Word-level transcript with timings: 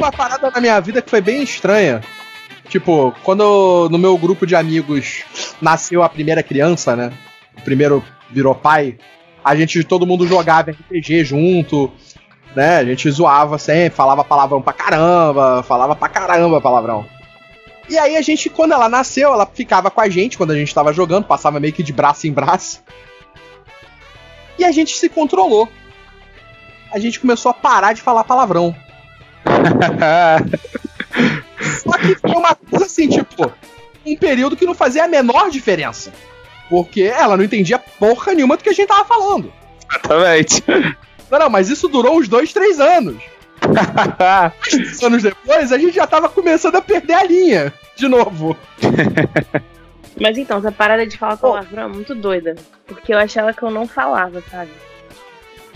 uma 0.00 0.10
parada 0.10 0.50
na 0.50 0.60
minha 0.60 0.80
vida 0.80 1.02
que 1.02 1.10
foi 1.10 1.20
bem 1.20 1.42
estranha. 1.42 2.00
Tipo, 2.68 3.14
quando 3.22 3.88
no 3.90 3.98
meu 3.98 4.16
grupo 4.16 4.46
de 4.46 4.56
amigos 4.56 5.24
nasceu 5.60 6.02
a 6.02 6.08
primeira 6.08 6.42
criança, 6.42 6.96
né? 6.96 7.12
O 7.58 7.62
primeiro 7.62 8.02
virou 8.30 8.54
pai, 8.54 8.96
a 9.44 9.54
gente, 9.54 9.82
todo 9.84 10.06
mundo 10.06 10.26
jogava 10.26 10.70
RPG 10.70 11.24
junto, 11.24 11.92
né? 12.54 12.78
A 12.78 12.84
gente 12.84 13.10
zoava 13.10 13.58
sempre, 13.58 13.96
falava 13.96 14.24
palavrão 14.24 14.62
pra 14.62 14.72
caramba, 14.72 15.62
falava 15.62 15.94
pra 15.94 16.08
caramba 16.08 16.60
palavrão. 16.60 17.04
E 17.88 17.98
aí 17.98 18.16
a 18.16 18.22
gente, 18.22 18.48
quando 18.48 18.72
ela 18.72 18.88
nasceu, 18.88 19.32
ela 19.32 19.44
ficava 19.46 19.90
com 19.90 20.00
a 20.00 20.08
gente 20.08 20.38
quando 20.38 20.52
a 20.52 20.56
gente 20.56 20.74
tava 20.74 20.92
jogando, 20.92 21.24
passava 21.24 21.58
meio 21.58 21.72
que 21.72 21.82
de 21.82 21.92
braço 21.92 22.26
em 22.26 22.32
braço. 22.32 22.82
E 24.58 24.64
a 24.64 24.70
gente 24.70 24.96
se 24.96 25.08
controlou. 25.08 25.68
A 26.92 26.98
gente 26.98 27.18
começou 27.18 27.50
a 27.50 27.54
parar 27.54 27.92
de 27.92 28.02
falar 28.02 28.24
palavrão. 28.24 28.74
Só 31.82 31.98
que 31.98 32.14
foi 32.16 32.32
uma 32.32 32.54
coisa 32.54 32.86
assim, 32.86 33.08
tipo, 33.08 33.52
um 34.06 34.16
período 34.16 34.56
que 34.56 34.66
não 34.66 34.74
fazia 34.74 35.04
a 35.04 35.08
menor 35.08 35.50
diferença. 35.50 36.12
Porque 36.68 37.02
ela 37.02 37.36
não 37.36 37.44
entendia 37.44 37.78
porra 37.78 38.32
nenhuma 38.32 38.56
do 38.56 38.62
que 38.62 38.70
a 38.70 38.72
gente 38.72 38.88
tava 38.88 39.04
falando. 39.04 39.52
Exatamente. 39.88 40.62
Não, 41.30 41.38
não, 41.38 41.50
mas 41.50 41.68
isso 41.68 41.88
durou 41.88 42.18
uns 42.18 42.28
dois, 42.28 42.52
três 42.52 42.80
anos. 42.80 43.22
Três 44.62 45.02
anos 45.02 45.22
depois, 45.22 45.70
a 45.70 45.78
gente 45.78 45.94
já 45.94 46.06
tava 46.06 46.30
começando 46.30 46.76
a 46.76 46.82
perder 46.82 47.12
a 47.12 47.24
linha. 47.24 47.74
De 47.94 48.08
novo. 48.08 48.56
Mas 50.20 50.36
então, 50.36 50.58
essa 50.58 50.72
parada 50.72 51.06
de 51.06 51.16
falar 51.16 51.36
palavrão 51.36 51.84
é 51.84 51.88
muito 51.88 52.14
doida. 52.14 52.56
Porque 52.86 53.12
eu 53.12 53.18
achava 53.18 53.52
que 53.52 53.62
eu 53.62 53.70
não 53.70 53.86
falava, 53.86 54.42
sabe? 54.50 54.70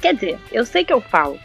Quer 0.01 0.15
dizer, 0.15 0.39
eu 0.53 0.67
sei 0.67 0.85
que 0.85 0.93
eu 0.93 1.01
falo. 1.01 1.39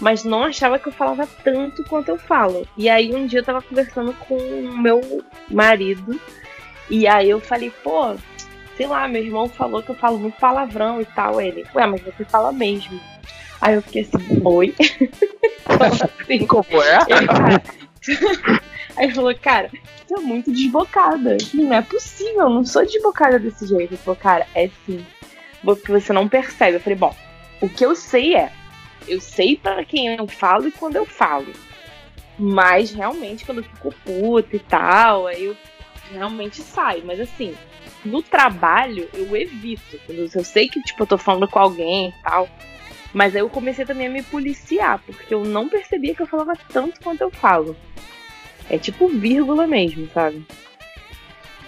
Mas 0.00 0.24
não 0.24 0.42
achava 0.42 0.78
que 0.78 0.88
eu 0.88 0.92
falava 0.92 1.26
tanto 1.42 1.84
quanto 1.84 2.08
eu 2.08 2.18
falo. 2.18 2.66
E 2.76 2.88
aí 2.88 3.14
um 3.14 3.26
dia 3.26 3.40
eu 3.40 3.44
tava 3.44 3.62
conversando 3.62 4.12
com 4.12 4.36
o 4.36 4.76
meu 4.76 5.24
marido. 5.50 6.20
E 6.90 7.06
aí 7.06 7.30
eu 7.30 7.40
falei, 7.40 7.70
pô, 7.70 8.14
sei 8.76 8.86
lá, 8.86 9.06
meu 9.08 9.22
irmão 9.22 9.48
falou 9.48 9.82
que 9.82 9.90
eu 9.90 9.94
falo 9.94 10.18
muito 10.18 10.38
palavrão 10.38 11.00
e 11.00 11.04
tal. 11.04 11.40
Ele, 11.40 11.64
ué, 11.74 11.86
mas 11.86 12.00
você 12.02 12.24
fala 12.24 12.52
mesmo. 12.52 13.00
Aí 13.60 13.74
eu 13.74 13.82
fiquei 13.82 14.02
assim, 14.02 14.40
oi. 14.44 14.74
assim, 16.20 16.46
Como 16.46 16.82
é? 16.82 16.98
Ele, 17.08 18.60
aí 18.96 19.04
ele 19.06 19.14
falou, 19.14 19.34
cara, 19.36 19.70
você 20.06 20.14
é 20.14 20.20
muito 20.20 20.52
desbocada. 20.52 21.36
Não 21.54 21.72
é 21.72 21.82
possível, 21.82 22.42
eu 22.42 22.50
não 22.50 22.64
sou 22.64 22.84
desbocada 22.84 23.38
desse 23.38 23.66
jeito. 23.66 23.92
Ele 23.92 23.96
falou, 23.96 24.16
cara, 24.16 24.46
é 24.54 24.68
sim. 24.84 25.04
Porque 25.62 25.90
você 25.90 26.12
não 26.12 26.28
percebe. 26.28 26.76
Eu 26.76 26.80
falei, 26.80 26.98
bom, 26.98 27.14
o 27.60 27.68
que 27.68 27.84
eu 27.84 27.94
sei 27.94 28.36
é, 28.36 28.52
eu 29.06 29.20
sei 29.20 29.56
para 29.56 29.84
quem 29.84 30.14
eu 30.14 30.26
falo 30.26 30.68
e 30.68 30.72
quando 30.72 30.96
eu 30.96 31.06
falo. 31.06 31.52
Mas 32.38 32.90
realmente, 32.90 33.44
quando 33.44 33.58
eu 33.58 33.64
fico 33.64 33.94
puta 34.04 34.56
e 34.56 34.58
tal, 34.58 35.26
aí 35.26 35.44
eu 35.44 35.56
realmente 36.10 36.60
saio. 36.62 37.04
Mas 37.04 37.20
assim, 37.20 37.54
no 38.04 38.22
trabalho 38.22 39.08
eu 39.14 39.36
evito. 39.36 39.98
Eu 40.08 40.44
sei 40.44 40.68
que, 40.68 40.82
tipo, 40.82 41.02
eu 41.02 41.06
tô 41.06 41.18
falando 41.18 41.48
com 41.48 41.58
alguém 41.58 42.08
e 42.08 42.22
tal. 42.22 42.48
Mas 43.12 43.34
aí 43.34 43.42
eu 43.42 43.48
comecei 43.48 43.84
também 43.84 44.08
a 44.08 44.10
me 44.10 44.22
policiar, 44.22 45.00
porque 45.06 45.32
eu 45.32 45.44
não 45.44 45.68
percebia 45.68 46.14
que 46.14 46.22
eu 46.22 46.26
falava 46.26 46.52
tanto 46.72 47.00
quanto 47.00 47.20
eu 47.20 47.30
falo. 47.30 47.76
É 48.68 48.76
tipo 48.76 49.08
vírgula 49.08 49.66
mesmo, 49.66 50.08
sabe? 50.12 50.44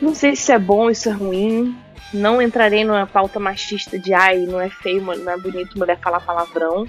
Não 0.01 0.15
sei 0.15 0.35
se 0.35 0.53
é 0.53 0.59
bom, 0.59 0.91
isso 0.91 1.09
é 1.09 1.13
ruim. 1.13 1.77
Não 2.13 2.43
entrarei 2.43 2.85
numa 2.85 3.07
pauta 3.07 3.39
machista 3.39 3.99
de 3.99 4.13
ai, 4.13 4.39
não 4.39 4.61
é 4.61 4.69
feio, 4.69 5.01
não 5.03 5.33
é 5.33 5.39
bonito 5.39 5.79
mulher 5.79 5.99
falar 6.01 6.21
palavrão. 6.21 6.87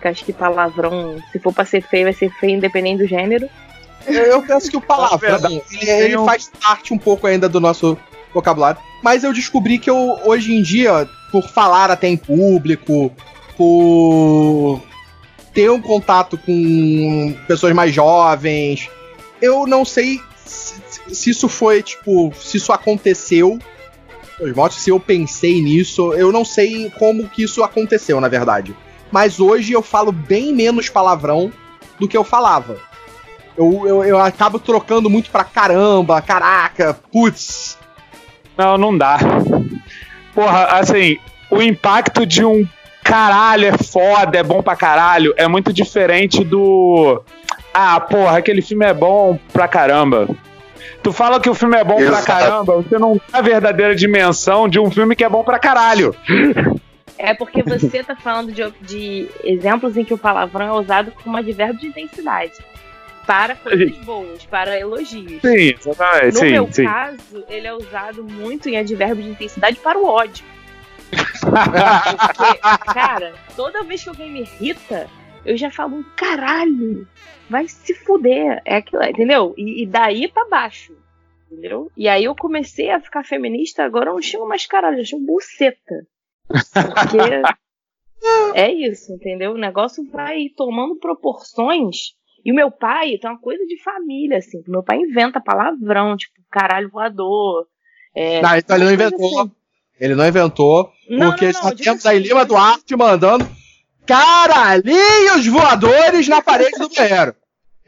Que 0.00 0.08
acho 0.08 0.24
que 0.24 0.32
palavrão, 0.32 1.16
se 1.32 1.38
for 1.38 1.52
pra 1.52 1.64
ser 1.64 1.82
feio, 1.82 2.04
vai 2.04 2.12
ser 2.12 2.30
feio 2.30 2.56
independente 2.56 3.02
do 3.02 3.08
gênero. 3.08 3.48
Eu 4.06 4.42
penso 4.42 4.70
que 4.70 4.76
o 4.76 4.80
palavrão, 4.80 5.62
ele, 5.70 5.90
ele 5.90 6.24
faz 6.24 6.50
parte 6.60 6.92
um 6.92 6.98
pouco 6.98 7.26
ainda 7.26 7.48
do 7.48 7.58
nosso 7.58 7.96
vocabulário. 8.32 8.80
Mas 9.02 9.24
eu 9.24 9.32
descobri 9.32 9.78
que 9.78 9.88
eu, 9.88 10.18
hoje 10.24 10.54
em 10.54 10.62
dia, 10.62 11.08
por 11.30 11.48
falar 11.48 11.90
até 11.90 12.08
em 12.08 12.16
público, 12.16 13.10
por 13.56 14.82
ter 15.54 15.70
um 15.70 15.80
contato 15.80 16.36
com 16.36 17.34
pessoas 17.46 17.72
mais 17.72 17.94
jovens, 17.94 18.90
eu 19.40 19.66
não 19.66 19.84
sei 19.84 20.20
se, 20.44 20.82
se 21.08 21.30
isso 21.30 21.48
foi, 21.48 21.82
tipo, 21.82 22.32
se 22.38 22.56
isso 22.56 22.72
aconteceu. 22.72 23.58
Se 24.72 24.90
eu 24.90 24.98
pensei 24.98 25.62
nisso, 25.62 26.12
eu 26.14 26.32
não 26.32 26.44
sei 26.44 26.90
como 26.98 27.28
que 27.28 27.44
isso 27.44 27.62
aconteceu, 27.62 28.20
na 28.20 28.26
verdade. 28.26 28.76
Mas 29.14 29.38
hoje 29.38 29.72
eu 29.72 29.80
falo 29.80 30.10
bem 30.10 30.52
menos 30.52 30.88
palavrão 30.88 31.52
do 32.00 32.08
que 32.08 32.16
eu 32.16 32.24
falava. 32.24 32.78
Eu, 33.56 33.86
eu, 33.86 34.04
eu 34.04 34.18
acabo 34.18 34.58
trocando 34.58 35.08
muito 35.08 35.30
pra 35.30 35.44
caramba, 35.44 36.20
caraca, 36.20 36.98
putz. 37.12 37.78
Não, 38.58 38.76
não 38.76 38.98
dá. 38.98 39.18
Porra, 40.34 40.64
assim, 40.64 41.16
o 41.48 41.62
impacto 41.62 42.26
de 42.26 42.44
um 42.44 42.66
caralho 43.04 43.68
é 43.68 43.78
foda, 43.78 44.36
é 44.36 44.42
bom 44.42 44.60
pra 44.60 44.74
caralho, 44.74 45.32
é 45.36 45.46
muito 45.46 45.72
diferente 45.72 46.42
do. 46.42 47.22
Ah, 47.72 48.00
porra, 48.00 48.38
aquele 48.38 48.62
filme 48.62 48.84
é 48.84 48.92
bom 48.92 49.38
pra 49.52 49.68
caramba. 49.68 50.28
Tu 51.04 51.12
fala 51.12 51.38
que 51.38 51.48
o 51.48 51.54
filme 51.54 51.76
é 51.76 51.84
bom 51.84 52.00
Exato. 52.00 52.24
pra 52.24 52.34
caramba, 52.34 52.82
você 52.82 52.98
não 52.98 53.14
dá 53.14 53.38
a 53.38 53.42
verdadeira 53.42 53.94
dimensão 53.94 54.68
de 54.68 54.80
um 54.80 54.90
filme 54.90 55.14
que 55.14 55.22
é 55.22 55.28
bom 55.28 55.44
pra 55.44 55.60
caralho. 55.60 56.16
É 57.18 57.34
porque 57.34 57.62
você 57.62 58.02
tá 58.02 58.16
falando 58.16 58.52
de, 58.52 58.62
de 58.80 59.28
exemplos 59.44 59.96
em 59.96 60.04
que 60.04 60.14
o 60.14 60.18
palavrão 60.18 60.66
é 60.66 60.80
usado 60.80 61.12
como 61.12 61.36
advérbio 61.36 61.80
de 61.80 61.86
intensidade. 61.86 62.54
Para 63.26 63.54
coisas 63.54 63.96
boas, 63.98 64.44
para 64.44 64.78
elogios. 64.78 65.40
Sim, 65.40 65.74
exatamente. 65.78 66.34
No 66.34 66.40
sim, 66.40 66.50
meu 66.50 66.68
sim. 66.70 66.84
caso, 66.84 67.44
ele 67.48 67.66
é 67.66 67.72
usado 67.72 68.22
muito 68.22 68.68
em 68.68 68.76
advérbio 68.76 69.22
de 69.24 69.30
intensidade 69.30 69.78
para 69.78 69.98
o 69.98 70.04
ódio. 70.04 70.44
Porque, 71.40 72.92
cara, 72.92 73.34
toda 73.56 73.82
vez 73.82 74.02
que 74.02 74.08
alguém 74.10 74.30
me 74.30 74.40
irrita, 74.40 75.08
eu 75.44 75.56
já 75.56 75.70
falo 75.70 75.96
um 75.96 76.04
caralho, 76.16 77.06
vai 77.48 77.66
se 77.66 77.94
fuder. 77.94 78.60
É 78.64 78.76
aquilo, 78.76 79.02
entendeu? 79.04 79.54
E, 79.56 79.82
e 79.82 79.86
daí 79.86 80.28
para 80.28 80.48
baixo. 80.48 80.94
Entendeu? 81.50 81.90
E 81.96 82.08
aí 82.08 82.24
eu 82.24 82.34
comecei 82.34 82.90
a 82.90 83.00
ficar 83.00 83.24
feminista, 83.24 83.84
agora 83.84 84.10
eu 84.10 84.14
não 84.14 84.22
chamo 84.22 84.46
mais 84.46 84.66
caralho, 84.66 84.98
eu 84.98 85.04
chamo 85.04 85.24
buceta. 85.24 86.06
Porque 86.48 87.18
é 88.54 88.72
isso, 88.72 89.12
entendeu? 89.12 89.52
O 89.52 89.58
negócio 89.58 90.04
vai 90.10 90.48
tomando 90.56 90.96
proporções. 90.96 92.14
E 92.44 92.52
o 92.52 92.54
meu 92.54 92.70
pai 92.70 93.18
tem 93.18 93.30
uma 93.30 93.38
coisa 93.38 93.64
de 93.66 93.82
família, 93.82 94.38
assim. 94.38 94.62
Meu 94.68 94.82
pai 94.82 94.98
inventa 94.98 95.40
palavrão, 95.40 96.16
tipo, 96.16 96.34
caralho 96.50 96.90
voador. 96.90 97.66
É, 98.14 98.40
não, 98.42 98.56
então 98.56 98.76
ele 98.76 98.84
não 98.84 98.92
inventou. 98.92 99.40
Assim. 99.40 99.52
Ele 99.98 100.14
não 100.14 100.26
inventou, 100.26 100.92
não, 101.08 101.30
porque 101.30 101.52
não, 101.52 101.62
não, 101.62 101.70
já 101.70 101.76
temos 101.76 102.04
assim, 102.04 102.16
a 102.16 102.20
Lima 102.20 102.44
Duarte 102.44 102.96
mandando 102.96 103.46
caralhinhos 104.04 105.46
voadores 105.46 106.28
na 106.28 106.42
parede 106.42 106.78
do 106.78 106.88
banheiro. 106.88 107.34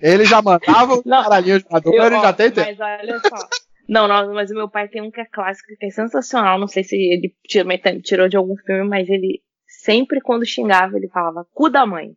Ele 0.01 0.25
já 0.25 0.41
mandava 0.41 1.03
caralhinhos 1.03 1.63
voadores, 1.69 2.13
eu, 2.13 2.19
ó, 2.19 2.23
já 2.23 2.33
tem 2.33 2.51
tempo. 2.51 2.69
Mas 2.79 2.81
olha 2.81 3.21
só. 3.21 3.49
Não, 3.89 4.09
não, 4.09 4.35
mas 4.35 4.51
o 4.51 4.55
meu 4.55 4.69
pai 4.69 4.89
tem 4.89 5.01
um 5.01 5.11
que 5.11 5.21
é 5.21 5.25
clássico, 5.25 5.69
que 5.79 5.87
é 5.87 5.91
sensacional. 5.91 6.59
Não 6.59 6.67
sei 6.67 6.83
se 6.83 6.97
ele 6.97 7.35
tirou, 7.45 7.73
tirou 8.03 8.29
de 8.29 8.37
algum 8.37 8.57
filme, 8.57 8.89
mas 8.89 9.09
ele 9.09 9.43
sempre 9.67 10.21
quando 10.21 10.45
xingava, 10.45 10.97
ele 10.97 11.09
falava 11.09 11.47
cu 11.53 11.71
da 11.71 11.87
mãe. 11.87 12.17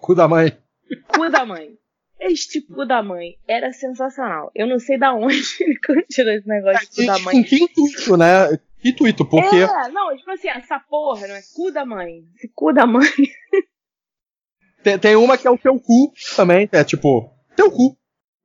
Cu 0.00 0.14
da 0.14 0.28
mãe. 0.28 0.56
Cu 1.08 1.30
da 1.30 1.44
mãe. 1.46 1.70
Este 2.20 2.60
cu 2.60 2.84
da 2.84 3.02
mãe 3.02 3.36
era 3.46 3.72
sensacional. 3.72 4.50
Eu 4.54 4.66
não 4.66 4.78
sei 4.78 4.98
da 4.98 5.14
onde 5.14 5.36
ele 5.60 6.04
tirou 6.10 6.32
esse 6.32 6.48
negócio 6.48 6.90
de 6.90 6.96
cu 6.96 7.06
da 7.06 7.18
mãe. 7.20 7.42
Que 7.42 7.56
intuito, 7.56 8.16
né? 8.16 8.58
Que 8.80 8.90
intuito, 8.90 9.24
porque. 9.24 9.56
É, 9.56 9.88
não, 9.88 10.14
tipo 10.16 10.30
assim, 10.30 10.48
essa 10.48 10.78
porra, 10.80 11.26
não 11.26 11.34
é 11.34 11.40
cu 11.54 11.70
da 11.70 11.86
mãe. 11.86 12.24
Esse 12.36 12.48
cu 12.54 12.72
da 12.72 12.86
mãe. 12.86 13.08
Tem, 14.82 14.98
tem 14.98 15.16
uma 15.16 15.36
que 15.36 15.46
é 15.46 15.50
o 15.50 15.58
teu 15.58 15.78
cu 15.78 16.12
também, 16.36 16.68
é 16.70 16.84
tipo, 16.84 17.32
teu 17.56 17.70
cu. 17.70 17.96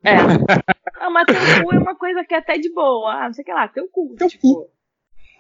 É. 0.04 0.14
Ah, 1.04 1.10
mas 1.10 1.26
teu 1.26 1.66
cu 1.66 1.76
é 1.76 1.80
uma 1.80 1.96
coisa 1.96 2.24
que 2.24 2.34
é 2.34 2.38
até 2.38 2.58
de 2.58 2.72
boa. 2.72 3.12
Ah, 3.12 3.26
não 3.26 3.34
sei 3.34 3.42
o 3.42 3.46
que 3.46 3.52
lá, 3.52 3.68
teu 3.68 3.90
cu. 3.90 4.16
Teu 4.18 4.30
tipo, 4.30 4.56
cu. 4.56 4.70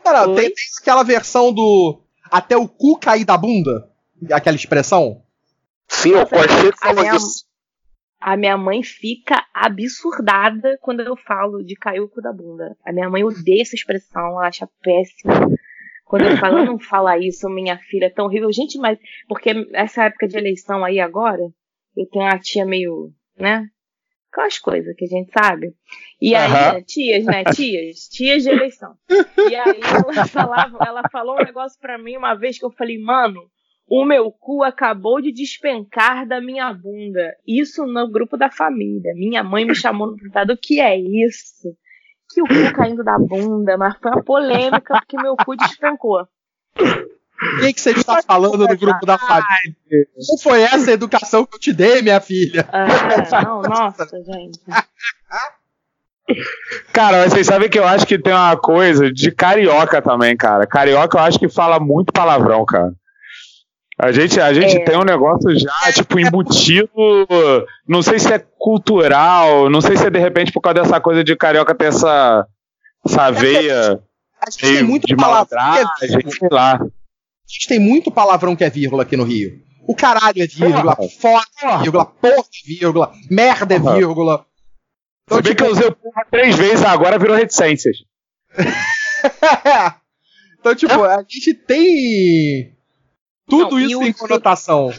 Cara, 0.03 0.25
tem, 0.25 0.35
tem, 0.35 0.53
aquela 0.81 1.03
versão 1.03 1.53
do 1.53 2.01
até 2.29 2.57
o 2.57 2.67
cu 2.67 2.99
cair 2.99 3.23
da 3.23 3.37
bunda, 3.37 3.89
aquela 4.29 4.57
expressão. 4.57 5.23
Sim, 5.87 6.15
o 6.15 6.27
Corchete 6.27 6.77
falou 6.77 7.15
isso. 7.15 7.45
A 8.19 8.35
minha 8.35 8.57
mãe 8.57 8.83
fica 8.83 9.41
absurdada 9.53 10.77
quando 10.81 11.01
eu 11.01 11.15
falo 11.15 11.63
de 11.63 11.75
cair 11.75 12.01
o 12.01 12.09
cu 12.09 12.21
da 12.21 12.33
bunda. 12.33 12.75
A 12.85 12.91
minha 12.91 13.09
mãe 13.09 13.23
odeia 13.23 13.61
essa 13.61 13.75
expressão, 13.75 14.21
ela 14.21 14.47
acha 14.47 14.67
péssima. 14.81 15.49
Quando 16.03 16.25
eu 16.25 16.37
falo, 16.37 16.65
não 16.65 16.77
fala 16.77 17.17
isso, 17.17 17.49
minha 17.49 17.77
filha 17.77 18.07
é 18.07 18.09
tão 18.09 18.25
horrível. 18.25 18.51
Gente, 18.51 18.77
mas. 18.77 18.99
Porque 19.29 19.51
essa 19.73 20.03
época 20.03 20.27
de 20.27 20.37
eleição 20.37 20.83
aí 20.83 20.99
agora, 20.99 21.41
eu 21.95 22.05
tenho 22.11 22.25
uma 22.25 22.37
tia 22.37 22.65
meio. 22.65 23.13
né? 23.37 23.65
Aquelas 24.33 24.57
coisas 24.57 24.95
que 24.95 25.05
a 25.05 25.07
gente 25.07 25.31
sabe. 25.31 25.75
E 26.19 26.33
aí, 26.33 26.75
uhum. 26.75 26.83
tias, 26.83 27.23
né? 27.23 27.43
Tias, 27.43 27.99
tias 28.09 28.41
de 28.41 28.49
eleição. 28.49 28.95
E 29.07 29.55
aí 29.55 29.79
ela 29.79 30.25
falava, 30.27 30.77
ela 30.83 31.03
falou 31.11 31.35
um 31.35 31.45
negócio 31.45 31.79
pra 31.79 31.99
mim 31.99 32.17
uma 32.17 32.33
vez 32.33 32.57
que 32.57 32.65
eu 32.65 32.71
falei, 32.71 32.97
mano, 32.99 33.39
O 33.87 34.03
meu 34.05 34.31
cu 34.31 34.63
acabou 34.63 35.21
de 35.21 35.31
despencar 35.31 36.27
da 36.27 36.41
minha 36.41 36.73
bunda. 36.73 37.35
Isso 37.45 37.85
no 37.85 38.09
grupo 38.09 38.35
da 38.35 38.49
família. 38.49 39.13
Minha 39.13 39.43
mãe 39.43 39.65
me 39.65 39.75
chamou 39.75 40.07
no 40.07 40.17
privado. 40.17 40.53
O 40.53 40.57
que 40.57 40.79
é 40.79 40.97
isso? 40.97 41.75
Que 42.33 42.41
o 42.41 42.45
cu 42.47 42.75
caindo 42.75 43.03
da 43.03 43.19
bunda, 43.19 43.77
mas 43.77 43.95
foi 43.99 44.09
uma 44.09 44.23
polêmica 44.23 44.95
porque 44.99 45.21
meu 45.21 45.35
cu 45.35 45.55
despencou. 45.55 46.27
O 47.43 47.59
que, 47.59 47.73
que 47.73 47.81
você 47.81 47.91
está 47.91 48.21
falando 48.21 48.67
no 48.67 48.77
grupo 48.77 49.05
da 49.05 49.17
família? 49.17 49.75
Não 50.29 50.37
foi 50.37 50.61
essa 50.61 50.91
a 50.91 50.93
educação 50.93 51.45
que 51.45 51.55
eu 51.55 51.59
te 51.59 51.73
dei, 51.73 52.01
minha 52.01 52.19
filha? 52.21 52.67
Ah, 52.71 53.43
não, 53.43 53.61
nossa, 53.61 54.05
gente. 54.05 54.59
Cara, 56.93 57.27
vocês 57.27 57.45
sabem 57.45 57.69
que 57.69 57.77
eu 57.77 57.85
acho 57.85 58.05
que 58.05 58.17
tem 58.17 58.33
uma 58.33 58.55
coisa 58.55 59.11
de 59.11 59.31
carioca 59.31 60.01
também, 60.01 60.35
cara. 60.37 60.65
Carioca 60.65 61.17
eu 61.17 61.21
acho 61.21 61.37
que 61.37 61.49
fala 61.49 61.79
muito 61.79 62.13
palavrão, 62.13 62.65
cara. 62.65 62.93
A 63.99 64.11
gente, 64.11 64.39
a 64.39 64.53
gente 64.53 64.77
é. 64.77 64.83
tem 64.83 64.97
um 64.97 65.03
negócio 65.03 65.57
já, 65.57 65.91
tipo, 65.93 66.19
embutido. 66.19 66.89
Não 67.87 68.01
sei 68.01 68.17
se 68.19 68.33
é 68.33 68.39
cultural, 68.57 69.69
não 69.69 69.81
sei 69.81 69.97
se 69.97 70.07
é 70.07 70.09
de 70.09 70.19
repente 70.19 70.51
por 70.51 70.61
causa 70.61 70.81
dessa 70.81 70.99
coisa 70.99 71.23
de 71.23 71.35
carioca 71.35 71.75
ter 71.75 71.85
essa, 71.85 72.47
essa 73.05 73.31
veia. 73.31 73.99
A 74.41 74.49
gente 74.49 74.61
tem 74.61 74.83
muito 74.83 75.05
de 75.07 75.15
palavrão. 75.15 75.73
sei 75.99 76.49
lá. 76.51 76.79
A 77.45 77.51
gente 77.51 77.67
tem 77.67 77.79
muito 77.79 78.11
palavrão 78.11 78.55
que 78.55 78.63
é 78.63 78.69
vírgula 78.69 79.03
aqui 79.03 79.17
no 79.17 79.23
Rio. 79.23 79.61
O 79.85 79.95
caralho 79.95 80.41
é 80.41 80.47
vírgula, 80.47 80.95
foda 81.19 81.45
é 81.61 81.77
vírgula, 81.79 82.05
porra 82.05 82.37
é 82.37 82.65
vírgula, 82.65 83.13
merda 83.29 83.75
é 83.75 83.79
vírgula. 83.79 84.45
Então, 85.25 85.37
Se 85.37 85.43
bem 85.43 85.51
tipo... 85.51 85.63
que 85.63 85.69
eu 85.69 85.73
usei 85.73 85.87
o 85.87 85.95
porra 85.95 86.25
três 86.31 86.55
vezes, 86.55 86.83
agora 86.83 87.19
virou 87.19 87.35
reticências. 87.35 87.97
então, 90.59 90.75
tipo, 90.75 91.03
a 91.03 91.21
gente 91.21 91.53
tem 91.53 92.75
tudo 93.47 93.77
Não, 93.77 93.79
isso 93.79 93.99
tem 93.99 94.13
conotação. 94.13 94.91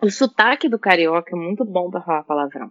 O 0.00 0.10
sotaque 0.10 0.68
do 0.68 0.78
carioca 0.78 1.36
é 1.36 1.38
muito 1.38 1.64
bom 1.64 1.90
pra 1.90 2.02
falar 2.02 2.24
palavrão. 2.24 2.70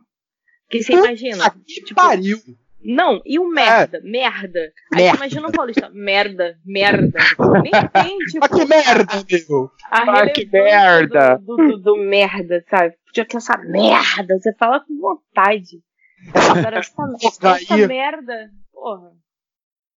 Porque 0.67 0.83
você 0.83 0.93
imagina. 0.93 1.49
Que 1.49 1.81
tipo, 1.81 1.95
pariu. 1.95 2.37
Não, 2.83 3.21
e 3.25 3.37
o 3.37 3.47
merda, 3.47 3.97
é. 3.97 4.01
merda. 4.01 4.59
Aí 4.93 5.03
merda. 5.03 5.17
imagina 5.17 5.47
um 5.47 5.51
paulista, 5.51 5.89
merda, 5.93 6.57
merda. 6.65 7.19
Nem 7.61 7.71
tem, 7.71 8.17
tipo. 8.25 8.45
Ah, 8.45 8.49
que 8.49 8.65
merda, 8.65 9.13
amigo. 9.13 9.71
Ah, 9.91 10.29
que 10.29 10.45
merda. 10.47 11.37
Do, 11.37 11.55
do, 11.55 11.77
do, 11.77 11.97
merda, 11.97 12.63
sabe? 12.69 12.95
Podia 13.05 13.25
que 13.25 13.37
essa 13.37 13.57
merda, 13.57 14.37
você 14.39 14.53
fala 14.55 14.79
com 14.79 14.99
vontade. 14.99 15.81
Agora, 16.33 16.79
essa, 17.23 17.57
essa 17.57 17.87
merda, 17.87 18.49
porra. 18.73 19.11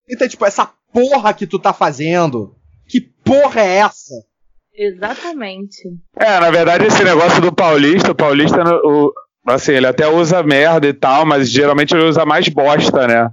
Então, 0.09 0.27
tipo, 0.27 0.45
essa 0.45 0.69
porra 0.91 1.33
que 1.33 1.47
tu 1.47 1.57
tá 1.57 1.73
fazendo, 1.73 2.55
que 2.87 2.99
porra 2.99 3.61
é 3.61 3.77
essa? 3.77 4.13
Exatamente. 4.75 5.81
É, 6.17 6.39
na 6.39 6.49
verdade, 6.49 6.85
esse 6.85 7.03
negócio 7.03 7.39
do 7.41 7.53
paulista, 7.53 8.11
o 8.11 8.15
paulista, 8.15 8.57
o, 8.83 9.13
assim, 9.45 9.73
ele 9.73 9.87
até 9.87 10.07
usa 10.07 10.43
merda 10.43 10.87
e 10.87 10.93
tal, 10.93 11.25
mas 11.25 11.49
geralmente 11.49 11.93
ele 11.93 12.05
usa 12.05 12.25
mais 12.25 12.47
bosta, 12.47 13.07
né? 13.07 13.29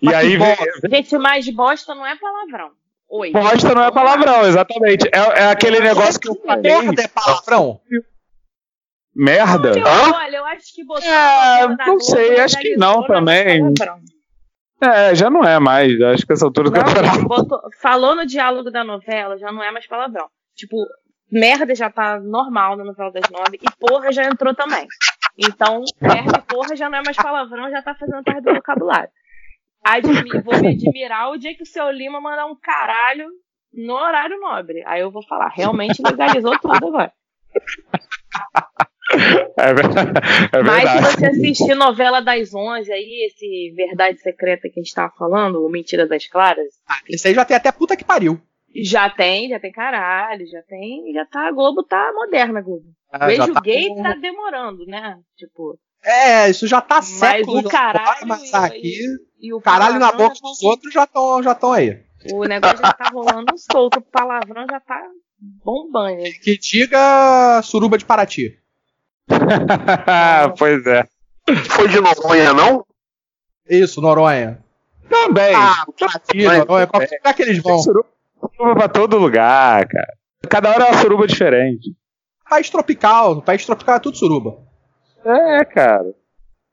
E 0.00 0.12
aí 0.14 0.36
vem... 0.36 0.56
Gente, 0.90 1.18
mais 1.18 1.48
bosta 1.50 1.94
não 1.94 2.06
é 2.06 2.16
palavrão. 2.16 2.70
Oi. 3.10 3.30
Bosta 3.30 3.74
não 3.74 3.84
é 3.84 3.90
palavrão, 3.90 4.46
exatamente. 4.46 5.08
É, 5.08 5.42
é 5.42 5.50
aquele 5.50 5.80
negócio 5.80 6.20
que 6.20 6.28
eu 6.28 6.34
falei. 6.36 6.62
Merda 6.62 7.02
é 7.02 7.08
palavrão? 7.08 7.80
Merda? 9.14 9.70
Olha, 9.70 9.86
Hã? 9.86 10.12
olha, 10.14 10.36
eu 10.36 10.44
acho 10.44 10.74
que 10.74 10.84
botou. 10.84 11.08
É, 11.08 11.76
não 11.86 11.98
sei, 11.98 12.38
acho 12.38 12.58
que 12.58 12.76
não 12.76 13.06
também. 13.06 13.60
É, 14.80 15.14
já 15.14 15.28
não 15.28 15.42
é 15.42 15.58
mais. 15.58 16.00
Acho 16.00 16.26
que 16.26 16.32
essa 16.32 16.44
altura 16.44 16.70
do 16.70 16.76
campeonato. 16.76 17.60
falou 17.80 18.14
no 18.14 18.24
diálogo 18.24 18.70
da 18.70 18.84
novela, 18.84 19.36
já 19.38 19.50
não 19.50 19.62
é 19.62 19.72
mais 19.72 19.86
palavrão. 19.86 20.28
Tipo, 20.54 20.76
merda 21.30 21.74
já 21.74 21.90
tá 21.90 22.18
normal 22.20 22.76
na 22.76 22.84
novela 22.84 23.10
das 23.10 23.28
nove 23.30 23.58
e 23.60 23.70
porra 23.78 24.12
já 24.12 24.24
entrou 24.24 24.54
também. 24.54 24.86
Então, 25.36 25.84
merda 26.00 26.38
e 26.38 26.52
porra 26.52 26.74
já 26.74 26.88
não 26.88 26.98
é 26.98 27.02
mais 27.04 27.16
palavrão, 27.16 27.70
já 27.70 27.82
tá 27.82 27.94
fazendo 27.94 28.24
parte 28.24 28.42
do 28.42 28.54
vocabulário. 28.54 29.10
Admi 29.84 30.42
vou 30.42 30.60
me 30.60 30.68
admirar 30.68 31.30
o 31.30 31.38
dia 31.38 31.54
que 31.54 31.62
o 31.62 31.66
seu 31.66 31.90
Lima 31.90 32.20
mandar 32.20 32.46
um 32.46 32.56
caralho 32.56 33.28
no 33.72 33.94
horário 33.94 34.40
nobre. 34.40 34.82
Aí 34.86 35.00
eu 35.00 35.10
vou 35.10 35.24
falar, 35.26 35.48
realmente 35.48 36.02
legalizou 36.02 36.58
tudo 36.58 36.86
agora. 36.86 37.12
É, 39.56 39.72
verdade, 39.72 40.10
é 40.52 40.62
Mas 40.62 40.90
se 40.90 41.16
você 41.16 41.26
assistir 41.26 41.74
novela 41.74 42.20
das 42.20 42.54
onze 42.54 42.92
aí, 42.92 43.26
esse 43.26 43.74
Verdade 43.74 44.20
Secreta 44.20 44.68
que 44.68 44.78
a 44.78 44.82
gente 44.82 44.94
tava 44.94 45.12
falando, 45.18 45.64
o 45.64 45.68
Mentira 45.70 46.06
das 46.06 46.26
Claras. 46.28 46.74
Ah, 46.86 46.98
esse 47.08 47.26
aí 47.26 47.34
já 47.34 47.44
tem 47.44 47.56
até 47.56 47.72
puta 47.72 47.96
que 47.96 48.04
pariu. 48.04 48.40
Já 48.82 49.10
tem, 49.10 49.48
já 49.48 49.58
tem 49.58 49.72
caralho, 49.72 50.46
já 50.46 50.62
tem, 50.62 51.12
já 51.12 51.24
tá, 51.26 51.48
a 51.48 51.52
Globo 51.52 51.82
tá 51.82 52.12
moderna, 52.14 52.60
Globo. 52.60 52.84
Ah, 53.10 53.26
Beijo 53.26 53.52
tá 53.52 53.60
gay 53.60 53.88
com... 53.88 54.02
tá 54.02 54.14
demorando, 54.14 54.84
né? 54.86 55.18
Tipo. 55.36 55.78
É, 56.04 56.48
isso 56.48 56.66
já 56.66 56.80
tá 56.80 57.02
certo. 57.02 57.52
Mas 57.54 57.64
o 57.64 57.68
caralho. 57.68 58.26
Mas 58.26 58.54
aqui, 58.54 59.00
e, 59.40 59.48
e 59.48 59.54
o 59.54 59.60
caralho 59.60 59.98
na 59.98 60.12
boca 60.12 60.34
dos 60.40 60.58
tá... 60.58 60.68
outros 60.68 60.92
já 60.92 61.04
estão 61.04 61.42
já 61.42 61.58
aí. 61.74 62.00
O 62.32 62.44
negócio 62.44 62.78
já 62.78 62.92
tá 62.92 63.10
rolando 63.10 63.54
solto, 63.56 63.98
o 63.98 64.02
palavrão 64.02 64.66
já 64.70 64.80
tá 64.80 65.02
bombando. 65.64 66.22
Que 66.42 66.58
diga 66.58 67.60
suruba 67.62 67.98
de 67.98 68.04
Paraty. 68.04 68.58
pois 70.58 70.86
é. 70.86 71.04
Foi 71.70 71.88
de 71.88 72.00
Noronha, 72.00 72.52
não? 72.52 72.84
Isso, 73.68 74.00
Noronha. 74.00 74.62
Também. 75.08 75.54
Ah, 75.54 75.84
Paraty, 75.98 76.44
Noronha. 76.44 76.86
Qual 76.86 77.02
é 77.02 77.34
que 77.34 77.42
eles 77.42 77.58
vão? 77.58 77.78
Suruba 77.78 78.17
pra 78.58 78.88
todo 78.88 79.18
lugar, 79.18 79.86
cara. 79.86 80.12
Cada 80.48 80.70
hora 80.70 80.84
é 80.84 80.90
uma 80.90 81.00
suruba 81.00 81.26
diferente. 81.26 81.94
País 82.48 82.70
tropical, 82.70 83.42
país 83.42 83.64
tropical 83.64 83.96
é 83.96 84.00
tudo 84.00 84.16
suruba. 84.16 84.58
É, 85.24 85.64
cara. 85.64 86.14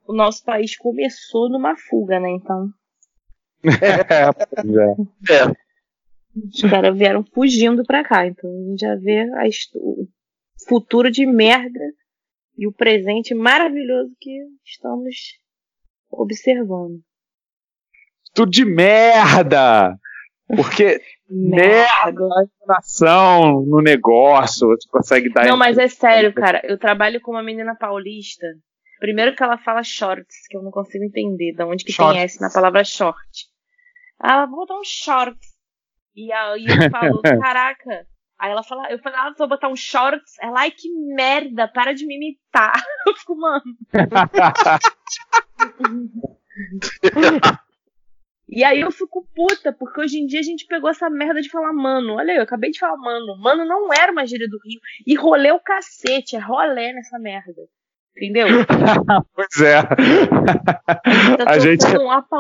O 0.08 0.14
nosso 0.14 0.44
país 0.44 0.78
começou 0.78 1.50
numa 1.50 1.76
fuga, 1.76 2.20
né, 2.20 2.30
então. 2.32 2.70
É, 3.66 5.32
é. 5.32 5.48
é. 5.50 5.66
Os 6.36 6.62
caras 6.70 6.98
vieram 6.98 7.24
fugindo 7.24 7.84
pra 7.84 8.04
cá, 8.04 8.28
então 8.28 8.50
a 8.50 8.70
gente 8.70 8.82
já 8.82 8.96
vê 8.96 9.22
a, 9.22 9.44
o 9.76 10.08
futuro 10.68 11.10
de 11.10 11.26
merda 11.26 11.80
e 12.58 12.68
o 12.68 12.74
presente 12.74 13.34
maravilhoso 13.34 14.12
que 14.20 14.38
estamos 14.66 15.16
observando. 16.12 17.00
Tudo 18.34 18.52
de 18.52 18.66
merda! 18.66 19.98
Porque 20.48 21.02
merda, 21.30 22.28
nação 22.68 23.66
no 23.66 23.82
negócio, 23.82 24.68
você 24.68 24.88
consegue 24.90 25.32
dar. 25.32 25.46
Não, 25.46 25.58
mas 25.58 25.78
é 25.78 25.88
sério, 25.88 26.34
cara. 26.34 26.62
Eu 26.64 26.78
trabalho 26.78 27.22
com 27.22 27.32
uma 27.32 27.44
menina 27.44 27.76
paulista. 27.76 28.46
Primeiro 29.00 29.36
que 29.36 29.44
ela 29.44 29.58
fala 29.58 29.84
shorts, 29.84 30.48
que 30.50 30.56
eu 30.56 30.64
não 30.64 30.72
consigo 30.72 31.04
entender 31.04 31.54
de 31.54 31.64
onde 31.64 31.84
que 31.84 31.92
shorts. 31.92 32.16
tem 32.16 32.24
S 32.24 32.42
na 32.42 32.50
palavra 32.50 32.84
short. 32.84 33.48
Ela 34.24 34.46
vou 34.46 34.60
botar 34.60 34.80
um 34.80 34.84
shorts. 34.84 35.56
E 36.16 36.32
aí 36.32 36.66
eu 36.66 36.90
falo, 36.90 37.22
caraca. 37.22 38.08
Aí 38.40 38.52
ela 38.52 38.64
fala, 38.64 38.90
eu 38.92 39.00
falei, 39.00 39.20
ah, 39.20 39.34
vou 39.38 39.48
botar 39.48 39.70
um 39.70 39.76
shorts. 39.76 40.34
Ela, 40.42 40.62
ai 40.62 40.72
que 40.72 40.90
merda, 41.14 41.68
para 41.68 41.94
de 41.94 42.06
me 42.06 42.16
imitar. 42.16 42.74
Eu 43.08 43.16
fico, 43.16 43.36
mano. 43.36 43.64
E 48.48 48.64
aí 48.64 48.82
eu 48.82 48.92
fico 48.92 49.28
puta, 49.36 49.74
porque 49.74 50.02
hoje 50.02 50.20
em 50.20 50.28
dia 50.28 50.40
a 50.40 50.44
gente 50.44 50.68
pegou 50.68 50.90
essa 50.90 51.10
merda 51.10 51.42
de 51.42 51.50
falar 51.50 51.74
mano. 51.74 52.14
Olha 52.14 52.32
aí, 52.32 52.38
eu 52.38 52.44
acabei 52.44 52.70
de 52.70 52.80
falar 52.80 52.98
mano. 52.98 53.38
Mano 53.40 53.66
não 53.66 53.92
era 53.92 54.12
uma 54.12 54.26
gíria 54.26 54.48
do 54.48 54.60
Rio. 54.64 54.80
E 55.06 55.16
rolê 55.16 55.52
o 55.52 55.60
cacete, 55.60 56.36
é 56.36 56.40
rolê 56.40 56.94
nessa 56.94 57.18
merda. 57.18 57.64
Entendeu? 58.16 58.48
pois 59.36 59.62
é. 59.62 59.80
A, 61.46 61.52
a 61.52 61.60
gente. 61.60 61.86
Um 61.98 62.10
apa... 62.10 62.38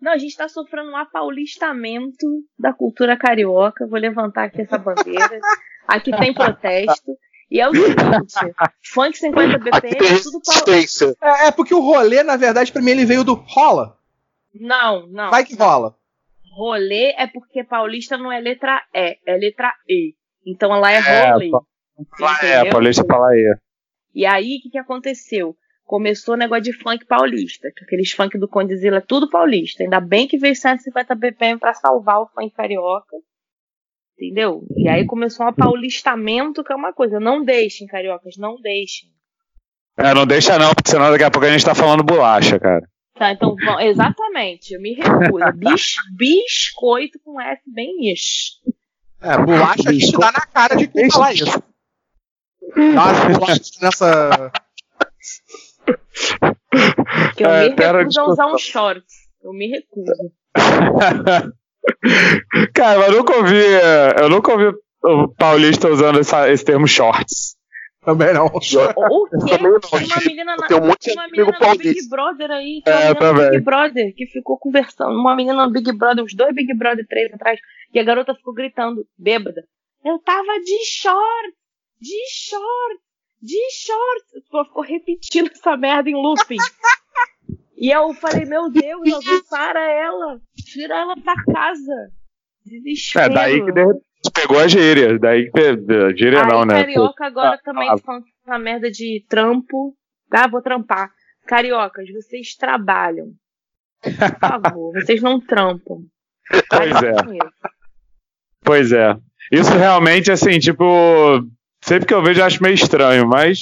Não, 0.00 0.12
a 0.12 0.18
gente 0.18 0.36
tá 0.36 0.46
sofrendo 0.46 0.90
um 0.90 0.96
apaulistamento 0.96 2.26
da 2.58 2.72
cultura 2.72 3.16
carioca. 3.16 3.86
Vou 3.86 3.98
levantar 3.98 4.44
aqui 4.44 4.60
essa 4.60 4.76
bandeira. 4.76 5.40
Aqui 5.88 6.10
tem 6.16 6.34
protesto. 6.34 7.16
E 7.50 7.60
é 7.60 7.68
o 7.68 7.72
seguinte, 7.72 8.54
funk 8.92 9.16
50 9.16 9.58
BPM, 9.58 10.20
tudo 10.20 10.40
pau... 10.44 10.74
é, 11.22 11.46
é 11.46 11.50
porque 11.52 11.72
o 11.72 11.80
rolê, 11.80 12.24
na 12.24 12.36
verdade, 12.36 12.72
pra 12.72 12.82
mim 12.82 12.90
ele 12.90 13.04
veio 13.04 13.22
do 13.22 13.34
rola. 13.34 13.96
Não, 14.60 15.06
não. 15.06 15.30
Vai 15.30 15.44
que 15.44 15.54
rola. 15.54 15.94
Rolê 16.56 17.12
é 17.18 17.26
porque 17.26 17.64
paulista 17.64 18.16
não 18.16 18.32
é 18.32 18.40
letra 18.40 18.82
E, 18.94 19.18
é 19.26 19.36
letra 19.36 19.72
E. 19.88 20.14
Então 20.46 20.74
ela 20.74 20.90
é, 20.90 20.96
é 20.96 21.30
rolê. 21.30 21.50
É, 22.42 22.70
paulista 22.70 23.04
fala 23.04 23.34
E. 23.34 23.56
E 24.14 24.24
aí, 24.24 24.56
o 24.56 24.62
que, 24.62 24.70
que 24.70 24.78
aconteceu? 24.78 25.54
Começou 25.84 26.34
o 26.34 26.38
negócio 26.38 26.64
de 26.64 26.72
funk 26.72 27.04
paulista, 27.04 27.68
que 27.76 27.84
aqueles 27.84 28.10
funk 28.10 28.38
do 28.38 28.48
Condizila 28.48 28.96
é 28.96 29.00
tudo 29.00 29.28
paulista. 29.28 29.82
Ainda 29.82 30.00
bem 30.00 30.26
que 30.26 30.38
veio 30.38 30.56
150 30.56 31.14
BPM 31.14 31.60
para 31.60 31.74
salvar 31.74 32.20
o 32.20 32.26
funk 32.26 32.50
carioca. 32.54 33.16
Entendeu? 34.18 34.62
E 34.74 34.88
aí 34.88 35.04
começou 35.04 35.46
um 35.46 35.52
paulistamento, 35.52 36.64
que 36.64 36.72
é 36.72 36.76
uma 36.76 36.92
coisa. 36.92 37.20
Não 37.20 37.44
deixem, 37.44 37.86
cariocas, 37.86 38.36
não 38.38 38.56
deixem. 38.60 39.10
É, 39.98 40.14
não 40.14 40.26
deixa 40.26 40.58
não, 40.58 40.74
porque 40.74 40.90
senão 40.90 41.10
daqui 41.10 41.24
a 41.24 41.30
pouco 41.30 41.46
a 41.46 41.50
gente 41.50 41.64
tá 41.64 41.74
falando 41.74 42.02
bolacha, 42.02 42.58
cara. 42.58 42.86
Tá, 43.18 43.32
então, 43.32 43.56
exatamente, 43.80 44.74
eu 44.74 44.80
me 44.80 44.94
recuso. 44.94 45.52
Bis, 45.56 45.94
biscoito 46.16 47.18
com 47.24 47.40
S 47.40 47.62
bem 47.66 48.12
is. 48.12 48.60
É, 49.20 49.36
bolacha 49.38 49.88
a 49.88 49.92
gente 49.92 50.12
dá 50.18 50.30
na 50.32 50.46
cara 50.46 50.76
de 50.76 50.86
quem 50.88 51.10
falar 51.10 51.32
isso. 51.32 51.44
Dá 52.76 53.04
umas 53.04 53.38
bolachas 53.38 53.70
nessa. 53.80 54.52
Que 57.36 57.44
eu 57.44 57.50
É, 57.50 57.68
me 57.70 57.74
recuso 57.74 58.20
a 58.20 58.28
usar 58.28 58.46
um 58.52 58.58
shorts. 58.58 59.14
Eu 59.42 59.52
me 59.52 59.68
recuso. 59.68 60.12
Cara, 62.74 63.06
eu 63.06 63.12
nunca 63.12 63.36
ouvi. 63.36 63.62
Eu 64.20 64.28
nunca 64.28 64.52
ouvi 64.52 64.76
o 65.02 65.28
paulista 65.28 65.88
usando 65.88 66.18
essa- 66.18 66.50
esse 66.50 66.64
termo 66.64 66.86
shorts. 66.86 67.55
Também 68.06 68.32
não. 68.32 68.46
O 68.46 68.60
quê? 68.60 68.76
também 69.48 69.72
não. 69.72 69.80
Tem 69.80 70.06
uma 70.06 70.20
menina 70.24 70.56
na, 70.56 70.66
Tem 70.68 70.76
um 70.76 70.86
monte 70.86 71.00
tem 71.00 71.12
de 71.14 71.18
uma 71.18 71.24
amigo 71.24 71.50
menina 71.50 71.58
no. 71.72 71.78
Big 71.78 72.08
Brother 72.08 72.50
aí. 72.52 72.82
Tem 72.84 72.94
É, 72.94 73.14
também. 73.14 73.50
Big 73.50 73.64
Brother 73.64 74.14
que 74.14 74.26
ficou 74.28 74.56
conversando. 74.56 75.10
Uma 75.10 75.34
menina 75.34 75.66
no 75.66 75.72
Big 75.72 75.90
Brother, 75.92 76.22
uns 76.22 76.32
dois 76.32 76.54
Big 76.54 76.72
Brother, 76.74 77.04
três 77.08 77.32
atrás. 77.34 77.58
E 77.92 77.98
a 77.98 78.04
garota 78.04 78.32
ficou 78.36 78.54
gritando, 78.54 79.04
bêbada. 79.18 79.64
Eu 80.04 80.20
tava 80.20 80.60
de 80.64 80.86
short, 80.86 81.52
de 82.00 82.16
short, 82.30 83.00
de 83.42 83.58
short. 83.72 84.46
Ela 84.54 84.64
ficou 84.66 84.84
repetindo 84.84 85.50
essa 85.50 85.76
merda 85.76 86.08
em 86.08 86.14
looping. 86.14 86.58
E 87.76 87.90
eu 87.90 88.14
falei, 88.14 88.44
meu 88.46 88.70
Deus, 88.70 89.12
alguém 89.12 89.42
para 89.50 89.82
ela. 89.82 90.40
Tira 90.64 90.94
ela 90.96 91.16
pra 91.16 91.34
casa. 91.52 92.12
Desespero. 92.64 93.32
É, 93.32 93.34
daí 93.34 93.64
que 93.64 93.72
de 93.72 93.84
repente 93.84 94.06
pegou 94.30 94.58
a 94.58 94.68
gíria. 94.68 95.18
Daí 95.18 95.50
que. 95.50 95.60
A 95.60 96.16
gíria 96.16 96.42
Aí, 96.42 96.48
não, 96.48 96.64
né? 96.64 96.80
carioca 96.80 97.26
agora 97.26 97.54
Ah, 97.54 97.60
também 97.62 97.88
ah. 97.88 97.98
falando 97.98 98.24
essa 98.44 98.58
merda 98.58 98.90
de 98.90 99.24
trampo. 99.28 99.96
Ah, 100.30 100.48
vou 100.48 100.62
trampar. 100.62 101.10
Cariocas, 101.46 102.08
vocês 102.10 102.54
trabalham. 102.56 103.32
Por 104.02 104.12
favor, 104.12 104.92
vocês 105.00 105.22
não 105.22 105.40
trampam. 105.40 106.02
Pois 106.68 107.02
é. 107.02 107.12
Pois 108.62 108.92
é. 108.92 109.16
Isso 109.52 109.72
realmente, 109.72 110.30
assim, 110.30 110.58
tipo. 110.58 110.84
Sempre 111.82 112.06
que 112.06 112.14
eu 112.14 112.22
vejo, 112.22 112.40
eu 112.40 112.44
acho 112.44 112.62
meio 112.62 112.74
estranho, 112.74 113.26
mas. 113.28 113.60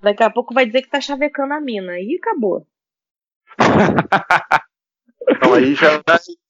Daqui 0.00 0.22
a 0.22 0.30
pouco 0.30 0.54
vai 0.54 0.66
dizer 0.66 0.82
que 0.82 0.90
tá 0.90 1.00
chavecando 1.00 1.54
a 1.54 1.60
mina. 1.60 1.98
E 1.98 2.16
acabou. 2.20 2.66
Então 5.28 5.54
aí 5.54 5.74
já 5.74 6.02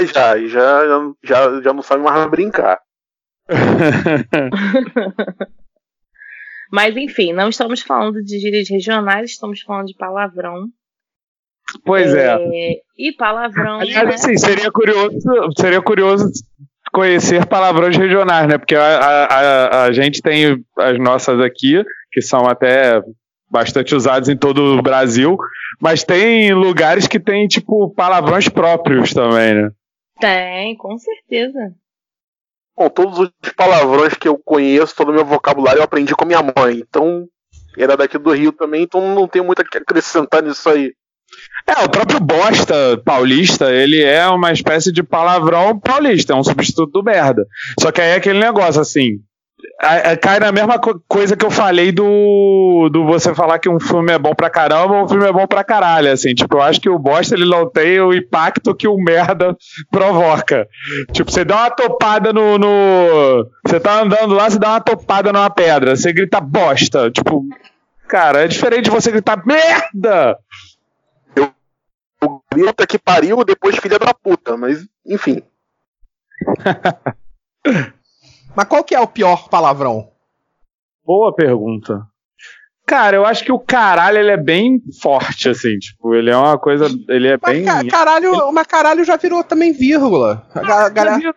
já, 0.00 0.38
já, 0.46 0.82
já, 1.22 1.62
já 1.62 1.72
não 1.72 1.82
sabe 1.82 2.02
mais 2.02 2.30
brincar. 2.30 2.80
Mas 6.72 6.96
enfim, 6.96 7.32
não 7.32 7.48
estamos 7.48 7.80
falando 7.80 8.20
de 8.22 8.38
gírias 8.38 8.68
regionais, 8.68 9.30
estamos 9.30 9.60
falando 9.60 9.86
de 9.86 9.94
palavrão. 9.94 10.66
pois 11.84 12.12
é. 12.14 12.36
E 12.98 13.12
palavrão. 13.12 13.80
Aliás, 13.80 14.08
né? 14.08 14.14
assim, 14.14 14.36
seria 14.36 14.70
curioso, 14.70 15.18
seria 15.56 15.80
curioso 15.80 16.30
conhecer 16.92 17.46
palavrões 17.46 17.96
regionais, 17.96 18.48
né? 18.48 18.58
Porque 18.58 18.74
a, 18.74 18.98
a, 18.98 19.24
a, 19.24 19.84
a 19.84 19.92
gente 19.92 20.20
tem 20.20 20.62
as 20.78 20.98
nossas 20.98 21.40
aqui, 21.40 21.82
que 22.10 22.20
são 22.20 22.46
até 22.46 23.00
bastante 23.50 23.94
usadas 23.94 24.28
em 24.28 24.36
todo 24.36 24.78
o 24.78 24.82
Brasil, 24.82 25.36
mas 25.80 26.04
tem 26.04 26.52
lugares 26.52 27.06
que 27.06 27.20
tem, 27.20 27.46
tipo, 27.46 27.90
palavrões 27.90 28.48
próprios 28.48 29.12
também, 29.12 29.54
né? 29.54 29.70
Tem, 30.20 30.76
com 30.76 30.96
certeza. 30.98 31.72
Bom, 32.76 32.88
todos 32.90 33.18
os 33.18 33.30
palavrões 33.56 34.14
que 34.14 34.28
eu 34.28 34.38
conheço, 34.38 34.94
todo 34.94 35.10
o 35.10 35.14
meu 35.14 35.24
vocabulário 35.24 35.80
eu 35.80 35.84
aprendi 35.84 36.14
com 36.14 36.26
minha 36.26 36.42
mãe. 36.42 36.82
Então, 36.86 37.26
era 37.76 37.96
daqui 37.96 38.18
do 38.18 38.32
Rio 38.32 38.52
também, 38.52 38.82
então 38.82 39.14
não 39.14 39.26
tem 39.26 39.42
muito 39.42 39.62
a 39.62 39.64
que 39.64 39.78
acrescentar 39.78 40.42
nisso 40.42 40.68
aí. 40.68 40.92
É, 41.66 41.84
o 41.84 41.90
próprio 41.90 42.20
bosta 42.20 43.00
paulista, 43.04 43.72
ele 43.72 44.00
é 44.02 44.26
uma 44.28 44.52
espécie 44.52 44.92
de 44.92 45.02
palavrão 45.02 45.78
paulista, 45.78 46.32
é 46.32 46.36
um 46.36 46.44
substituto 46.44 46.92
do 46.92 47.02
merda. 47.02 47.44
Só 47.80 47.90
que 47.90 48.00
aí 48.00 48.10
é 48.10 48.14
aquele 48.14 48.38
negócio, 48.38 48.80
assim, 48.80 49.18
cai 50.20 50.38
na 50.40 50.50
mesma 50.52 50.78
co- 50.78 51.00
coisa 51.08 51.36
que 51.36 51.44
eu 51.44 51.50
falei 51.50 51.92
do, 51.92 52.88
do 52.90 53.04
você 53.04 53.34
falar 53.34 53.58
que 53.58 53.68
um 53.68 53.78
filme 53.80 54.12
é 54.12 54.18
bom 54.18 54.34
pra 54.34 54.50
caramba 54.50 54.94
ou 54.94 55.04
um 55.04 55.08
filme 55.08 55.26
é 55.26 55.32
bom 55.32 55.46
pra 55.46 55.64
caralho, 55.64 56.10
assim, 56.12 56.34
tipo, 56.34 56.56
eu 56.56 56.62
acho 56.62 56.80
que 56.80 56.88
o 56.88 56.98
bosta, 56.98 57.34
ele 57.34 57.44
não 57.48 57.68
tem 57.68 58.00
o 58.00 58.12
impacto 58.14 58.74
que 58.74 58.88
o 58.88 58.96
merda 58.96 59.56
provoca. 59.90 60.66
Tipo, 61.12 61.30
você 61.30 61.44
dá 61.44 61.56
uma 61.56 61.70
topada 61.70 62.32
no... 62.32 62.58
no- 62.58 63.46
você 63.66 63.78
tá 63.80 64.00
andando 64.02 64.34
lá, 64.34 64.48
você 64.50 64.58
dá 64.58 64.70
uma 64.70 64.80
topada 64.80 65.32
numa 65.32 65.50
pedra, 65.50 65.96
você 65.96 66.12
grita 66.12 66.40
bosta, 66.40 67.10
tipo... 67.10 67.44
Cara, 68.08 68.44
é 68.44 68.48
diferente 68.48 68.84
de 68.84 68.90
você 68.90 69.10
gritar 69.10 69.44
merda! 69.44 70.38
O 72.24 72.40
grita 72.52 72.86
que 72.86 72.98
pariu, 72.98 73.44
depois 73.44 73.76
filha 73.76 73.98
da 73.98 74.14
puta, 74.14 74.56
mas 74.56 74.86
enfim. 75.04 75.42
Mas 78.56 78.64
qual 78.66 78.82
que 78.82 78.94
é 78.94 79.00
o 79.00 79.06
pior 79.06 79.48
palavrão? 79.48 80.08
Boa 81.04 81.34
pergunta. 81.34 82.02
Cara, 82.86 83.16
eu 83.16 83.26
acho 83.26 83.44
que 83.44 83.50
o 83.52 83.58
caralho 83.58 84.18
ele 84.18 84.30
é 84.30 84.36
bem 84.36 84.80
forte, 85.02 85.48
assim, 85.48 85.76
tipo, 85.78 86.14
ele 86.14 86.30
é 86.30 86.36
uma 86.36 86.56
coisa. 86.56 86.86
Ele 87.08 87.28
é 87.28 87.38
Mas 87.42 87.52
bem. 87.56 87.64
ca- 87.64 87.84
caralho, 87.84 88.52
mas 88.52 88.66
caralho 88.66 89.04
já 89.04 89.16
virou 89.16 89.42
também 89.42 89.72
vírgula. 89.72 90.46
A 90.54 90.60
ga- 90.60 90.88
galera. 90.88 91.34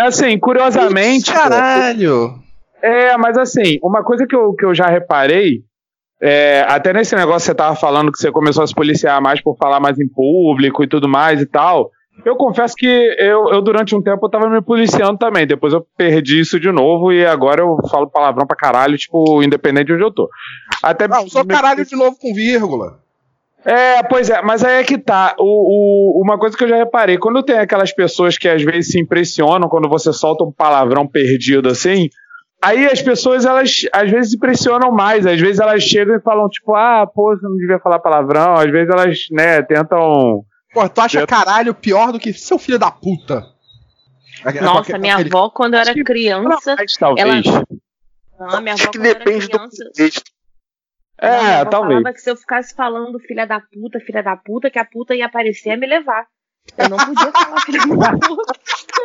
Assim, 0.00 0.38
curiosamente. 0.38 1.32
Caralho. 1.32 2.34
É, 2.82 3.16
mas 3.16 3.36
assim, 3.38 3.78
uma 3.82 4.02
coisa 4.04 4.26
que 4.26 4.34
eu, 4.36 4.52
que 4.54 4.64
eu 4.64 4.74
já 4.74 4.86
reparei, 4.86 5.60
é, 6.20 6.64
até 6.68 6.92
nesse 6.92 7.14
negócio 7.14 7.40
que 7.40 7.46
você 7.46 7.54
tava 7.54 7.74
falando 7.76 8.10
que 8.12 8.18
você 8.18 8.30
começou 8.30 8.62
a 8.62 8.66
se 8.66 8.74
policiar 8.74 9.20
mais 9.20 9.40
por 9.40 9.56
falar 9.56 9.80
mais 9.80 9.98
em 9.98 10.08
público 10.08 10.82
e 10.84 10.88
tudo 10.88 11.08
mais 11.08 11.40
e 11.40 11.46
tal. 11.46 11.90
Eu 12.24 12.36
confesso 12.36 12.74
que 12.76 12.86
eu, 13.18 13.48
eu 13.52 13.60
durante 13.60 13.96
um 13.96 14.02
tempo 14.02 14.24
eu 14.26 14.30
tava 14.30 14.48
me 14.48 14.62
policiando 14.62 15.18
também. 15.18 15.46
Depois 15.46 15.72
eu 15.72 15.84
perdi 15.96 16.38
isso 16.40 16.58
de 16.60 16.70
novo 16.70 17.12
e 17.12 17.26
agora 17.26 17.62
eu 17.62 17.76
falo 17.90 18.08
palavrão 18.08 18.46
pra 18.46 18.56
caralho, 18.56 18.96
tipo, 18.96 19.42
independente 19.42 19.86
de 19.86 19.94
onde 19.94 20.04
eu 20.04 20.10
tô. 20.12 20.28
Até 20.82 21.08
Não, 21.08 21.24
usou 21.24 21.44
caralho 21.44 21.84
de 21.84 21.96
novo 21.96 22.16
com 22.20 22.32
vírgula. 22.32 23.00
é, 23.64 24.02
pois 24.04 24.30
é, 24.30 24.40
mas 24.42 24.62
aí 24.64 24.80
é 24.80 24.84
que 24.84 24.98
tá. 24.98 25.34
O, 25.38 26.18
o- 26.20 26.22
uma 26.22 26.38
coisa 26.38 26.56
que 26.56 26.62
eu 26.62 26.68
já 26.68 26.76
reparei, 26.76 27.18
quando 27.18 27.42
tem 27.42 27.58
aquelas 27.58 27.92
pessoas 27.92 28.38
que 28.38 28.48
às 28.48 28.62
vezes 28.62 28.92
se 28.92 29.00
impressionam 29.00 29.68
quando 29.68 29.88
você 29.88 30.12
solta 30.12 30.44
um 30.44 30.52
palavrão 30.52 31.06
perdido 31.08 31.68
assim, 31.68 32.08
aí 32.62 32.86
as 32.86 33.02
pessoas 33.02 33.44
elas 33.44 33.82
às 33.92 34.08
vezes 34.10 34.30
se 34.30 34.36
impressionam 34.36 34.92
mais, 34.92 35.26
às 35.26 35.40
vezes 35.40 35.58
elas 35.60 35.82
chegam 35.82 36.14
e 36.16 36.20
falam 36.20 36.48
tipo, 36.48 36.72
ah, 36.76 37.04
pô, 37.12 37.34
você 37.36 37.44
não 37.46 37.56
devia 37.56 37.80
falar 37.80 37.98
palavrão, 37.98 38.54
às 38.54 38.70
vezes 38.70 38.88
elas, 38.90 39.18
né, 39.32 39.60
tentam. 39.62 40.44
Pô, 40.72 40.88
tu 40.88 41.00
acha 41.00 41.26
caralho 41.26 41.74
pior 41.74 42.12
do 42.12 42.18
que 42.18 42.32
seu 42.32 42.58
filho 42.58 42.78
da 42.78 42.90
puta? 42.90 43.46
Nossa, 44.60 44.98
minha 44.98 45.14
Aquele- 45.16 45.28
avó, 45.28 45.50
quando 45.50 45.74
eu 45.74 45.80
era 45.80 45.94
criança. 46.04 46.74
Mas, 46.78 46.94
talvez. 46.94 47.44
Não, 47.46 48.60
minha 48.60 48.72
avó, 48.74 48.82
Acho 48.82 48.90
que 48.90 48.98
quando 48.98 49.04
eu 49.06 49.10
era 49.10 49.18
depende 49.18 49.46
do 49.46 49.50
criança. 49.58 49.84
contexto. 49.84 50.32
Minha 51.22 51.32
É, 51.32 51.54
avó 51.60 51.70
talvez. 51.70 51.98
falava 52.00 52.14
que 52.14 52.20
se 52.20 52.30
eu 52.30 52.36
ficasse 52.36 52.74
falando 52.74 53.18
filha 53.20 53.46
da 53.46 53.60
puta, 53.60 54.00
filha 54.00 54.22
da 54.22 54.36
puta, 54.36 54.70
que 54.70 54.78
a 54.78 54.84
puta 54.84 55.14
ia 55.14 55.26
aparecer 55.26 55.68
e 55.68 55.72
ia 55.72 55.76
me 55.78 55.86
levar. 55.86 56.26
Eu 56.78 56.88
não 56.88 56.96
podia 56.96 57.30
falar 57.32 57.60
filha 57.60 57.80
da 57.86 58.18
puta. 58.18 58.52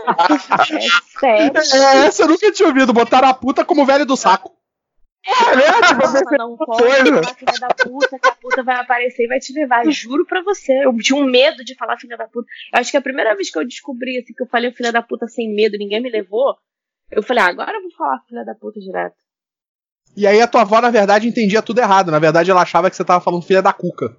É 0.74 1.20
sério. 1.20 1.58
É, 1.74 2.06
essa 2.08 2.24
eu 2.24 2.28
nunca 2.30 2.52
tinha 2.52 2.68
ouvido. 2.70 2.94
Botaram 2.94 3.28
a 3.28 3.34
puta 3.34 3.66
como 3.66 3.86
velho 3.86 4.06
do 4.06 4.16
saco. 4.16 4.56
É, 5.26 5.56
né? 5.56 5.64
Tipo, 5.88 6.38
não 6.38 6.56
pode 6.56 7.10
falar 7.10 7.36
filha 7.36 7.60
da 7.60 7.68
puta, 7.68 8.20
que 8.20 8.28
a 8.28 8.36
puta 8.36 8.64
vai 8.64 8.76
aparecer 8.78 9.26
e 9.26 9.28
vai 9.28 9.40
te 9.40 9.52
levar. 9.54 9.90
Juro 9.92 10.26
pra 10.26 10.42
você. 10.42 10.86
Eu 10.86 10.96
tinha 10.98 11.20
um 11.20 11.26
medo 11.26 11.64
de 11.66 11.76
falar 11.76 11.98
filha 11.98 12.18
da 12.18 12.28
puta. 12.28 12.48
Eu 12.74 12.80
acho 12.80 12.92
que 12.92 12.98
a 12.98 13.02
primeira 13.02 13.36
vez 13.36 13.52
que 13.52 13.58
eu 13.58 13.66
descobri 13.66 14.18
assim, 14.18 14.34
que 14.34 14.42
eu 14.42 14.48
falei 14.48 14.72
filha 14.72 14.92
da 14.92 15.02
puta 15.02 15.28
sem 15.28 15.54
medo, 15.54 15.78
ninguém 15.78 16.02
me 16.02 16.10
levou. 16.10 16.56
Eu 17.12 17.24
falei, 17.24 17.44
ah, 17.44 17.48
agora 17.48 17.78
eu 17.78 17.82
vou 17.82 17.92
falar 17.92 18.24
filha 18.28 18.46
da 18.46 18.56
puta 18.56 18.80
direto. 18.80 19.16
E 20.16 20.26
aí 20.26 20.42
a 20.42 20.48
tua 20.48 20.62
avó, 20.62 20.82
na 20.82 20.90
verdade, 20.90 21.28
entendia 21.28 21.62
tudo 21.62 21.80
errado. 21.80 22.12
Na 22.12 22.20
verdade, 22.20 22.50
ela 22.50 22.62
achava 22.62 22.90
que 22.90 22.96
você 22.96 23.06
tava 23.06 23.24
falando 23.24 23.46
filha 23.46 23.62
da 23.62 23.74
cuca. 23.74 24.16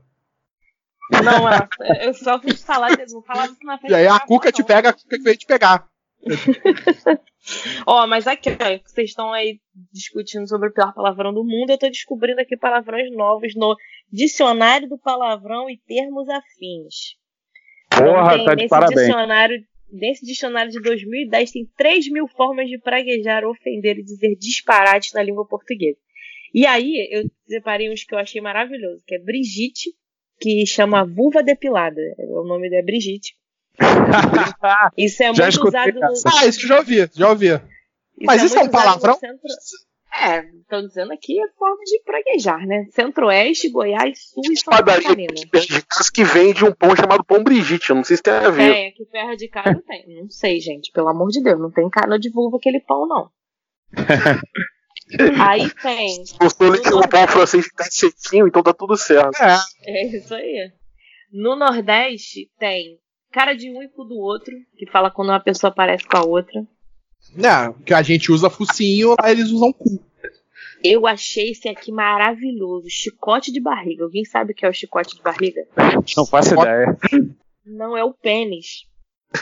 Não, 1.10 1.48
ela, 1.48 1.68
eu 2.02 2.12
só 2.12 2.38
fui 2.38 2.54
falar, 2.54 2.90
vou 3.10 3.22
falar 3.22 3.46
isso 3.46 3.56
na 3.64 3.78
frente. 3.78 3.90
E 3.90 3.94
aí 3.94 4.06
a 4.06 4.18
da 4.18 4.20
cuca 4.20 4.52
te 4.52 4.62
pega, 4.62 4.90
a 4.90 4.92
cuca 4.92 5.16
que 5.16 5.22
veio 5.22 5.36
te 5.36 5.46
pegar. 5.46 5.86
Ó, 7.86 8.06
mas 8.06 8.26
aqui, 8.26 8.50
ó, 8.50 8.80
vocês 8.84 9.10
estão 9.10 9.32
aí 9.32 9.60
discutindo 9.92 10.46
sobre 10.46 10.68
o 10.68 10.72
pior 10.72 10.92
palavrão 10.92 11.32
do 11.32 11.44
mundo, 11.44 11.70
eu 11.70 11.78
tô 11.78 11.88
descobrindo 11.88 12.40
aqui 12.40 12.56
palavrões 12.56 13.10
novos 13.12 13.54
no 13.54 13.74
Dicionário 14.12 14.88
do 14.88 14.98
Palavrão 14.98 15.70
e 15.70 15.78
Termos 15.78 16.28
Afins. 16.28 17.16
Porra, 17.90 18.34
Então, 18.34 18.44
tá 18.44 18.54
de 18.54 18.68
parabéns. 18.68 19.00
Dicionário, 19.00 19.64
nesse 19.90 20.26
dicionário 20.26 20.70
de 20.70 20.80
2010 20.80 21.50
tem 21.50 21.66
3 21.76 22.10
mil 22.10 22.28
formas 22.28 22.68
de 22.68 22.78
praguejar, 22.78 23.44
ofender 23.44 23.98
e 23.98 24.04
dizer 24.04 24.36
disparate 24.36 25.14
na 25.14 25.22
língua 25.22 25.46
portuguesa. 25.46 25.98
E 26.52 26.66
aí, 26.66 27.08
eu 27.10 27.24
separei 27.46 27.90
uns 27.90 28.04
que 28.04 28.14
eu 28.14 28.18
achei 28.18 28.40
maravilhoso, 28.40 29.02
que 29.06 29.14
é 29.14 29.18
Brigitte, 29.18 29.90
que 30.40 30.66
chama 30.66 31.04
vulva 31.04 31.42
depilada. 31.42 32.00
O 32.18 32.44
nome 32.44 32.68
dela 32.70 32.82
é 32.82 32.84
Brigitte. 32.84 33.34
Isso 34.96 35.22
é 35.22 35.26
Já 35.26 35.44
muito 35.44 35.48
escutei 35.48 35.80
usado. 36.10 36.36
Ah, 36.36 36.46
isso 36.46 36.64
eu 36.64 36.68
já 36.68 36.78
ouvi, 36.78 37.10
já 37.14 37.28
ouvi. 37.30 37.46
isso 37.46 37.62
Mas 38.22 38.42
isso 38.42 38.58
é 38.58 38.62
um 38.62 38.68
palavrão? 38.68 39.14
centro- 39.14 39.40
É, 40.20 40.40
estão 40.60 40.82
dizendo 40.82 41.12
aqui 41.12 41.38
é 41.40 41.48
forma 41.56 41.78
de 41.84 42.02
praguejar, 42.02 42.66
né? 42.66 42.86
Centro-Oeste, 42.90 43.70
Goiás, 43.70 44.18
Sul 44.32 44.42
e 44.50 44.56
Santa 44.56 44.82
Catarina. 44.82 45.32
de 45.34 45.82
casa 45.86 46.10
que 46.12 46.24
vende 46.24 46.64
um 46.64 46.72
pão 46.72 46.96
chamado 46.96 47.22
Pão 47.24 47.42
Brigitte, 47.44 47.90
eu 47.90 47.96
não 47.96 48.02
sei 48.04 48.16
se 48.16 48.22
tem 48.22 48.32
a 48.32 48.50
ver. 48.50 48.74
É, 48.74 48.88
aqui 48.88 49.04
perto 49.04 49.36
de 49.36 49.48
casa 49.48 49.82
tem. 49.86 50.20
Não 50.22 50.28
sei, 50.30 50.58
gente, 50.60 50.90
pelo 50.92 51.08
amor 51.08 51.28
de 51.28 51.42
Deus, 51.42 51.60
não 51.60 51.70
tem 51.70 51.88
cara 51.88 52.18
de 52.18 52.30
vulva 52.30 52.56
aquele 52.56 52.80
pão, 52.80 53.06
não. 53.06 53.30
aí 55.40 55.70
tem. 55.82 56.24
O 56.40 57.08
pão 57.08 57.26
francês 57.28 57.66
tá 57.76 57.84
sequinho, 57.84 58.48
então 58.48 58.62
tá 58.62 58.72
tudo 58.74 58.96
certo. 58.96 59.40
É. 59.40 59.56
é 59.86 60.06
isso 60.06 60.34
aí. 60.34 60.70
No 61.32 61.54
Nordeste 61.56 62.50
tem 62.58 62.98
cara 63.32 63.54
de 63.54 63.70
um 63.70 63.82
e 63.82 63.88
cu 63.88 64.04
do 64.04 64.16
outro, 64.16 64.54
que 64.76 64.86
fala 64.90 65.10
quando 65.10 65.28
uma 65.28 65.40
pessoa 65.40 65.72
parece 65.72 66.06
com 66.06 66.16
a 66.16 66.24
outra. 66.24 66.64
Não, 67.34 67.72
que 67.74 67.92
a 67.92 68.02
gente 68.02 68.32
usa 68.32 68.48
focinho, 68.50 69.14
lá 69.20 69.30
eles 69.30 69.50
usam 69.50 69.72
cu. 69.72 70.02
Eu 70.82 71.06
achei 71.06 71.50
esse 71.50 71.68
aqui 71.68 71.90
maravilhoso. 71.90 72.88
Chicote 72.88 73.52
de 73.52 73.60
barriga. 73.60 74.04
Alguém 74.04 74.24
sabe 74.24 74.52
o 74.52 74.54
que 74.54 74.64
é 74.64 74.68
o 74.68 74.72
chicote 74.72 75.16
de 75.16 75.22
barriga? 75.22 75.66
Não 76.16 76.24
faço 76.24 76.50
chicote... 76.50 76.68
ideia. 76.68 76.98
Não 77.66 77.96
é 77.96 78.04
o 78.04 78.14
pênis. 78.14 78.86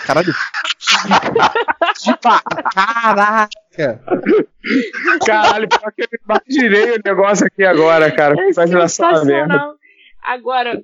Caralho. 0.04 0.32
Caraca. 2.74 3.48
Caralho, 5.24 5.68
pior 5.68 5.92
que 5.92 6.02
eu 6.02 6.08
imaginei 6.24 6.96
o 6.96 7.02
negócio 7.04 7.46
aqui 7.46 7.64
agora, 7.64 8.10
cara. 8.10 8.34
É 8.40 8.52
sensacional. 8.52 9.75
Agora, 10.26 10.82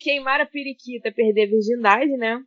queimar 0.00 0.40
a 0.40 0.46
periquita, 0.46 1.12
perder 1.12 1.44
a 1.44 1.50
virgindade, 1.50 2.16
né? 2.16 2.42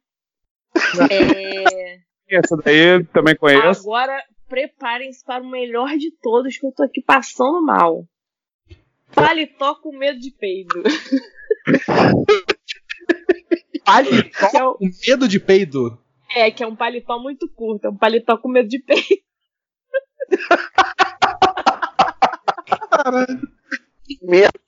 É... 1.09 2.01
Essa 2.27 2.57
daí 2.57 3.01
também 3.13 3.33
conheço. 3.33 3.79
Agora, 3.79 4.21
preparem-se 4.49 5.23
para 5.23 5.41
o 5.41 5.49
melhor 5.49 5.95
de 5.95 6.11
todos, 6.21 6.57
que 6.57 6.65
eu 6.65 6.73
tô 6.73 6.83
aqui 6.83 7.01
passando 7.01 7.65
mal. 7.65 8.05
Paletó 9.15 9.75
com 9.75 9.97
medo 9.97 10.19
de 10.19 10.31
peido. 10.31 10.83
paletó 13.85 14.49
é 14.53 14.63
o... 14.65 14.73
com 14.73 14.89
medo 15.07 15.29
de 15.29 15.39
peido? 15.39 15.97
É, 16.35 16.51
que 16.51 16.61
é 16.61 16.67
um 16.67 16.75
paletó 16.75 17.17
muito 17.19 17.47
curto, 17.47 17.87
é 17.87 17.89
um 17.89 17.95
paletó 17.95 18.35
com 18.37 18.49
medo 18.49 18.67
de 18.67 18.79
peido. 18.79 19.23
Caralho. 22.91 23.41
Merda. 24.21 24.59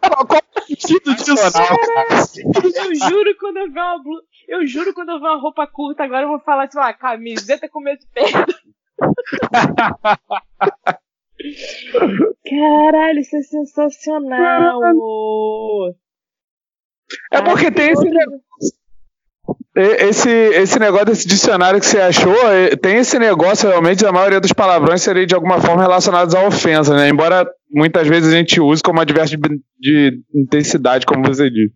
Qual 0.00 0.26
é 0.68 0.72
o 0.72 0.80
sentido 0.80 1.14
disso? 1.14 1.34
Eu 2.76 2.94
juro 2.94 3.36
quando 3.38 3.56
eu 3.58 3.70
ver 3.70 3.80
uma. 3.80 4.02
Eu 4.48 4.66
juro 4.66 4.92
quando 4.94 5.10
eu 5.10 5.20
ver 5.20 5.26
uma 5.26 5.40
roupa 5.40 5.66
curta, 5.66 6.04
agora 6.04 6.22
eu 6.24 6.28
vou 6.28 6.40
falar 6.40 6.64
assim, 6.64 6.78
ah, 6.78 6.92
camiseta 6.92 7.68
com 7.68 7.80
medo 7.80 8.00
de 8.00 8.06
peido. 8.08 8.54
Caralho, 12.48 13.20
isso 13.20 13.36
é 13.36 13.42
sensacional! 13.42 14.80
É 17.32 17.42
porque 17.42 17.70
tem 17.70 17.90
esse 17.90 18.08
esse, 19.74 20.30
esse 20.30 20.78
negócio 20.78 21.06
desse 21.06 21.26
dicionário 21.26 21.80
que 21.80 21.86
você 21.86 22.00
achou, 22.00 22.34
tem 22.80 22.98
esse 22.98 23.18
negócio 23.18 23.68
realmente, 23.68 24.06
a 24.06 24.12
maioria 24.12 24.40
dos 24.40 24.52
palavrões 24.52 25.02
seria 25.02 25.26
de 25.26 25.34
alguma 25.34 25.60
forma 25.60 25.82
relacionados 25.82 26.34
à 26.34 26.46
ofensa, 26.46 26.94
né? 26.94 27.08
Embora 27.08 27.44
muitas 27.74 28.06
vezes 28.06 28.32
a 28.32 28.36
gente 28.36 28.60
use 28.60 28.82
como 28.82 29.00
adverso 29.00 29.36
de, 29.36 29.60
de 29.78 30.22
intensidade, 30.34 31.04
como 31.04 31.24
você 31.24 31.50
disse. 31.50 31.74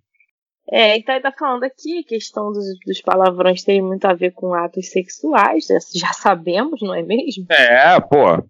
É, 0.70 0.98
então 0.98 1.14
ele 1.14 1.22
tá 1.22 1.32
falando 1.32 1.64
aqui, 1.64 2.00
a 2.00 2.08
questão 2.08 2.52
dos, 2.52 2.64
dos 2.84 3.00
palavrões 3.00 3.62
tem 3.64 3.80
muito 3.80 4.04
a 4.04 4.12
ver 4.12 4.32
com 4.32 4.52
atos 4.52 4.90
sexuais, 4.90 5.66
já 5.94 6.12
sabemos, 6.12 6.82
não 6.82 6.94
é 6.94 7.02
mesmo? 7.02 7.46
É, 7.50 7.98
pô. 8.00 8.46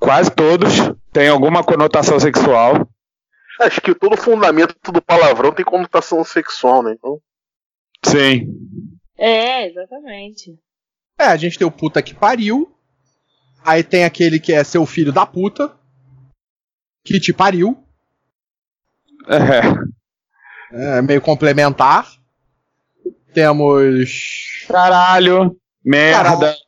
Quase 0.00 0.30
todos 0.30 0.70
têm 1.12 1.28
alguma 1.28 1.62
conotação 1.62 2.18
sexual. 2.18 2.88
Acho 3.60 3.80
que 3.80 3.94
todo 3.94 4.16
fundamento 4.16 4.74
do 4.90 5.00
palavrão 5.00 5.52
tem 5.52 5.64
conotação 5.64 6.24
sexual, 6.24 6.82
né? 6.82 6.94
Então... 6.98 7.20
Sim. 8.04 8.48
É, 9.16 9.68
exatamente. 9.68 10.58
É, 11.18 11.26
a 11.26 11.36
gente 11.36 11.58
tem 11.58 11.66
o 11.66 11.70
puta 11.70 12.02
que 12.02 12.14
pariu. 12.14 12.74
Aí 13.64 13.82
tem 13.82 14.04
aquele 14.04 14.40
que 14.40 14.52
é 14.52 14.64
seu 14.64 14.84
filho 14.84 15.12
da 15.12 15.24
puta. 15.24 15.72
Que 17.04 17.20
te 17.20 17.32
pariu. 17.32 17.76
É. 19.28 20.96
É 20.96 21.02
meio 21.02 21.20
complementar. 21.20 22.06
Temos. 23.32 24.64
Caralho, 24.68 25.56
merda. 25.84 26.36
Caralho. 26.36 26.64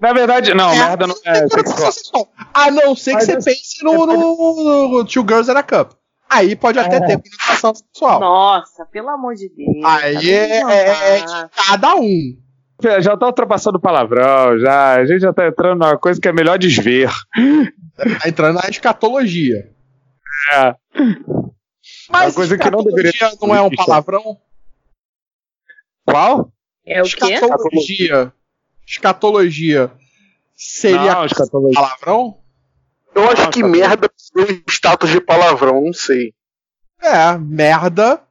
Na 0.00 0.12
verdade, 0.14 0.54
não, 0.54 0.72
é, 0.72 0.76
merda 0.76 1.06
não 1.06 1.14
é 1.26 1.46
sexual. 1.46 2.26
A 2.54 2.70
não 2.70 2.96
ser 2.96 3.10
que 3.10 3.16
Mas 3.16 3.26
você 3.26 3.36
pense 3.36 3.84
no, 3.84 4.06
no, 4.06 4.88
no, 4.88 5.04
Two 5.04 5.22
Girls 5.28 5.50
and 5.50 5.58
a 5.58 5.62
Cup. 5.62 5.92
Aí 6.28 6.56
pode 6.56 6.78
até 6.78 6.96
é. 6.96 7.00
ter 7.00 7.18
comunicação 7.18 7.74
sexual. 7.74 8.20
Nossa, 8.20 8.86
pelo 8.86 9.10
amor 9.10 9.34
de 9.34 9.50
Deus. 9.50 9.84
Aí 9.84 10.14
tá 10.14 10.72
é, 10.72 10.88
é, 10.88 11.18
é, 11.18 11.20
de 11.20 11.50
cada 11.66 11.96
um. 11.96 12.38
Já 13.00 13.14
tá 13.14 13.26
ultrapassando 13.26 13.76
o 13.76 13.80
palavrão, 13.80 14.58
já. 14.58 14.94
A 14.94 15.04
gente 15.04 15.20
já 15.20 15.34
tá 15.34 15.48
entrando 15.48 15.80
numa 15.80 15.98
coisa 15.98 16.18
que 16.18 16.28
é 16.28 16.32
melhor 16.32 16.58
desver. 16.58 17.10
Tá 17.96 18.26
entrando 18.26 18.54
na 18.54 18.70
escatologia. 18.70 19.70
É. 20.52 20.74
Mas 22.08 22.28
uma 22.28 22.32
coisa 22.34 22.58
que 22.58 22.70
não 22.70 22.82
deveria 22.82 23.32
não 23.40 23.54
é 23.54 23.62
um 23.62 23.70
palavrão? 23.70 24.40
Qual? 26.04 26.52
É 26.84 27.02
o 27.02 27.04
quê? 27.04 27.34
Escatologia. 27.34 28.32
Escatologia. 28.86 29.92
Seria 30.54 31.14
não, 31.14 31.24
escatologia. 31.24 31.80
palavrão? 31.80 32.38
Eu 33.14 33.30
acho 33.30 33.44
não, 33.44 33.50
que 33.50 33.62
merda 33.62 34.06
é 34.06 34.40
um 34.40 34.62
status 34.68 35.10
de 35.10 35.20
palavrão, 35.20 35.80
não 35.80 35.92
sei. 35.92 36.34
É, 37.00 37.36
merda 37.38 38.22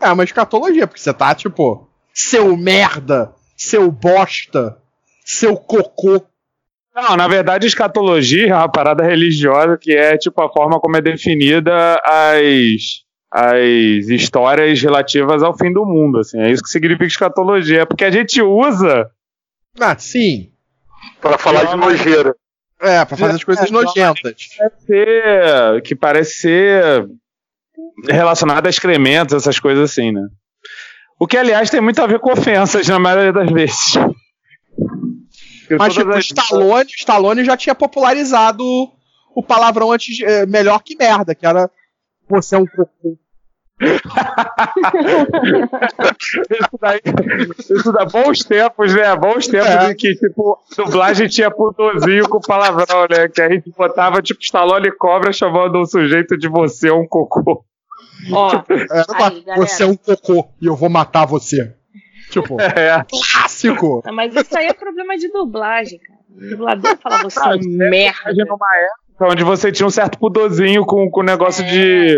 é 0.00 0.10
uma 0.10 0.24
escatologia, 0.24 0.86
porque 0.86 1.00
você 1.00 1.12
tá 1.12 1.34
tipo, 1.34 1.88
seu 2.12 2.56
merda, 2.56 3.34
seu 3.56 3.90
bosta, 3.90 4.80
seu 5.24 5.56
cocô. 5.56 6.22
Não, 6.96 7.14
na 7.14 7.28
verdade, 7.28 7.66
escatologia 7.66 8.48
é 8.48 8.54
uma 8.54 8.70
parada 8.70 9.04
religiosa 9.04 9.76
que 9.76 9.92
é 9.92 10.16
tipo 10.16 10.40
a 10.40 10.50
forma 10.50 10.80
como 10.80 10.96
é 10.96 11.02
definida 11.02 12.00
as 12.02 13.04
as 13.30 14.08
histórias 14.08 14.80
relativas 14.80 15.42
ao 15.42 15.54
fim 15.58 15.70
do 15.70 15.84
mundo, 15.84 16.20
assim. 16.20 16.40
É 16.40 16.50
isso 16.50 16.62
que 16.62 16.70
significa 16.70 17.04
escatologia, 17.04 17.82
é 17.82 17.84
porque 17.84 18.04
a 18.04 18.10
gente 18.10 18.40
usa. 18.40 19.10
Ah, 19.78 19.94
sim. 19.98 20.50
Para 21.20 21.36
falar 21.36 21.64
de 21.64 21.76
nojeira. 21.76 22.34
É, 22.80 23.04
para 23.04 23.16
fazer 23.16 23.34
as 23.34 23.44
coisas 23.44 23.68
é, 23.68 23.72
nojentas. 23.72 24.34
Que 24.34 24.56
parece, 24.56 24.86
ser, 24.86 25.82
que 25.82 25.94
parece 25.94 26.34
ser 26.40 27.08
relacionado 28.08 28.66
a 28.66 28.70
excrementos, 28.70 29.34
essas 29.34 29.60
coisas 29.60 29.90
assim, 29.90 30.12
né? 30.12 30.28
O 31.18 31.26
que, 31.26 31.36
aliás, 31.36 31.68
tem 31.68 31.80
muito 31.82 32.00
a 32.00 32.06
ver 32.06 32.20
com 32.20 32.32
ofensas 32.32 32.88
na 32.88 32.98
maioria 32.98 33.34
das 33.34 33.50
vezes. 33.50 33.98
Mas, 35.78 35.94
tipo, 35.94 36.10
as... 36.10 36.24
Stallone, 36.24 36.90
Stallone 36.90 37.44
já 37.44 37.56
tinha 37.56 37.74
popularizado 37.74 38.64
o 39.34 39.42
palavrão 39.42 39.92
antes, 39.92 40.20
é, 40.20 40.46
melhor 40.46 40.82
que 40.82 40.96
merda, 40.96 41.34
que 41.34 41.46
era 41.46 41.70
você 42.28 42.56
é 42.56 42.58
um 42.58 42.66
cocô 42.66 43.18
isso, 46.50 46.78
daí, 46.80 47.00
isso 47.58 47.92
dá 47.92 48.06
bons 48.06 48.42
tempos, 48.42 48.94
né? 48.94 49.14
Bons 49.16 49.46
tempos 49.46 49.68
é. 49.68 49.90
em 49.90 49.94
que, 49.94 50.14
tipo, 50.14 50.58
dublagem 50.78 51.28
tinha 51.28 51.50
putozinho 51.50 52.26
com 52.26 52.40
palavrão, 52.40 53.06
né? 53.10 53.28
Que 53.28 53.42
a 53.42 53.50
gente 53.50 53.70
botava, 53.76 54.22
tipo, 54.22 54.40
Stallone 54.40 54.90
cobra 54.92 55.30
chamando 55.30 55.78
um 55.78 55.84
sujeito 55.84 56.38
de 56.38 56.48
você 56.48 56.90
um 56.90 57.06
cocô. 57.06 57.66
Ó, 58.32 58.62
aí, 59.20 59.44
você 59.56 59.82
é 59.82 59.86
um 59.86 59.96
cocô 59.96 60.48
e 60.60 60.64
eu 60.66 60.74
vou 60.74 60.88
matar 60.88 61.26
você. 61.26 61.74
Tipo, 62.30 62.58
é. 62.58 63.04
Clássico! 63.74 64.02
Mas 64.12 64.34
isso 64.34 64.58
aí 64.58 64.66
é 64.66 64.72
problema 64.72 65.16
de 65.16 65.28
dublagem, 65.28 65.98
cara. 65.98 66.20
O 66.30 66.50
dublador 66.50 66.96
fala 66.98 67.22
você 67.22 67.40
é 67.40 67.54
um 67.54 67.88
merda. 67.88 68.44
Numa 68.44 68.76
época 68.76 69.32
onde 69.32 69.42
você 69.42 69.72
tinha 69.72 69.86
um 69.86 69.90
certo 69.90 70.18
pudorzinho 70.18 70.84
com 70.84 71.10
o 71.10 71.22
negócio 71.22 71.64
é. 71.64 71.68
de 71.68 72.16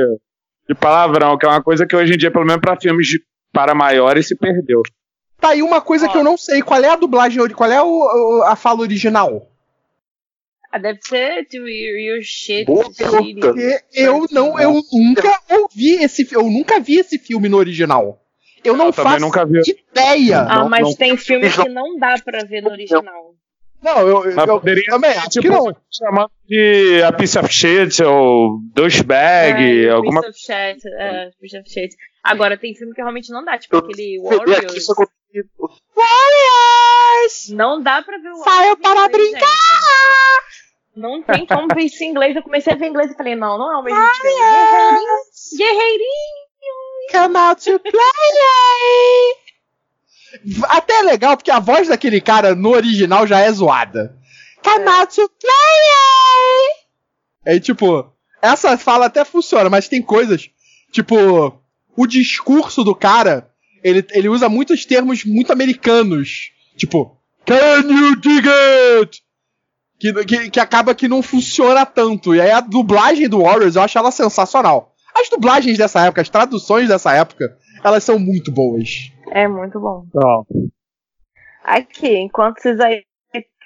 de 0.68 0.74
palavrão, 0.74 1.38
que 1.38 1.46
é 1.46 1.48
uma 1.48 1.62
coisa 1.62 1.86
que 1.86 1.96
hoje 1.96 2.12
em 2.12 2.18
dia, 2.18 2.30
pelo 2.30 2.44
menos 2.44 2.60
para 2.60 2.78
filmes 2.78 3.08
de, 3.08 3.22
para 3.52 3.74
maiores, 3.74 4.28
se 4.28 4.36
perdeu. 4.36 4.82
Tá 5.40 5.50
aí 5.50 5.62
uma 5.62 5.80
coisa 5.80 6.08
que 6.08 6.16
eu 6.16 6.22
não 6.22 6.36
sei. 6.36 6.60
Qual 6.60 6.82
é 6.82 6.90
a 6.90 6.96
dublagem, 6.96 7.48
qual 7.50 7.70
é 7.70 7.82
o, 7.82 8.42
a 8.44 8.54
fala 8.54 8.80
original? 8.80 9.50
Ah, 10.70 10.78
deve 10.78 10.98
ser 11.02 11.46
to 11.46 11.66
your 11.66 12.20
shit. 12.20 12.66
Eu 13.94 14.26
não, 14.30 14.60
eu 14.60 14.82
nunca 14.92 15.40
ouvi 15.48 15.94
esse 15.94 16.28
eu 16.30 16.42
nunca 16.42 16.78
vi 16.78 16.98
esse 16.98 17.18
filme 17.18 17.48
no 17.48 17.56
original. 17.56 18.22
Eu 18.64 18.76
não 18.76 18.86
eu 18.86 18.92
faço 18.92 19.20
nunca 19.20 19.44
vi. 19.44 19.60
ideia. 19.90 20.40
Ah, 20.40 20.60
não, 20.60 20.68
mas 20.68 20.82
não, 20.82 20.94
tem 20.94 21.16
filmes 21.16 21.56
que 21.56 21.68
não 21.68 21.98
dá 21.98 22.16
pra 22.24 22.44
ver 22.44 22.62
no 22.62 22.70
original. 22.70 23.34
Não, 23.80 24.00
eu, 24.00 24.24
eu, 24.24 24.30
eu 24.30 24.60
também 24.86 25.12
acho 25.12 25.28
tipo, 25.28 25.42
que 25.42 25.48
não. 25.48 25.76
Chamando 25.90 26.30
de 26.44 27.00
a 27.04 27.12
piece 27.12 27.38
of 27.38 27.52
shit 27.52 28.02
ou 28.02 28.58
douchebag, 28.74 29.86
é, 29.86 29.90
alguma 29.90 30.20
piece 30.22 30.30
of 30.30 30.40
shit, 30.40 30.88
é, 30.98 31.30
piece 31.40 31.58
of 31.58 31.70
shit. 31.70 31.94
Agora 32.24 32.58
tem 32.58 32.74
filme 32.74 32.92
que 32.92 33.00
realmente 33.00 33.30
não 33.30 33.44
dá, 33.44 33.56
tipo 33.56 33.76
eu 33.76 33.78
aquele 33.80 34.20
Warriors. 34.20 34.86
Warriors! 35.94 37.50
Não 37.50 37.80
dá 37.80 38.02
pra 38.02 38.18
ver 38.18 38.30
o 38.30 38.36
Saiu 38.36 38.76
para 38.78 39.08
brincar! 39.08 39.46
Não 40.96 41.22
tem 41.22 41.46
como 41.46 41.68
ver 41.72 41.82
isso 41.82 42.02
em 42.02 42.10
inglês. 42.10 42.34
Eu 42.34 42.42
comecei 42.42 42.72
a 42.72 42.76
ver 42.76 42.88
inglês 42.88 43.12
e 43.12 43.16
falei, 43.16 43.36
não, 43.36 43.56
não 43.56 43.72
é 43.72 43.76
o 43.76 43.82
mesmo 43.84 44.00
Guerreirinho. 44.00 45.12
Guerreirinho. 45.56 46.47
Come 47.10 47.36
out 47.36 47.64
to 47.64 47.78
play! 47.78 49.34
Até 50.68 51.00
é 51.00 51.02
legal, 51.02 51.36
porque 51.36 51.50
a 51.50 51.58
voz 51.58 51.88
daquele 51.88 52.20
cara 52.20 52.54
no 52.54 52.70
original 52.70 53.26
já 53.26 53.40
é 53.40 53.50
zoada. 53.50 54.16
Come 54.62 54.88
out 54.88 55.14
to 55.14 55.28
play! 55.28 56.86
É 57.46 57.58
tipo, 57.58 58.12
essa 58.42 58.76
fala 58.76 59.06
até 59.06 59.24
funciona, 59.24 59.70
mas 59.70 59.88
tem 59.88 60.02
coisas, 60.02 60.50
tipo, 60.92 61.16
o 61.96 62.06
discurso 62.06 62.84
do 62.84 62.94
cara, 62.94 63.50
ele, 63.82 64.06
ele 64.10 64.28
usa 64.28 64.48
muitos 64.48 64.84
termos 64.84 65.24
muito 65.24 65.52
americanos. 65.52 66.50
Tipo, 66.76 67.18
Can 67.48 67.88
you 67.88 68.14
dig 68.16 68.46
it? 68.46 69.22
Que, 69.98 70.12
que, 70.24 70.50
que, 70.50 70.60
acaba 70.60 70.94
que 70.94 71.08
não 71.08 71.22
funciona 71.22 71.86
tanto. 71.86 72.34
E 72.34 72.40
aí 72.40 72.50
a 72.50 72.60
dublagem 72.60 73.26
do 73.26 73.40
Warriors 73.40 73.74
eu 73.74 73.82
acho 73.82 73.98
ela 73.98 74.10
sensacional. 74.10 74.94
As 75.18 75.28
dublagens 75.28 75.76
dessa 75.76 76.06
época, 76.06 76.22
as 76.22 76.28
traduções 76.28 76.88
dessa 76.88 77.12
época, 77.12 77.56
elas 77.82 78.04
são 78.04 78.18
muito 78.18 78.52
boas. 78.52 79.10
É 79.32 79.48
muito 79.48 79.80
bom. 79.80 80.04
Aqui, 81.64 82.16
enquanto 82.18 82.60
vocês 82.60 82.78
aí 82.78 83.02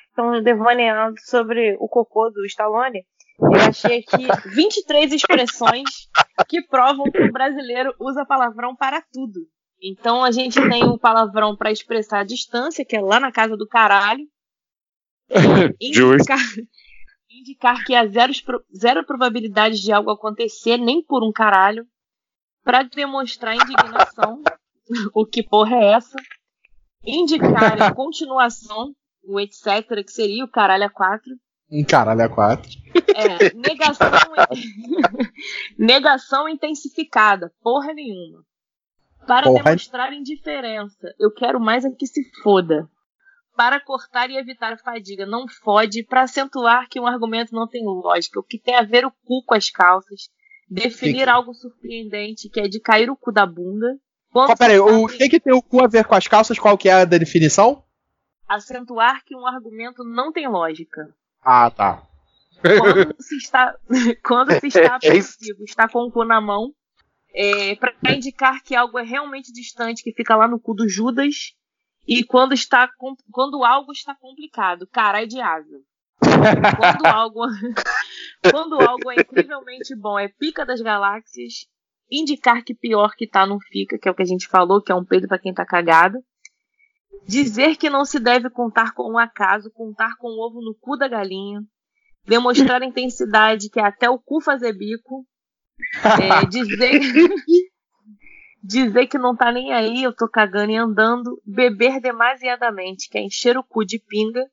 estão 0.08 0.42
devaneando 0.42 1.14
sobre 1.20 1.76
o 1.78 1.88
cocô 1.88 2.30
do 2.30 2.44
Stallone, 2.46 3.04
eu 3.38 3.60
achei 3.68 3.98
aqui 3.98 4.26
23 4.54 5.12
expressões 5.12 6.08
que 6.48 6.62
provam 6.62 7.10
que 7.10 7.22
o 7.22 7.32
brasileiro 7.32 7.94
usa 8.00 8.24
palavrão 8.24 8.74
para 8.74 9.02
tudo. 9.12 9.40
Então 9.82 10.24
a 10.24 10.30
gente 10.30 10.60
tem 10.68 10.84
o 10.84 10.98
palavrão 10.98 11.56
para 11.56 11.72
expressar 11.72 12.20
a 12.20 12.24
distância, 12.24 12.84
que 12.84 12.96
é 12.96 13.00
lá 13.00 13.18
na 13.18 13.32
casa 13.32 13.56
do 13.56 13.66
caralho. 13.66 14.24
indicar, 15.80 16.38
indicar 17.38 17.84
que 17.84 17.94
há 17.94 18.06
zero, 18.06 18.32
zero 18.74 19.04
probabilidade 19.04 19.80
de 19.80 19.92
algo 19.92 20.10
acontecer, 20.10 20.76
nem 20.76 21.02
por 21.02 21.24
um 21.24 21.32
caralho. 21.32 21.86
Para 22.64 22.82
demonstrar 22.82 23.56
indignação, 23.56 24.42
o 25.14 25.26
que 25.26 25.42
porra 25.42 25.76
é 25.76 25.92
essa? 25.94 26.16
Indicar 27.04 27.82
a 27.82 27.92
continuação, 27.92 28.94
o 29.24 29.40
etc., 29.40 30.04
que 30.04 30.12
seria 30.12 30.44
o 30.44 30.48
caralho 30.48 30.84
a 30.84 30.90
quatro. 30.90 31.32
Um 31.70 31.84
caralho 31.84 32.22
a 32.22 32.28
quatro. 32.28 32.70
É, 33.14 33.52
negação, 33.54 34.08
negação 35.78 36.48
intensificada, 36.48 37.52
porra 37.62 37.92
nenhuma. 37.92 38.44
Para 39.26 39.46
porra. 39.46 39.64
demonstrar 39.64 40.12
indiferença, 40.12 41.14
eu 41.18 41.32
quero 41.32 41.58
mais 41.58 41.84
é 41.84 41.90
que 41.90 42.06
se 42.06 42.22
foda. 42.42 42.88
Para 43.56 43.80
cortar 43.80 44.30
e 44.30 44.36
evitar 44.36 44.78
fadiga, 44.78 45.26
não 45.26 45.46
fode. 45.46 46.04
Para 46.04 46.22
acentuar 46.22 46.88
que 46.88 46.98
um 46.98 47.06
argumento 47.06 47.54
não 47.54 47.68
tem 47.68 47.84
lógica, 47.84 48.40
o 48.40 48.42
que 48.42 48.58
tem 48.58 48.74
a 48.74 48.82
ver 48.82 49.04
o 49.04 49.10
cu 49.10 49.42
com 49.44 49.54
as 49.54 49.70
calças. 49.70 50.30
Definir 50.68 51.28
algo 51.28 51.52
surpreendente, 51.52 52.48
que 52.48 52.60
é 52.60 52.66
de 52.66 52.80
cair 52.80 53.10
o 53.10 53.16
cu 53.16 53.30
da 53.30 53.44
bunda. 53.44 53.98
Quando 54.32 54.56
peraí, 54.56 54.78
o 54.78 55.06
que, 55.06 55.28
que 55.28 55.38
tem 55.38 55.52
o 55.52 55.62
cu 55.62 55.84
a 55.84 55.86
ver 55.86 56.06
com 56.06 56.14
as 56.14 56.26
calças? 56.26 56.58
Qual 56.58 56.78
que 56.78 56.88
é 56.88 56.92
a 56.94 57.04
definição? 57.04 57.84
Acentuar 58.48 59.22
que 59.24 59.36
um 59.36 59.46
argumento 59.46 60.02
não 60.02 60.32
tem 60.32 60.48
lógica. 60.48 61.14
Ah, 61.42 61.70
tá. 61.70 62.02
Quando 62.62 63.14
se 63.20 63.36
está, 63.36 63.76
quando 64.24 64.60
se 64.60 64.68
está 64.68 64.96
apreensivo, 64.96 65.62
está 65.64 65.88
com 65.88 66.06
o 66.06 66.10
cu 66.10 66.24
na 66.24 66.40
mão, 66.40 66.72
é, 67.34 67.74
para 67.76 68.14
indicar 68.14 68.62
que 68.62 68.74
algo 68.74 68.98
é 68.98 69.02
realmente 69.02 69.52
distante, 69.52 70.02
que 70.02 70.12
fica 70.12 70.36
lá 70.36 70.46
no 70.46 70.60
cu 70.60 70.74
do 70.74 70.88
Judas, 70.88 71.54
e 72.06 72.24
quando 72.24 72.52
está 72.52 72.88
quando 73.30 73.64
algo 73.64 73.92
está 73.92 74.14
complicado, 74.14 74.86
caralho 74.86 75.28
de 75.28 75.40
asa. 75.40 75.80
quando 76.20 77.06
algo 77.06 77.40
quando 78.50 78.80
algo 78.80 79.10
é 79.10 79.14
incrivelmente 79.20 79.94
bom, 79.94 80.18
é 80.18 80.28
pica 80.28 80.66
das 80.66 80.80
galáxias, 80.80 81.66
indicar 82.10 82.64
que 82.64 82.74
pior 82.74 83.14
que 83.16 83.26
tá 83.26 83.46
não 83.46 83.58
fica, 83.60 83.98
que 83.98 84.08
é 84.08 84.10
o 84.10 84.14
que 84.14 84.22
a 84.22 84.26
gente 84.26 84.48
falou, 84.48 84.82
que 84.82 84.92
é 84.92 84.94
um 84.94 85.04
pedo 85.04 85.28
para 85.28 85.38
quem 85.38 85.54
tá 85.54 85.64
cagado. 85.64 86.18
Dizer 87.26 87.76
que 87.76 87.88
não 87.88 88.04
se 88.04 88.18
deve 88.18 88.50
contar 88.50 88.92
com 88.94 89.12
um 89.12 89.18
acaso, 89.18 89.70
contar 89.72 90.16
com 90.16 90.28
o 90.28 90.36
um 90.36 90.40
ovo 90.40 90.60
no 90.60 90.74
cu 90.74 90.96
da 90.96 91.06
galinha. 91.06 91.62
Demonstrar 92.24 92.82
intensidade, 92.82 93.68
que 93.68 93.80
é 93.80 93.84
até 93.84 94.10
o 94.10 94.18
cu 94.18 94.40
fazer 94.40 94.72
bico. 94.72 95.24
É, 96.20 96.46
dizer, 96.46 97.00
dizer 98.62 99.06
que 99.06 99.18
não 99.18 99.36
tá 99.36 99.50
nem 99.50 99.72
aí, 99.72 100.02
eu 100.02 100.14
tô 100.14 100.28
cagando 100.28 100.72
e 100.72 100.76
andando. 100.76 101.40
Beber 101.44 102.00
demasiadamente, 102.00 103.08
que 103.08 103.18
é 103.18 103.22
encher 103.22 103.56
o 103.56 103.64
cu 103.64 103.84
de 103.84 103.98
pinga. 103.98 104.48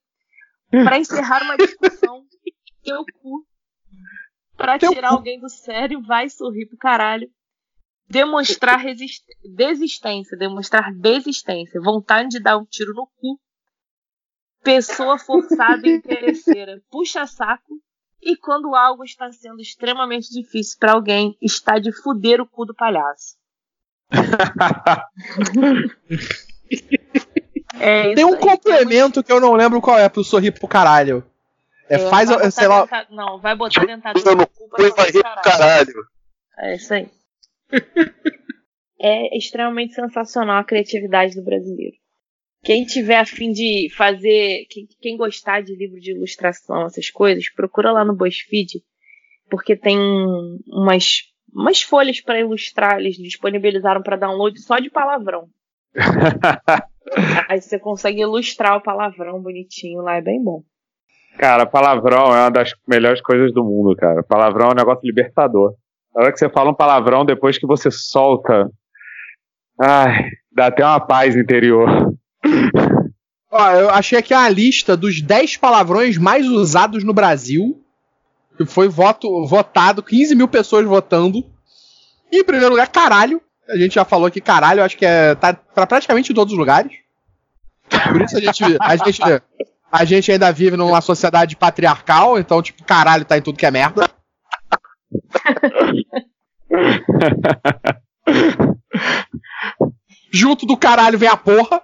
Para 0.70 0.98
encerrar 1.00 1.44
uma 1.44 1.58
discussão, 1.58 2.26
teu 2.84 3.04
cu. 3.22 3.46
Pra 4.56 4.78
tirar 4.78 5.12
alguém 5.12 5.40
do 5.40 5.50
sério, 5.50 6.02
vai 6.02 6.30
sorrir 6.30 6.66
pro 6.68 6.78
caralho 6.78 7.30
demonstrar 8.10 8.84
desistência, 9.56 10.36
demonstrar 10.36 10.92
desistência, 10.94 11.80
vontade 11.80 12.30
de 12.30 12.40
dar 12.40 12.58
um 12.58 12.66
tiro 12.66 12.94
no 12.94 13.06
cu, 13.06 13.40
pessoa 14.64 15.20
forçada 15.20 15.88
e 15.88 15.92
interesseira, 15.92 16.82
puxa 16.90 17.28
saco, 17.28 17.80
e 18.22 18.36
quando 18.36 18.76
algo 18.76 19.04
está 19.04 19.32
sendo 19.32 19.62
extremamente 19.62 20.30
difícil 20.32 20.78
para 20.80 20.94
alguém, 20.94 21.38
está 21.40 21.78
de 21.78 21.92
fuder 21.92 22.42
o 22.42 22.48
cu 22.48 22.66
do 22.66 22.76
palhaço. 22.76 23.38
é 27.80 28.16
Tem 28.16 28.26
um 28.26 28.38
complemento 28.38 29.24
que 29.24 29.32
eu 29.32 29.40
não 29.40 29.54
lembro 29.54 29.80
qual 29.82 29.98
é 29.98 30.10
pro 30.10 30.24
sorrir 30.24 30.52
pro 30.52 30.68
caralho. 30.68 31.24
É, 31.90 31.98
faz, 31.98 32.30
sei 32.54 32.68
lá. 32.68 32.86
Não, 33.10 33.40
vai 33.40 33.56
botar 33.56 33.86
dentadura 33.86 34.36
no 34.36 34.46
cu 34.48 34.70
pra 34.70 34.90
sorrir 34.90 35.24
pro 35.24 35.42
caralho. 35.42 35.94
É 36.60 36.76
isso 36.76 36.94
aí 36.94 37.10
é 39.00 39.38
extremamente 39.38 39.94
sensacional 39.94 40.58
a 40.58 40.64
criatividade 40.64 41.36
do 41.36 41.44
brasileiro. 41.44 41.96
Quem 42.64 42.84
tiver 42.84 43.18
afim 43.18 43.52
de 43.52 43.90
fazer, 43.96 44.66
quem, 44.70 44.88
quem, 45.00 45.16
gostar 45.16 45.62
de 45.62 45.76
livro 45.76 46.00
de 46.00 46.12
ilustração, 46.12 46.86
essas 46.86 47.10
coisas, 47.10 47.50
procura 47.50 47.92
lá 47.92 48.04
no 48.04 48.16
BuzzFeed, 48.16 48.84
porque 49.50 49.78
tem 49.78 49.98
umas, 50.68 51.22
umas 51.54 51.82
folhas 51.82 52.22
para 52.22 52.40
ilustrar, 52.40 53.00
eles 53.00 53.16
disponibilizaram 53.16 54.02
para 54.02 54.18
download 54.18 54.60
só 54.60 54.80
de 54.80 54.90
palavrão. 54.90 55.48
Aí 57.50 57.60
você 57.62 57.80
consegue 57.80 58.22
ilustrar 58.22 58.78
o 58.78 58.82
palavrão 58.82 59.42
bonitinho 59.42 60.02
lá, 60.02 60.16
é 60.16 60.22
bem 60.22 60.44
bom. 60.44 60.64
Cara, 61.38 61.66
palavrão 61.66 62.36
é 62.36 62.42
uma 62.42 62.52
das 62.52 62.74
melhores 62.88 63.22
coisas 63.22 63.54
do 63.54 63.64
mundo, 63.64 63.96
cara. 63.96 64.22
Palavrão 64.24 64.68
é 64.68 64.72
um 64.72 64.76
negócio 64.76 65.06
libertador. 65.06 65.74
A 66.16 66.22
hora 66.22 66.32
que 66.32 66.40
você 66.40 66.50
fala 66.50 66.72
um 66.72 66.76
palavrão, 66.76 67.24
depois 67.24 67.58
que 67.58 67.66
você 67.66 67.90
solta. 67.90 68.70
Ai, 69.80 70.30
dá 70.52 70.68
até 70.68 70.84
uma 70.84 71.00
paz 71.00 71.36
interior. 71.36 71.88
Ó, 73.52 73.72
eu 73.72 73.90
achei 73.90 74.20
aqui 74.20 74.34
a 74.34 74.50
lista 74.50 74.98
dos 74.98 75.22
10 75.22 75.58
palavrões 75.58 76.18
mais 76.18 76.48
usados 76.48 77.04
no 77.04 77.14
Brasil. 77.14 77.82
Que 78.60 78.66
foi 78.66 78.90
voto, 78.90 79.46
votado, 79.48 80.04
15 80.04 80.36
mil 80.36 80.50
pessoas 80.50 80.86
votando. 80.86 81.46
E, 82.30 82.42
em 82.42 82.44
primeiro 82.44 82.72
lugar, 82.72 82.90
caralho. 82.90 83.42
A 83.70 83.78
gente 83.78 83.96
já 83.96 84.04
falou 84.04 84.30
que 84.30 84.42
caralho, 84.42 84.84
acho 84.84 84.98
que 84.98 85.06
é, 85.06 85.34
tá 85.36 85.54
pra 85.54 85.88
praticamente 85.88 86.34
todos 86.34 86.52
os 86.52 86.60
lugares. 86.60 86.92
Por 88.12 88.22
isso 88.22 88.36
a 88.36 88.42
gente, 88.42 88.64
a 88.82 88.96
gente, 88.98 89.22
a 89.90 90.06
gente 90.06 90.32
ainda 90.32 90.52
vive 90.52 90.76
numa 90.76 91.00
sociedade 91.02 91.56
patriarcal, 91.56 92.38
então, 92.38 92.62
tipo, 92.62 92.84
caralho 92.84 93.24
tá 93.24 93.38
em 93.38 93.42
tudo 93.42 93.58
que 93.58 93.66
é 93.66 93.72
merda. 93.72 94.10
Junto 100.32 100.66
do 100.66 100.76
caralho 100.76 101.18
vem 101.18 101.30
a 101.30 101.38
porra. 101.38 101.82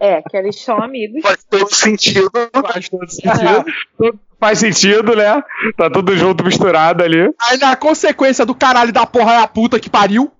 É, 0.00 0.22
que 0.22 0.36
eles 0.36 0.60
são 0.60 0.82
amigos. 0.82 1.22
Faz 1.22 1.44
todo 1.44 1.72
sentido. 1.74 2.30
Faz 2.52 2.88
todo 2.88 3.08
sentido. 3.10 3.64
É. 4.00 4.12
Faz 4.42 4.58
sentido, 4.58 5.14
né? 5.14 5.40
Tá 5.76 5.88
tudo 5.88 6.16
junto, 6.16 6.42
misturado 6.42 7.04
ali. 7.04 7.32
Aí 7.48 7.56
na 7.58 7.76
consequência 7.76 8.44
do 8.44 8.56
caralho 8.56 8.92
da 8.92 9.06
porra 9.06 9.34
é 9.34 9.38
a 9.38 9.46
puta 9.46 9.78
que 9.78 9.88
pariu. 9.88 10.32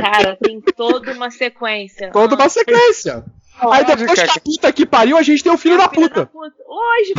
Cara, 0.00 0.38
tem 0.40 0.60
toda 0.60 1.12
uma 1.12 1.28
sequência. 1.32 2.12
Toda 2.12 2.36
uma 2.36 2.48
sequência. 2.48 3.24
Aí 3.60 3.84
depois 3.84 4.12
que 4.12 4.30
a 4.30 4.40
puta 4.40 4.72
que 4.72 4.86
pariu, 4.86 5.16
a 5.16 5.22
gente 5.22 5.42
tem 5.42 5.50
o 5.50 5.58
filho, 5.58 5.74
é 5.74 5.78
da, 5.78 5.88
filho 5.88 6.08
puta. 6.08 6.20
da 6.20 6.26
puta. 6.26 6.54
Hoje, 6.68 7.14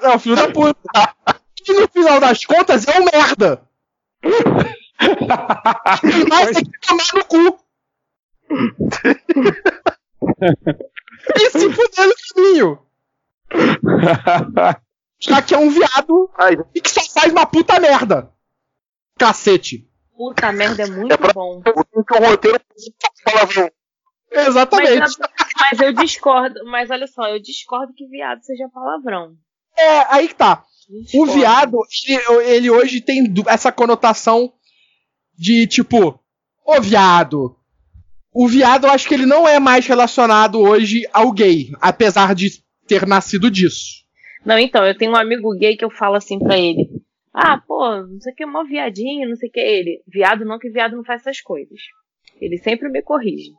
É 0.00 0.08
o 0.08 0.18
filho 0.18 0.36
da 0.36 0.48
puta. 0.48 1.14
Que 1.56 1.74
no 1.74 1.86
final 1.88 2.20
das 2.20 2.42
contas 2.46 2.88
é 2.88 3.00
um 3.00 3.04
merda. 3.04 3.60
Mas 6.30 6.52
tem 6.52 6.64
que 6.64 6.80
tomar 6.86 7.04
no 7.16 7.24
cu. 7.26 7.58
e 11.36 11.50
se 11.50 11.70
fuder 11.72 12.06
no 12.06 12.14
caminho. 12.34 12.78
Já 15.20 15.40
que 15.40 15.54
é 15.54 15.58
um 15.58 15.70
viado 15.70 16.30
Ai. 16.36 16.56
e 16.74 16.80
que 16.80 16.90
só 16.90 17.00
faz 17.02 17.32
uma 17.32 17.46
puta 17.46 17.80
merda. 17.80 18.30
Cacete. 19.18 19.88
Puta 20.16 20.52
merda 20.52 20.82
é 20.82 20.86
muito 20.86 21.12
é 21.12 21.16
pra... 21.16 21.32
bom. 21.32 21.62
O 21.64 22.26
roteiro 22.26 22.60
palavrão 23.24 23.70
Exatamente. 24.30 24.98
Mas, 24.98 25.16
mas, 25.56 25.80
eu 25.80 25.92
discordo, 25.92 26.64
mas 26.66 26.90
olha 26.90 27.06
só, 27.06 27.28
eu 27.28 27.40
discordo 27.40 27.94
que 27.94 28.06
viado 28.06 28.42
seja 28.42 28.68
palavrão. 28.68 29.36
É, 29.76 30.14
aí 30.14 30.28
que 30.28 30.34
tá. 30.34 30.64
Discordo. 30.88 31.32
O 31.32 31.34
viado, 31.34 31.78
ele, 32.08 32.50
ele, 32.50 32.70
hoje 32.70 33.00
tem 33.00 33.32
essa 33.46 33.70
conotação 33.70 34.52
de 35.34 35.66
tipo, 35.66 36.20
ô 36.66 36.80
viado. 36.80 37.56
O 38.34 38.48
viado, 38.48 38.86
eu 38.86 38.90
acho 38.90 39.06
que 39.06 39.14
ele 39.14 39.26
não 39.26 39.46
é 39.46 39.60
mais 39.60 39.86
relacionado 39.86 40.60
hoje 40.60 41.06
ao 41.12 41.32
gay, 41.32 41.70
apesar 41.80 42.34
de 42.34 42.50
ter 42.84 43.06
nascido 43.06 43.48
disso. 43.48 44.04
Não, 44.44 44.58
então, 44.58 44.84
eu 44.84 44.96
tenho 44.96 45.12
um 45.12 45.16
amigo 45.16 45.56
gay 45.56 45.76
que 45.76 45.84
eu 45.84 45.90
falo 45.90 46.16
assim 46.16 46.40
pra 46.40 46.58
ele. 46.58 46.88
Ah, 47.32 47.58
pô, 47.58 47.96
não 48.02 48.20
sei 48.20 48.32
o 48.32 48.36
que, 48.36 48.42
é 48.42 48.46
mó 48.46 48.64
viadinho, 48.64 49.28
não 49.28 49.36
sei 49.36 49.48
o 49.48 49.52
que. 49.52 49.60
Ele, 49.60 50.02
viado 50.06 50.44
não, 50.44 50.58
que 50.58 50.68
viado 50.68 50.96
não 50.96 51.04
faz 51.04 51.20
essas 51.20 51.40
coisas. 51.40 51.78
Ele 52.40 52.58
sempre 52.58 52.88
me 52.88 53.02
corrige. 53.02 53.52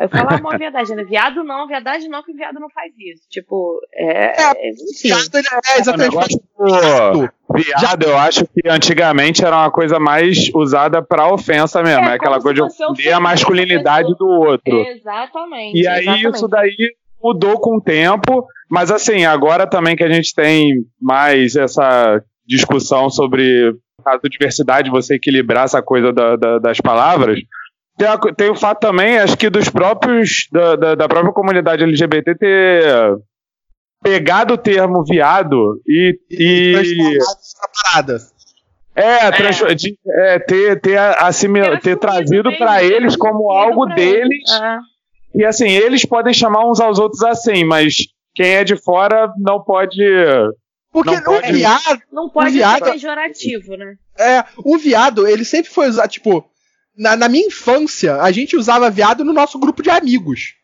Eu 0.00 0.08
falo, 0.08 0.28
uma 0.40 0.56
viadagem, 0.56 0.96
né? 0.96 1.04
Viado 1.04 1.44
não, 1.44 1.66
viadagem 1.66 2.08
não, 2.08 2.22
que 2.22 2.32
viado 2.32 2.58
não 2.58 2.70
faz 2.70 2.90
isso. 2.98 3.22
Tipo, 3.28 3.80
é. 3.92 4.40
É, 4.40 4.68
é 4.68 4.72
viado, 5.02 5.36
é 5.36 5.78
exatamente. 5.78 6.40
Pô, 6.56 7.54
viado, 7.54 8.04
eu 8.04 8.16
acho 8.16 8.46
que 8.46 8.66
antigamente 8.66 9.44
era 9.44 9.56
uma 9.56 9.70
coisa 9.70 10.00
mais 10.00 10.50
usada 10.54 11.02
pra 11.02 11.32
ofensa 11.32 11.82
mesmo. 11.82 12.06
É, 12.06 12.12
é 12.12 12.14
aquela 12.14 12.40
coisa 12.40 12.54
de 12.54 12.62
ofender 12.62 13.12
a 13.12 13.20
masculinidade 13.20 14.14
do 14.18 14.26
outro. 14.26 14.74
Exatamente. 14.74 15.78
E 15.78 15.86
aí 15.86 16.00
exatamente. 16.00 16.34
isso 16.34 16.48
daí 16.48 16.76
mudou 17.22 17.60
com 17.60 17.76
o 17.76 17.82
tempo. 17.82 18.46
Mas 18.70 18.90
assim, 18.90 19.26
agora 19.26 19.66
também 19.66 19.96
que 19.96 20.04
a 20.04 20.10
gente 20.10 20.34
tem 20.34 20.84
mais 20.98 21.56
essa 21.56 22.22
discussão 22.46 23.10
sobre 23.10 23.74
a 24.06 24.16
diversidade, 24.28 24.90
você 24.90 25.16
equilibrar 25.16 25.64
essa 25.64 25.82
coisa 25.82 26.10
da, 26.10 26.36
da, 26.36 26.58
das 26.58 26.80
palavras 26.80 27.38
tem, 28.00 28.08
a, 28.08 28.18
tem, 28.18 28.50
o 28.50 28.54
fato 28.54 28.80
também, 28.80 29.18
acho 29.18 29.36
que 29.36 29.50
dos 29.50 29.68
próprios. 29.68 30.48
Da, 30.50 30.74
da, 30.74 30.94
da, 30.94 31.08
própria 31.08 31.34
comunidade 31.34 31.84
LGBT 31.84 32.34
ter 32.34 33.18
pegado 34.02 34.54
o 34.54 34.58
termo 34.58 35.04
viado 35.04 35.78
e. 35.86 36.18
e, 36.30 37.18
É, 38.94 39.30
trans, 39.30 39.62
é. 39.62 39.74
De, 39.74 39.98
é, 40.08 40.38
ter, 40.38 40.80
ter, 40.80 40.98
assimil, 40.98 41.78
ter 41.80 41.96
trazido 41.98 42.50
para 42.56 42.82
eles 42.82 43.16
como 43.16 43.50
algo 43.50 43.84
deles. 43.86 44.50
É. 44.50 44.78
E 45.34 45.44
assim, 45.44 45.68
eles 45.68 46.04
podem 46.04 46.32
chamar 46.32 46.68
uns 46.68 46.80
aos 46.80 46.98
outros 46.98 47.22
assim, 47.22 47.64
mas 47.64 47.96
quem 48.34 48.54
é 48.54 48.64
de 48.64 48.76
fora 48.76 49.30
não 49.38 49.62
pode. 49.62 50.02
Porque 50.90 51.14
não 51.16 51.22
pode, 51.22 51.50
o 51.50 51.54
viado. 51.54 52.02
Não 52.10 52.30
pode 52.30 52.50
viado, 52.50 52.84
ser 52.84 52.92
pejorativo, 52.92 53.76
né? 53.76 53.94
É, 54.18 54.44
o 54.64 54.76
viado, 54.78 55.26
ele 55.26 55.44
sempre 55.44 55.70
foi 55.70 55.88
usado, 55.88 56.08
tipo, 56.08 56.49
na, 57.00 57.16
na, 57.16 57.28
minha 57.30 57.46
infância, 57.46 58.16
a 58.16 58.30
gente 58.30 58.54
usava 58.54 58.90
viado 58.90 59.24
no 59.24 59.32
nosso 59.32 59.58
grupo 59.58 59.82
de 59.82 59.88
amigos. 59.88 60.54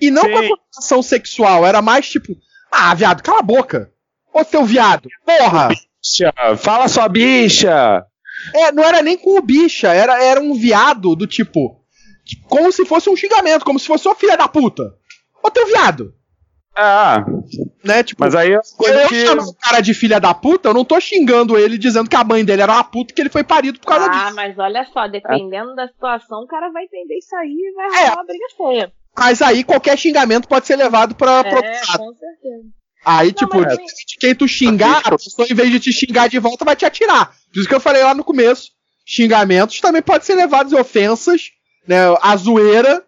E 0.00 0.10
não 0.10 0.22
Sim. 0.22 0.32
com 0.32 0.38
a 0.38 0.42
conotação 0.42 1.02
sexual, 1.02 1.64
era 1.64 1.80
mais 1.80 2.10
tipo, 2.10 2.36
ah, 2.72 2.92
viado, 2.92 3.22
cala 3.22 3.38
a 3.38 3.42
boca. 3.42 3.92
Ô 4.34 4.42
seu 4.42 4.64
viado, 4.64 5.08
porra! 5.24 5.68
Bicha, 5.68 6.32
fala 6.58 6.88
sua 6.88 7.08
bicha! 7.08 8.04
É, 8.52 8.72
não 8.72 8.82
era 8.82 9.00
nem 9.00 9.16
com 9.16 9.38
o 9.38 9.42
bicha, 9.42 9.94
era, 9.94 10.20
era 10.20 10.40
um 10.40 10.54
viado 10.54 11.14
do 11.14 11.26
tipo. 11.26 11.80
Como 12.48 12.72
se 12.72 12.84
fosse 12.84 13.08
um 13.08 13.16
xingamento, 13.16 13.64
como 13.64 13.78
se 13.78 13.86
fosse 13.86 14.08
uma 14.08 14.16
filha 14.16 14.36
da 14.36 14.48
puta. 14.48 14.92
Ô 15.40 15.50
teu 15.52 15.66
viado! 15.68 16.12
Ah. 16.76 17.24
Né, 17.86 18.02
tipo, 18.02 18.20
mas 18.20 18.34
aí 18.34 18.58
quando 18.76 18.94
eu 18.94 19.08
que... 19.08 19.26
chamo 19.26 19.42
o 19.42 19.54
cara 19.54 19.80
de 19.80 19.94
filha 19.94 20.18
da 20.18 20.34
puta, 20.34 20.68
eu 20.68 20.74
não 20.74 20.84
tô 20.84 21.00
xingando 21.00 21.56
ele 21.56 21.78
dizendo 21.78 22.10
que 22.10 22.16
a 22.16 22.24
mãe 22.24 22.44
dele 22.44 22.62
era 22.62 22.72
uma 22.72 22.84
puta 22.84 23.14
que 23.14 23.20
ele 23.20 23.30
foi 23.30 23.44
parido 23.44 23.78
por 23.78 23.86
causa 23.86 24.06
ah, 24.06 24.08
disso. 24.08 24.26
Ah, 24.26 24.32
mas 24.32 24.58
olha 24.58 24.84
só, 24.92 25.06
dependendo 25.06 25.72
é. 25.72 25.76
da 25.76 25.88
situação, 25.88 26.42
o 26.42 26.46
cara 26.46 26.70
vai 26.70 26.84
entender 26.84 27.16
isso 27.16 27.34
aí 27.36 27.56
e 27.56 27.72
vai 27.74 27.86
rolar 27.88 28.00
é. 28.00 28.12
uma 28.12 28.24
briga 28.24 28.46
feia. 28.56 28.92
Mas 29.18 29.40
aí 29.40 29.64
qualquer 29.64 29.96
xingamento 29.96 30.46
pode 30.46 30.66
ser 30.66 30.76
levado 30.76 31.14
pra. 31.14 31.40
É, 31.40 31.52
com 31.96 32.14
certeza. 32.14 32.76
Aí, 33.04 33.28
não, 33.28 33.34
tipo, 33.34 33.60
mas... 33.60 33.78
quem 34.18 34.34
tu 34.34 34.48
xingar, 34.48 35.00
a 35.04 35.12
pessoa, 35.12 35.46
em 35.48 35.54
vez 35.54 35.70
de 35.70 35.78
te 35.78 35.92
xingar 35.92 36.28
de 36.28 36.40
volta, 36.40 36.64
vai 36.64 36.74
te 36.74 36.84
atirar. 36.84 37.32
Por 37.52 37.60
isso 37.60 37.68
que 37.68 37.74
eu 37.74 37.80
falei 37.80 38.02
lá 38.02 38.14
no 38.14 38.24
começo. 38.24 38.72
Xingamentos 39.06 39.80
também 39.80 40.02
podem 40.02 40.22
ser 40.22 40.34
levados 40.34 40.72
ofensas, 40.72 41.52
né? 41.86 41.98
A 42.20 42.36
zoeira 42.36 43.04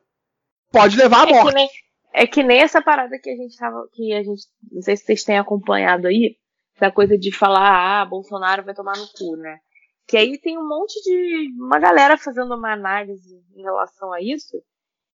pode 0.70 0.96
levar 0.96 1.26
à 1.26 1.30
é 1.30 1.32
morte. 1.32 1.54
Nem, 1.54 1.68
é 2.12 2.26
que 2.26 2.42
nem 2.42 2.60
essa 2.60 2.82
parada 2.82 3.18
que 3.18 3.30
a 3.30 3.36
gente 3.36 3.56
tava. 3.56 3.88
Que 3.92 4.12
a 4.12 4.22
gente. 4.22 4.42
Não 4.70 4.82
sei 4.82 4.96
se 4.96 5.04
vocês 5.04 5.24
têm 5.24 5.38
acompanhado 5.38 6.06
aí. 6.06 6.36
Essa 6.76 6.92
coisa 6.92 7.18
de 7.18 7.32
falar, 7.36 8.02
ah, 8.02 8.04
Bolsonaro 8.04 8.64
vai 8.64 8.74
tomar 8.74 8.96
no 8.96 9.08
cu, 9.08 9.36
né? 9.36 9.58
Que 10.06 10.16
aí 10.16 10.38
tem 10.38 10.56
um 10.56 10.66
monte 10.66 11.00
de. 11.02 11.52
Uma 11.58 11.78
galera 11.78 12.16
fazendo 12.16 12.54
uma 12.54 12.72
análise 12.72 13.42
em 13.54 13.62
relação 13.62 14.12
a 14.12 14.20
isso. 14.20 14.62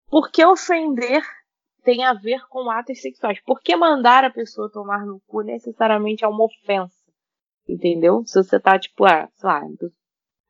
Por 0.08 0.30
que 0.30 0.44
ofender 0.44 1.22
tem 1.82 2.04
a 2.04 2.12
ver 2.12 2.46
com 2.48 2.70
atos 2.70 3.00
sexuais? 3.00 3.40
Por 3.44 3.60
que 3.60 3.74
mandar 3.74 4.24
a 4.24 4.30
pessoa 4.30 4.70
tomar 4.70 5.06
no 5.06 5.20
cu 5.26 5.42
necessariamente 5.42 6.24
é 6.24 6.28
uma 6.28 6.44
ofensa? 6.44 7.00
Entendeu? 7.68 8.22
Se 8.26 8.42
você 8.42 8.60
tá, 8.60 8.78
tipo, 8.78 9.04
ah, 9.04 9.28
sei 9.34 9.48
lá, 9.48 9.62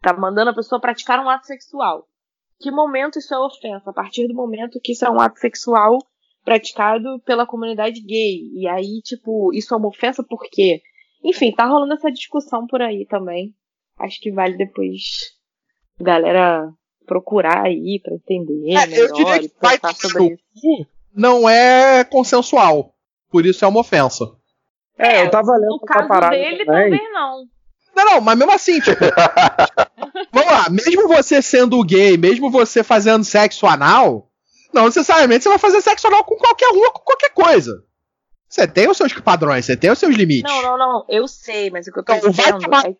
tá 0.00 0.12
mandando 0.14 0.50
a 0.50 0.54
pessoa 0.54 0.80
praticar 0.80 1.20
um 1.20 1.28
ato 1.28 1.46
sexual. 1.46 2.08
Que 2.58 2.70
momento 2.70 3.18
isso 3.18 3.34
é 3.34 3.38
ofensa? 3.38 3.90
A 3.90 3.92
partir 3.92 4.26
do 4.26 4.34
momento 4.34 4.80
que 4.82 4.92
isso 4.92 5.04
é 5.04 5.10
um 5.10 5.20
ato 5.20 5.38
sexual 5.38 5.98
praticado 6.44 7.20
pela 7.24 7.46
comunidade 7.46 8.00
gay. 8.00 8.50
E 8.54 8.66
aí, 8.68 9.00
tipo, 9.02 9.52
isso 9.54 9.74
é 9.74 9.76
uma 9.76 9.88
ofensa 9.88 10.22
por 10.22 10.40
quê? 10.50 10.80
Enfim, 11.24 11.52
tá 11.52 11.66
rolando 11.66 11.94
essa 11.94 12.10
discussão 12.10 12.66
por 12.66 12.82
aí 12.82 13.06
também. 13.06 13.54
Acho 13.98 14.20
que 14.20 14.32
vale 14.32 14.56
depois 14.56 15.02
galera 16.00 16.68
procurar 17.06 17.66
aí 17.66 18.00
pra 18.02 18.14
entender 18.14 18.74
é, 18.74 18.86
melhor 18.86 19.08
eu 19.08 19.12
diria 19.12 19.38
que 19.38 19.52
vai 19.60 19.78
sobre 19.94 20.34
isso. 20.34 20.86
Não 21.14 21.48
é 21.48 22.04
consensual. 22.04 22.94
Por 23.30 23.46
isso 23.46 23.64
é 23.64 23.68
uma 23.68 23.80
ofensa. 23.80 24.24
É, 24.98 25.16
é 25.16 25.24
eu 25.24 25.30
tava 25.30 25.52
lendo 25.52 25.72
no 25.72 25.80
caso 25.80 26.30
dele 26.30 26.64
também. 26.64 26.90
também 26.90 27.12
não. 27.12 27.44
Não, 27.94 28.04
não, 28.04 28.20
mas 28.20 28.38
mesmo 28.38 28.52
assim, 28.52 28.80
tipo. 28.80 29.04
vamos 30.32 30.52
lá, 30.52 30.70
mesmo 30.70 31.08
você 31.08 31.42
sendo 31.42 31.82
gay, 31.84 32.16
mesmo 32.16 32.50
você 32.50 32.82
fazendo 32.82 33.24
sexo 33.24 33.66
anal, 33.66 34.31
não 34.72 34.86
necessariamente 34.86 35.42
você 35.42 35.48
vai 35.48 35.58
fazer 35.58 35.80
sexo 35.80 36.06
anal 36.06 36.24
com 36.24 36.36
qualquer 36.36 36.68
um 36.68 36.78
ou 36.78 36.92
com 36.92 37.02
qualquer 37.02 37.30
coisa. 37.30 37.84
Você 38.48 38.66
tem 38.66 38.88
os 38.88 38.96
seus 38.96 39.12
padrões, 39.14 39.64
você 39.64 39.76
tem 39.76 39.90
os 39.90 39.98
seus 39.98 40.14
limites. 40.14 40.50
Não, 40.50 40.62
não, 40.62 40.78
não. 40.78 41.04
Eu 41.08 41.26
sei, 41.26 41.70
mas 41.70 41.86
o 41.86 41.92
que 41.92 41.98
eu 41.98 42.04
tô 42.04 42.14
então, 42.14 42.30
dizendo 42.30 42.58
tomar, 42.60 42.86
é... 42.86 42.94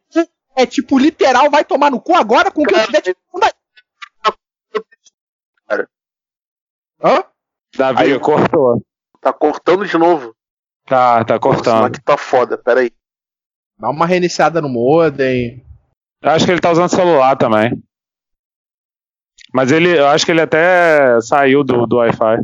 é... 0.56 0.66
tipo, 0.66 0.98
literal, 0.98 1.50
vai 1.50 1.64
tomar 1.64 1.90
no 1.90 2.00
cu 2.00 2.14
agora 2.14 2.50
com 2.50 2.62
o 2.62 2.64
que 2.64 2.74
tiver 2.86 3.02
de 3.02 3.16
Hã? 7.04 7.24
Davi, 7.76 8.02
Aí, 8.02 8.20
cortou. 8.20 8.80
Tá 9.20 9.32
cortando 9.32 9.84
de 9.84 9.98
novo. 9.98 10.34
Tá, 10.86 11.24
tá 11.24 11.38
cortando. 11.38 11.80
Nossa, 11.80 11.90
que 11.90 12.00
tá 12.00 12.16
foda, 12.16 12.56
pera 12.56 12.80
aí. 12.80 12.92
Dá 13.78 13.90
uma 13.90 14.06
reiniciada 14.06 14.60
no 14.60 14.68
modem. 14.68 15.64
Eu 16.20 16.30
acho 16.30 16.44
que 16.44 16.52
ele 16.52 16.60
tá 16.60 16.70
usando 16.70 16.88
celular 16.88 17.36
também. 17.36 17.82
Mas 19.52 19.70
ele, 19.70 19.98
eu 19.98 20.06
acho 20.06 20.24
que 20.24 20.32
ele 20.32 20.40
até 20.40 21.20
saiu 21.20 21.62
do, 21.62 21.86
do 21.86 21.96
Wi-Fi. 21.96 22.42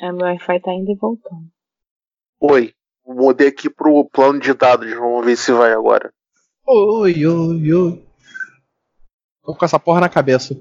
É, 0.00 0.12
meu 0.12 0.26
Wi-Fi 0.26 0.60
tá 0.60 0.72
indo 0.72 0.92
e 0.92 0.94
voltando. 0.94 1.46
Oi, 2.40 2.72
mudei 3.06 3.48
aqui 3.48 3.68
pro 3.68 4.04
plano 4.04 4.38
de 4.38 4.54
dados, 4.54 4.92
vamos 4.94 5.24
ver 5.26 5.36
se 5.36 5.52
vai 5.52 5.72
agora. 5.72 6.12
Oi, 6.66 7.26
oi, 7.26 7.72
oi. 7.72 8.04
Tô 9.42 9.54
com 9.54 9.64
essa 9.64 9.78
porra 9.78 10.00
na 10.00 10.08
cabeça. 10.08 10.56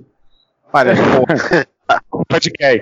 Parece 0.72 1.02
porra. 1.02 1.68
Culpa 2.10 2.40
de 2.40 2.52
quem? 2.52 2.82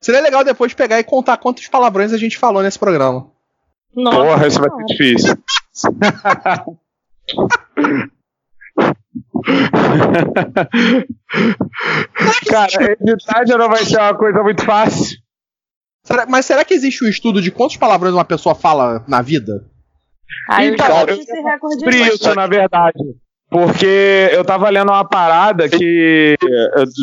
Seria 0.00 0.20
legal 0.20 0.44
depois 0.44 0.74
pegar 0.74 0.98
e 0.98 1.04
contar 1.04 1.36
quantos 1.36 1.68
palavrões 1.68 2.12
a 2.12 2.18
gente 2.18 2.36
falou 2.36 2.62
nesse 2.62 2.78
programa. 2.78 3.30
Nossa, 3.94 4.18
Porra, 4.18 4.46
isso 4.46 4.60
vai 4.60 4.70
ser 4.70 4.84
difícil. 4.84 5.34
Cara, 12.48 12.96
editar 13.00 13.44
já 13.46 13.58
não 13.58 13.68
vai 13.68 13.84
ser 13.84 13.98
uma 13.98 14.14
coisa 14.14 14.42
muito 14.42 14.64
fácil. 14.64 15.18
Será, 16.02 16.26
mas 16.26 16.46
será 16.46 16.64
que 16.64 16.74
existe 16.74 17.04
um 17.04 17.08
estudo 17.08 17.42
de 17.42 17.50
quantos 17.50 17.76
palavrões 17.76 18.14
uma 18.14 18.24
pessoa 18.24 18.54
fala 18.54 19.04
na 19.06 19.20
vida? 19.20 19.66
Ah, 20.48 20.64
eu 20.64 20.74
então, 20.74 20.86
já 20.86 21.04
esse 21.12 21.40
recorde 21.40 21.84
isso, 22.08 22.34
na 22.34 22.46
verdade. 22.46 22.98
Porque 23.50 24.30
eu 24.32 24.44
tava 24.44 24.70
lendo 24.70 24.92
uma 24.92 25.04
parada 25.04 25.68
que, 25.68 26.36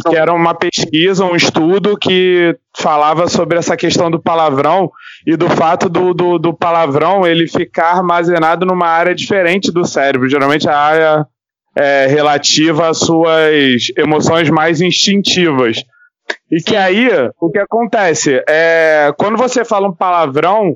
que 0.08 0.15
era 0.15 0.34
uma 0.34 0.56
pesquisa, 0.56 1.26
um 1.26 1.36
estudo 1.36 1.98
que 1.98 2.58
falava 2.76 3.28
sobre 3.28 3.58
essa 3.58 3.76
questão 3.76 4.10
do 4.10 4.22
palavrão 4.22 4.89
e 5.26 5.36
do 5.36 5.50
fato 5.50 5.89
do, 5.89 6.13
do, 6.13 6.39
do 6.39 6.54
palavrão 6.54 7.28
ele 7.28 7.50
ficar 7.50 7.98
armazenado 7.98 8.65
numa 8.65 8.88
área 8.88 9.13
diferente 9.13 9.74
do 9.74 9.84
cérebro. 9.84 10.30
Geralmente 10.30 10.70
a 10.70 10.78
área 10.78 11.28
é, 11.77 12.07
relativa 12.07 12.89
às 12.89 12.97
suas 12.97 13.91
emoções 13.95 14.49
mais 14.49 14.81
instintivas. 14.81 15.77
E 16.51 16.61
que 16.61 16.75
aí, 16.75 17.09
o 17.39 17.49
que 17.51 17.59
acontece? 17.59 18.41
É, 18.49 19.13
quando 19.17 19.37
você 19.37 19.63
fala 19.63 19.87
um 19.87 19.95
palavrão, 19.95 20.75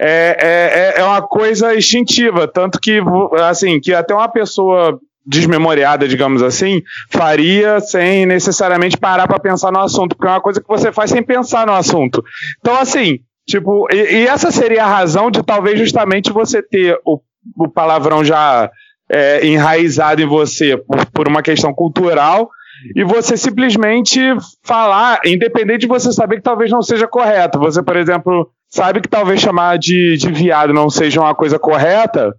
é, 0.00 0.36
é, 0.40 0.98
é, 0.98 1.00
é 1.00 1.04
uma 1.04 1.22
coisa 1.22 1.74
instintiva, 1.74 2.48
tanto 2.48 2.80
que, 2.80 3.00
assim, 3.42 3.80
que 3.80 3.92
até 3.92 4.14
uma 4.14 4.28
pessoa 4.28 4.98
desmemoriada, 5.26 6.08
digamos 6.08 6.42
assim, 6.42 6.80
faria 7.10 7.80
sem 7.80 8.24
necessariamente 8.24 8.96
parar 8.96 9.28
para 9.28 9.38
pensar 9.38 9.70
no 9.70 9.80
assunto, 9.80 10.16
porque 10.16 10.28
é 10.28 10.30
uma 10.30 10.40
coisa 10.40 10.60
que 10.60 10.68
você 10.68 10.90
faz 10.90 11.10
sem 11.10 11.22
pensar 11.22 11.66
no 11.66 11.74
assunto. 11.74 12.24
Então, 12.60 12.74
assim, 12.76 13.18
tipo, 13.46 13.86
e, 13.92 13.96
e 13.96 14.26
essa 14.26 14.50
seria 14.50 14.84
a 14.84 14.88
razão 14.88 15.30
de 15.30 15.42
talvez 15.42 15.78
justamente 15.78 16.32
você 16.32 16.62
ter 16.62 16.98
o, 17.04 17.20
o 17.58 17.68
palavrão 17.68 18.24
já 18.24 18.70
é, 19.10 19.46
enraizado 19.46 20.20
em 20.20 20.26
você 20.26 20.76
por, 20.76 21.06
por 21.06 21.28
uma 21.28 21.42
questão 21.42 21.72
cultural 21.72 22.50
e 22.94 23.02
você 23.04 23.36
simplesmente 23.36 24.20
falar, 24.62 25.20
independente 25.24 25.80
de 25.80 25.86
você 25.86 26.12
saber 26.12 26.36
que 26.36 26.42
talvez 26.42 26.70
não 26.70 26.82
seja 26.82 27.06
correto. 27.06 27.58
Você, 27.58 27.82
por 27.82 27.96
exemplo, 27.96 28.50
sabe 28.68 29.00
que 29.00 29.08
talvez 29.08 29.40
chamar 29.40 29.78
de, 29.78 30.16
de 30.16 30.30
viado 30.30 30.72
não 30.72 30.88
seja 30.88 31.20
uma 31.20 31.34
coisa 31.34 31.58
correta, 31.58 32.34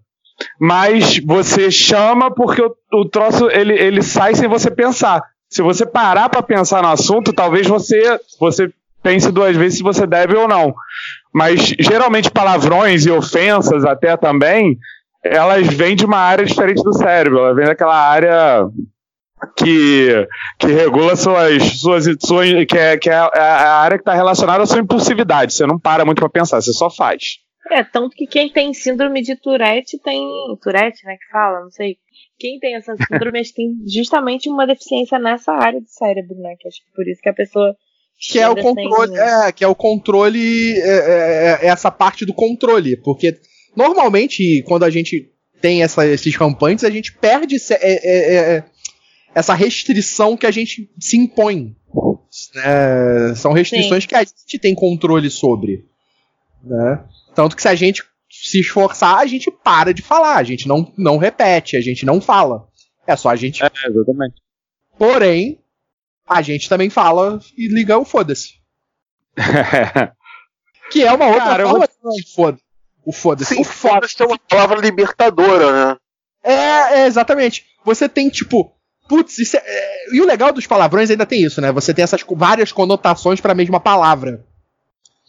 mas 0.59 1.19
você 1.19 1.69
chama 1.69 2.33
porque 2.33 2.61
o, 2.61 2.73
o 2.93 3.05
troço 3.05 3.49
ele, 3.49 3.73
ele 3.73 4.01
sai 4.01 4.35
sem 4.35 4.47
você 4.47 4.71
pensar. 4.71 5.21
Se 5.49 5.61
você 5.61 5.85
parar 5.85 6.29
para 6.29 6.43
pensar 6.43 6.81
no 6.83 6.89
assunto, 6.89 7.33
talvez 7.33 7.67
você 7.67 8.19
você 8.39 8.71
pense 9.01 9.31
duas 9.31 9.55
vezes 9.55 9.77
se 9.79 9.83
você 9.83 10.05
deve 10.05 10.35
ou 10.35 10.47
não. 10.47 10.73
Mas 11.33 11.73
geralmente 11.79 12.31
palavrões 12.31 13.05
e 13.05 13.11
ofensas 13.11 13.83
até 13.83 14.15
também, 14.15 14.77
elas 15.23 15.67
vêm 15.67 15.95
de 15.95 16.05
uma 16.05 16.17
área 16.17 16.45
diferente 16.45 16.83
do 16.83 16.93
cérebro, 16.93 17.39
elas 17.39 17.55
vêm 17.55 17.65
daquela 17.65 17.95
área 17.95 18.69
que, 19.57 20.27
que 20.57 20.67
regula 20.67 21.15
suas, 21.15 21.63
suas, 21.79 22.05
suas 22.21 22.65
que, 22.65 22.77
é, 22.77 22.97
que 22.97 23.09
é 23.09 23.15
a 23.15 23.79
área 23.79 23.97
que 23.97 24.01
está 24.01 24.13
relacionada 24.13 24.63
à 24.63 24.65
sua 24.65 24.79
impulsividade. 24.79 25.53
Você 25.53 25.65
não 25.65 25.79
para 25.79 26.05
muito 26.05 26.19
para 26.19 26.29
pensar, 26.29 26.61
você 26.61 26.73
só 26.73 26.89
faz. 26.89 27.39
É, 27.71 27.83
tanto 27.83 28.15
que 28.15 28.25
quem 28.25 28.49
tem 28.49 28.73
síndrome 28.73 29.21
de 29.21 29.35
Tourette 29.35 29.99
tem. 29.99 30.27
Tourette, 30.61 31.05
né? 31.05 31.15
Que 31.17 31.31
fala, 31.31 31.61
não 31.61 31.69
sei. 31.69 31.97
Quem 32.37 32.57
tem 32.59 32.75
essa 32.75 32.95
síndrome 32.95 33.41
tem 33.53 33.75
justamente 33.87 34.49
uma 34.49 34.65
deficiência 34.65 35.19
nessa 35.19 35.51
área 35.51 35.79
do 35.79 35.87
cérebro, 35.87 36.35
né? 36.37 36.55
Que 36.59 36.67
acho 36.67 36.77
que 36.77 36.91
por 36.95 37.07
isso 37.07 37.21
que 37.21 37.29
a 37.29 37.33
pessoa. 37.33 37.75
Que 38.31 38.39
é 38.39 38.49
o 38.49 38.55
controle. 38.55 39.17
É, 39.17 39.51
que 39.51 39.63
é 39.63 39.67
o 39.67 39.75
controle. 39.75 40.73
É, 40.79 40.87
é, 40.87 41.59
é, 41.61 41.67
essa 41.67 41.91
parte 41.91 42.25
do 42.25 42.33
controle. 42.33 42.97
Porque 42.97 43.39
normalmente, 43.75 44.63
quando 44.67 44.83
a 44.83 44.89
gente 44.89 45.31
tem 45.61 45.83
essa, 45.83 46.05
esses 46.05 46.35
rampantes, 46.35 46.83
a 46.83 46.89
gente 46.89 47.13
perde 47.13 47.55
é, 47.55 47.75
é, 47.81 48.55
é, 48.57 48.63
essa 49.35 49.53
restrição 49.53 50.37
que 50.37 50.45
a 50.45 50.51
gente 50.51 50.89
se 50.99 51.17
impõe. 51.17 51.75
Né? 52.55 53.35
São 53.35 53.53
restrições 53.53 54.03
Sim. 54.03 54.09
que 54.09 54.15
a 54.15 54.23
gente 54.23 54.59
tem 54.59 54.73
controle 54.73 55.29
sobre. 55.29 55.85
Né? 56.63 57.03
Tanto 57.35 57.55
que 57.55 57.61
se 57.61 57.67
a 57.67 57.75
gente 57.75 58.03
se 58.29 58.59
esforçar, 58.59 59.17
a 59.17 59.25
gente 59.25 59.51
para 59.51 59.93
de 59.93 60.01
falar, 60.01 60.37
a 60.37 60.43
gente 60.43 60.67
não, 60.67 60.93
não 60.97 61.17
repete, 61.17 61.75
a 61.75 61.81
gente 61.81 62.05
não 62.05 62.21
fala. 62.21 62.67
É 63.05 63.15
só 63.15 63.29
a 63.29 63.35
gente. 63.35 63.63
É, 63.63 63.67
exatamente. 63.67 64.35
Porém, 64.97 65.59
a 66.27 66.41
gente 66.41 66.69
também 66.69 66.89
fala 66.89 67.39
e 67.57 67.67
liga 67.67 67.97
o 67.97 68.05
foda-se. 68.05 68.59
que 70.91 71.03
é 71.03 71.11
uma 71.11 71.27
outra 71.27 71.41
Cara, 71.41 71.63
forma 71.63 71.87
vou... 72.01 72.15
de 72.15 72.33
foda 72.33 72.59
o 73.09 73.11
foda-se. 73.11 73.55
Sim, 73.55 73.61
o 73.61 73.63
foda-se 73.63 74.21
é 74.21 74.25
uma 74.25 74.37
palavra 74.37 74.79
libertadora, 74.79 75.71
né? 75.71 75.97
É, 76.43 76.99
é, 76.99 77.07
exatamente. 77.07 77.65
Você 77.83 78.07
tem, 78.07 78.29
tipo, 78.29 78.71
putz, 79.07 79.39
isso 79.39 79.57
é, 79.57 79.63
é, 79.65 80.15
e 80.15 80.21
o 80.21 80.25
legal 80.27 80.53
dos 80.53 80.67
palavrões 80.67 81.09
ainda 81.09 81.25
tem 81.25 81.41
isso, 81.41 81.59
né? 81.59 81.71
Você 81.71 81.91
tem 81.91 82.03
essas 82.03 82.23
várias 82.29 82.71
conotações 82.71 83.41
para 83.41 83.53
a 83.53 83.55
mesma 83.55 83.79
palavra. 83.79 84.45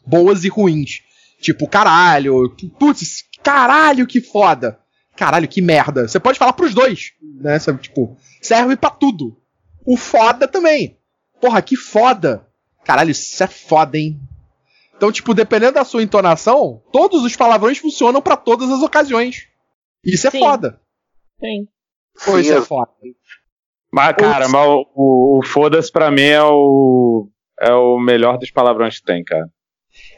Boas 0.06 0.44
e 0.44 0.48
ruins. 0.48 1.00
Tipo, 1.40 1.66
caralho, 1.66 2.54
putz, 2.78 3.24
caralho, 3.42 4.06
que 4.06 4.20
foda. 4.20 4.78
Caralho, 5.16 5.48
que 5.48 5.62
merda. 5.62 6.06
Você 6.06 6.20
pode 6.20 6.38
falar 6.38 6.52
pros 6.52 6.74
dois, 6.74 7.12
né? 7.40 7.58
Tipo, 7.80 8.14
serve 8.42 8.76
para 8.76 8.90
tudo. 8.90 9.38
O 9.86 9.96
foda 9.96 10.46
também. 10.46 10.98
Porra, 11.40 11.62
que 11.62 11.76
foda. 11.76 12.46
Caralho, 12.84 13.10
isso 13.10 13.42
é 13.42 13.46
foda, 13.46 13.96
hein? 13.96 14.20
Então, 15.00 15.10
tipo, 15.10 15.32
dependendo 15.32 15.72
da 15.72 15.84
sua 15.84 16.02
entonação, 16.02 16.82
todos 16.92 17.24
os 17.24 17.34
palavrões 17.34 17.78
funcionam 17.78 18.20
para 18.20 18.36
todas 18.36 18.68
as 18.70 18.82
ocasiões. 18.82 19.46
Isso 20.04 20.26
é 20.26 20.30
Sim. 20.30 20.40
foda. 20.40 20.78
Sim. 21.40 21.66
Pô, 22.22 22.38
isso 22.38 22.52
é 22.52 22.60
foda. 22.60 22.90
Mas, 23.90 24.14
cara, 24.14 24.46
mas 24.46 24.66
o, 24.68 24.86
o, 24.94 25.38
o 25.38 25.42
foda-se 25.42 25.90
pra 25.90 26.10
mim 26.10 26.26
é 26.26 26.42
o, 26.42 27.26
é 27.58 27.72
o 27.72 27.98
melhor 27.98 28.36
dos 28.36 28.50
palavrões 28.50 28.98
que 28.98 29.06
tem, 29.06 29.24
cara. 29.24 29.48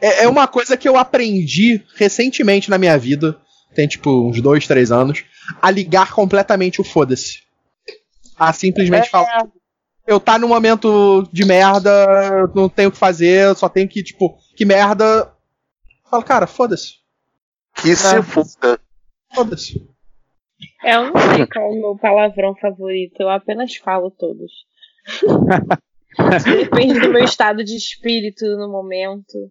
É, 0.00 0.24
é 0.24 0.28
uma 0.28 0.48
coisa 0.48 0.76
que 0.76 0.88
eu 0.88 0.96
aprendi 0.96 1.80
recentemente 1.94 2.68
na 2.68 2.76
minha 2.76 2.98
vida, 2.98 3.38
tem 3.76 3.86
tipo 3.86 4.10
uns 4.10 4.40
dois, 4.40 4.66
três 4.66 4.90
anos, 4.90 5.24
a 5.62 5.70
ligar 5.70 6.12
completamente 6.12 6.80
o 6.80 6.84
foda-se. 6.84 7.42
A 8.36 8.52
simplesmente 8.52 9.06
é, 9.06 9.10
falar. 9.10 9.46
Eu 10.04 10.18
tá 10.18 10.40
num 10.40 10.48
momento 10.48 11.22
de 11.32 11.44
merda, 11.44 12.48
não 12.52 12.68
tenho 12.68 12.88
o 12.88 12.92
que 12.92 12.98
fazer, 12.98 13.54
só 13.54 13.68
tenho 13.68 13.88
que, 13.88 14.02
tipo, 14.02 14.41
que 14.56 14.64
merda. 14.64 15.32
Fala, 16.08 16.22
cara, 16.22 16.46
foda-se. 16.46 16.94
Que 17.74 17.94
se 17.96 18.16
é. 18.16 18.22
foda. 18.22 18.80
Foda-se. 19.34 19.92
É, 20.84 20.94
eu 20.94 21.12
não 21.12 21.20
sei 21.34 21.46
qual 21.46 21.64
é 21.64 21.68
o 21.68 21.80
meu 21.80 21.96
palavrão 21.96 22.54
favorito, 22.56 23.20
eu 23.20 23.28
apenas 23.28 23.76
falo 23.76 24.10
todos. 24.10 24.52
Depende 26.44 27.00
do 27.00 27.10
meu 27.10 27.24
estado 27.24 27.64
de 27.64 27.76
espírito 27.76 28.44
no 28.56 28.70
momento. 28.70 29.50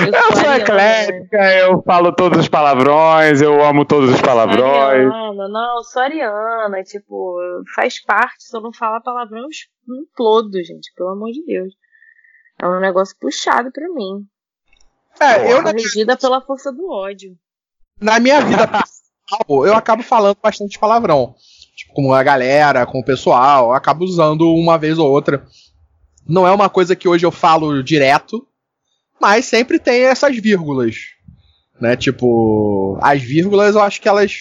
Eu, 0.00 0.06
eu 0.06 0.22
sou, 0.22 0.44
sou 0.44 0.54
eclética, 0.54 1.54
eu 1.58 1.82
falo 1.82 2.12
todos 2.12 2.38
os 2.38 2.48
palavrões, 2.48 3.40
eu 3.40 3.64
amo 3.64 3.84
todos 3.84 4.10
os 4.10 4.20
palavrões. 4.20 5.12
Ariana, 5.12 5.48
não, 5.48 5.76
eu 5.76 5.82
sou 5.84 6.02
Ariana, 6.02 6.82
tipo, 6.82 7.38
faz 7.74 8.02
parte, 8.02 8.44
se 8.44 8.56
eu 8.56 8.60
não 8.60 8.72
falar 8.72 9.00
palavrão, 9.00 9.40
eu 9.40 9.96
implodo, 10.02 10.62
gente, 10.64 10.92
pelo 10.96 11.10
amor 11.10 11.30
de 11.30 11.44
Deus. 11.44 11.74
É 12.64 12.66
um 12.66 12.80
negócio 12.80 13.14
puxado 13.20 13.70
pra 13.70 13.86
mim. 13.90 14.26
É, 15.20 15.52
eu. 15.52 15.62
Regida 15.62 16.16
pela 16.16 16.40
força 16.40 16.72
do 16.72 16.90
ódio. 16.90 17.36
Na 18.00 18.18
minha 18.18 18.40
vida 18.40 18.66
pessoal, 18.66 19.66
eu 19.66 19.74
acabo 19.74 20.02
falando 20.02 20.38
bastante 20.42 20.78
palavrão. 20.78 21.34
Tipo, 21.76 21.92
com 21.92 22.14
a 22.14 22.22
galera, 22.22 22.86
com 22.86 23.00
o 23.00 23.04
pessoal, 23.04 23.74
acabo 23.74 24.02
usando 24.06 24.50
uma 24.54 24.78
vez 24.78 24.98
ou 24.98 25.10
outra. 25.10 25.46
Não 26.26 26.46
é 26.46 26.50
uma 26.50 26.70
coisa 26.70 26.96
que 26.96 27.06
hoje 27.06 27.26
eu 27.26 27.30
falo 27.30 27.82
direto, 27.82 28.48
mas 29.20 29.44
sempre 29.44 29.78
tem 29.78 30.04
essas 30.04 30.34
vírgulas. 30.38 30.96
Né? 31.78 31.96
Tipo, 31.98 32.98
as 33.02 33.20
vírgulas 33.20 33.74
eu 33.74 33.82
acho 33.82 34.00
que 34.00 34.08
elas. 34.08 34.32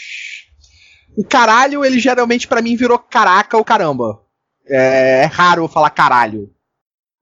O 1.17 1.25
caralho, 1.25 1.83
ele 1.83 1.99
geralmente 1.99 2.47
para 2.47 2.61
mim 2.61 2.77
virou 2.77 2.97
caraca 2.97 3.57
ou 3.57 3.65
caramba. 3.65 4.21
É, 4.65 5.23
é 5.23 5.25
raro 5.25 5.65
eu 5.65 5.67
falar 5.67 5.89
caralho. 5.89 6.52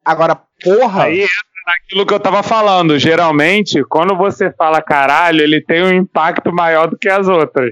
Agora, 0.05 0.35
porra. 0.63 1.03
Aí 1.03 1.21
entra 1.21 1.51
naquilo 1.67 2.05
que 2.05 2.13
eu 2.13 2.19
tava 2.19 2.43
falando. 2.43 2.97
Geralmente, 2.97 3.83
quando 3.85 4.15
você 4.15 4.51
fala 4.51 4.81
caralho, 4.81 5.41
ele 5.41 5.61
tem 5.61 5.83
um 5.83 5.93
impacto 5.93 6.51
maior 6.51 6.89
do 6.89 6.97
que 6.97 7.09
as 7.09 7.27
outras. 7.27 7.71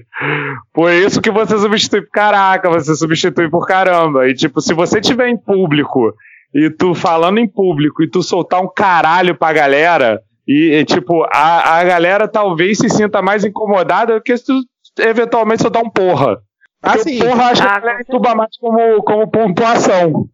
Por 0.74 0.92
isso 0.92 1.22
que 1.22 1.32
você 1.32 1.58
substitui 1.58 2.02
por 2.02 2.12
caraca, 2.12 2.70
você 2.70 2.96
substitui 2.96 3.50
por 3.50 3.66
caramba. 3.66 4.28
E 4.28 4.34
tipo, 4.34 4.62
se 4.62 4.74
você 4.74 5.02
tiver 5.02 5.30
em 5.30 5.38
público 5.38 6.14
e 6.54 6.70
tu 6.70 6.94
falando 6.94 7.40
em 7.40 7.48
público 7.48 8.04
e 8.04 8.10
tu 8.10 8.22
soltar 8.22 8.62
um 8.62 8.72
caralho 8.72 9.36
pra 9.36 9.54
galera, 9.54 10.22
e, 10.48 10.74
e 10.74 10.86
tipo, 10.86 11.24
a, 11.32 11.80
a 11.80 11.84
galera 11.84 12.28
talvez 12.28 12.78
se 12.78 12.90
sinta 12.90 13.22
mais 13.22 13.44
incomodada 13.44 14.16
do 14.16 14.22
que 14.22 14.36
se 14.36 14.46
tu 14.46 14.54
eventualmente 15.00 15.62
soltar 15.62 15.84
um 15.84 15.90
porra. 15.90 16.38
Assim, 16.82 17.20
porra 17.20 17.52
acho 17.52 17.62
que 17.62 17.68
a 17.68 17.80
galera 17.80 18.36
mais 18.36 18.58
como, 18.58 19.04
como 19.04 19.30
pontuação. 19.30 20.28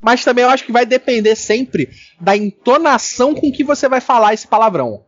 Mas 0.00 0.24
também 0.24 0.44
eu 0.44 0.50
acho 0.50 0.64
que 0.64 0.72
vai 0.72 0.86
depender 0.86 1.34
sempre 1.34 1.88
da 2.20 2.36
entonação 2.36 3.34
com 3.34 3.52
que 3.52 3.62
você 3.62 3.88
vai 3.88 4.00
falar 4.00 4.32
esse 4.32 4.46
palavrão. 4.46 5.02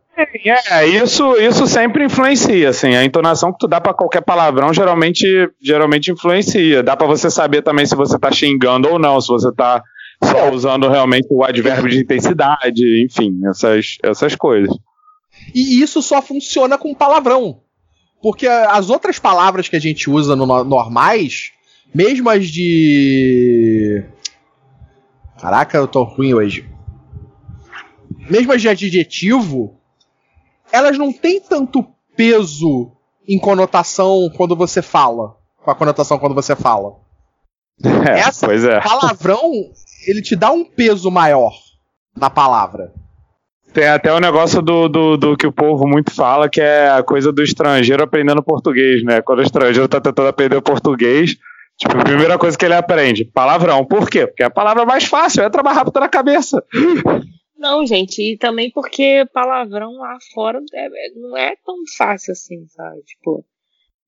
É, 0.69 0.85
isso, 0.85 1.35
isso 1.37 1.65
sempre 1.65 2.05
influencia, 2.05 2.69
assim. 2.69 2.95
A 2.95 3.03
entonação 3.03 3.51
que 3.51 3.57
tu 3.57 3.67
dá 3.67 3.81
para 3.81 3.95
qualquer 3.95 4.21
palavrão 4.21 4.71
geralmente, 4.71 5.25
geralmente 5.59 6.11
influencia. 6.11 6.83
Dá 6.83 6.95
para 6.95 7.07
você 7.07 7.31
saber 7.31 7.63
também 7.63 7.85
se 7.85 7.95
você 7.95 8.19
tá 8.19 8.31
xingando 8.31 8.89
ou 8.89 8.99
não, 8.99 9.19
se 9.19 9.27
você 9.27 9.51
tá 9.51 9.81
só 10.23 10.51
usando 10.51 10.87
realmente 10.87 11.27
o 11.31 11.43
advérbio 11.43 11.89
de 11.89 12.01
intensidade, 12.01 13.05
enfim, 13.05 13.31
essas, 13.49 13.97
essas 14.03 14.35
coisas. 14.35 14.73
E 15.53 15.81
isso 15.81 16.01
só 16.01 16.21
funciona 16.21 16.77
com 16.77 16.93
palavrão. 16.93 17.61
Porque 18.21 18.47
as 18.47 18.89
outras 18.89 19.19
palavras 19.19 19.67
que 19.67 19.75
a 19.75 19.81
gente 19.81 20.09
usa 20.09 20.35
no 20.35 20.45
normais, 20.45 21.51
mesmo 21.93 22.29
as 22.29 22.47
de 22.47 24.03
Caraca, 25.43 25.77
eu 25.77 25.89
tô 25.89 26.03
ruim 26.03 26.33
hoje. 26.33 26.65
Mesmo 28.29 28.53
as 28.53 28.61
de 28.61 28.69
adjetivo, 28.69 29.77
elas 30.71 30.97
não 30.97 31.11
têm 31.11 31.41
tanto 31.41 31.85
peso 32.15 32.93
em 33.27 33.37
conotação 33.37 34.31
quando 34.37 34.55
você 34.55 34.81
fala. 34.81 35.35
Com 35.61 35.69
a 35.69 35.75
conotação 35.75 36.17
quando 36.17 36.33
você 36.33 36.55
fala. 36.55 36.93
É, 38.07 38.19
Essa 38.19 38.47
pois 38.47 38.63
é. 38.63 38.79
palavrão, 38.79 39.51
ele 40.07 40.21
te 40.21 40.35
dá 40.35 40.51
um 40.51 40.63
peso 40.63 41.11
maior 41.11 41.51
na 42.15 42.29
palavra. 42.29 42.93
Tem 43.73 43.87
até 43.87 44.13
o 44.13 44.17
um 44.17 44.21
negócio 44.21 44.61
do, 44.61 44.87
do, 44.87 45.17
do, 45.17 45.35
que 45.35 45.47
o 45.47 45.51
povo 45.51 45.85
muito 45.85 46.13
fala, 46.13 46.47
que 46.47 46.61
é 46.61 46.89
a 46.89 47.03
coisa 47.03 47.33
do 47.33 47.43
estrangeiro 47.43 48.03
aprendendo 48.03 48.43
português, 48.43 49.03
né? 49.03 49.21
Quando 49.21 49.39
o 49.39 49.43
estrangeiro 49.43 49.89
tá 49.89 49.99
tentando 49.99 50.29
aprender 50.29 50.61
português, 50.61 51.35
Tipo, 51.83 51.97
a 51.97 52.03
primeira 52.05 52.39
coisa 52.39 52.57
que 52.57 52.63
ele 52.63 52.75
aprende, 52.75 53.25
palavrão. 53.25 53.85
Por 53.85 54.09
quê? 54.09 54.25
Porque 54.25 54.41
é 54.41 54.45
a 54.45 54.49
palavra 54.49 54.85
mais 54.85 55.03
fácil, 55.03 55.43
entra 55.43 55.61
mais 55.61 55.75
rápido 55.75 55.99
na 55.99 56.07
cabeça. 56.07 56.65
Não, 57.57 57.85
gente, 57.85 58.21
e 58.21 58.37
também 58.37 58.71
porque 58.71 59.25
palavrão 59.33 59.91
lá 59.97 60.17
fora 60.33 60.61
é, 60.73 60.89
não 61.15 61.35
é 61.35 61.57
tão 61.65 61.75
fácil 61.97 62.31
assim, 62.31 62.65
sabe? 62.69 63.01
Tipo, 63.03 63.45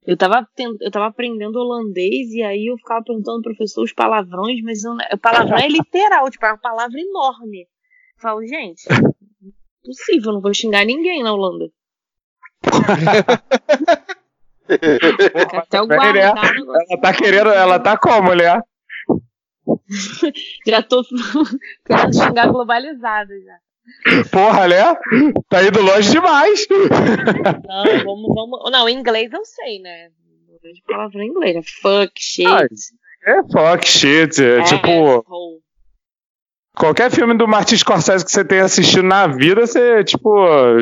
eu 0.06 0.16
tava, 0.16 0.48
eu 0.80 0.90
tava 0.90 1.08
aprendendo 1.08 1.60
holandês 1.60 2.32
e 2.32 2.42
aí 2.42 2.68
eu 2.68 2.78
ficava 2.78 3.04
perguntando 3.04 3.38
ao 3.38 3.44
professor 3.44 3.84
os 3.84 3.92
palavrões, 3.92 4.62
mas 4.64 4.82
eu, 4.84 4.94
o 4.94 5.18
palavrão 5.18 5.58
é 5.58 5.68
literal, 5.68 6.30
tipo, 6.32 6.46
é 6.46 6.52
uma 6.54 6.58
palavra 6.58 6.98
enorme. 6.98 7.64
Eu 7.64 8.22
falo, 8.22 8.42
gente, 8.48 8.84
possível, 9.84 10.32
não 10.32 10.40
vou 10.42 10.54
xingar 10.54 10.86
ninguém 10.86 11.22
na 11.24 11.34
Holanda. 11.34 11.66
Até 15.58 15.82
o 15.82 15.88
guardar, 15.88 16.36
ela 16.36 17.02
tá 17.02 17.14
querendo, 17.14 17.50
ela 17.50 17.80
tá 17.80 17.98
como, 17.98 18.30
mulher? 18.30 18.62
já 20.68 20.82
tô 20.82 21.04
querendo 21.86 22.14
xingar 22.14 22.48
globalizada 22.48 23.34
já. 23.42 23.58
Porra, 24.32 24.68
né? 24.68 24.96
Tá 25.48 25.64
indo 25.64 25.82
longe 25.82 26.10
demais. 26.12 26.68
Não, 26.70 28.04
vamos, 28.04 28.36
vamos. 28.36 28.72
Não, 28.72 28.90
em 28.90 28.98
inglês 28.98 29.32
eu 29.32 29.46
sei, 29.46 29.80
né? 29.80 30.08
Eu 30.50 30.60
vejo 30.62 30.82
palavra 30.88 31.24
em 31.24 31.28
inglês. 31.28 31.56
Né? 31.56 31.62
Fuck, 31.82 32.14
shit. 32.18 32.48
Ah, 32.48 32.66
é 33.28 33.44
fuck, 33.44 33.88
shit. 33.88 34.44
É, 34.44 34.64
tipo. 34.64 35.26
Qualquer 36.76 37.10
filme 37.10 37.38
do 37.38 37.48
Martin 37.48 37.78
Scorsese 37.78 38.26
que 38.26 38.32
você 38.32 38.44
tenha 38.44 38.66
assistido 38.66 39.04
na 39.04 39.28
vida, 39.28 39.66
você, 39.66 40.04
tipo, 40.04 40.30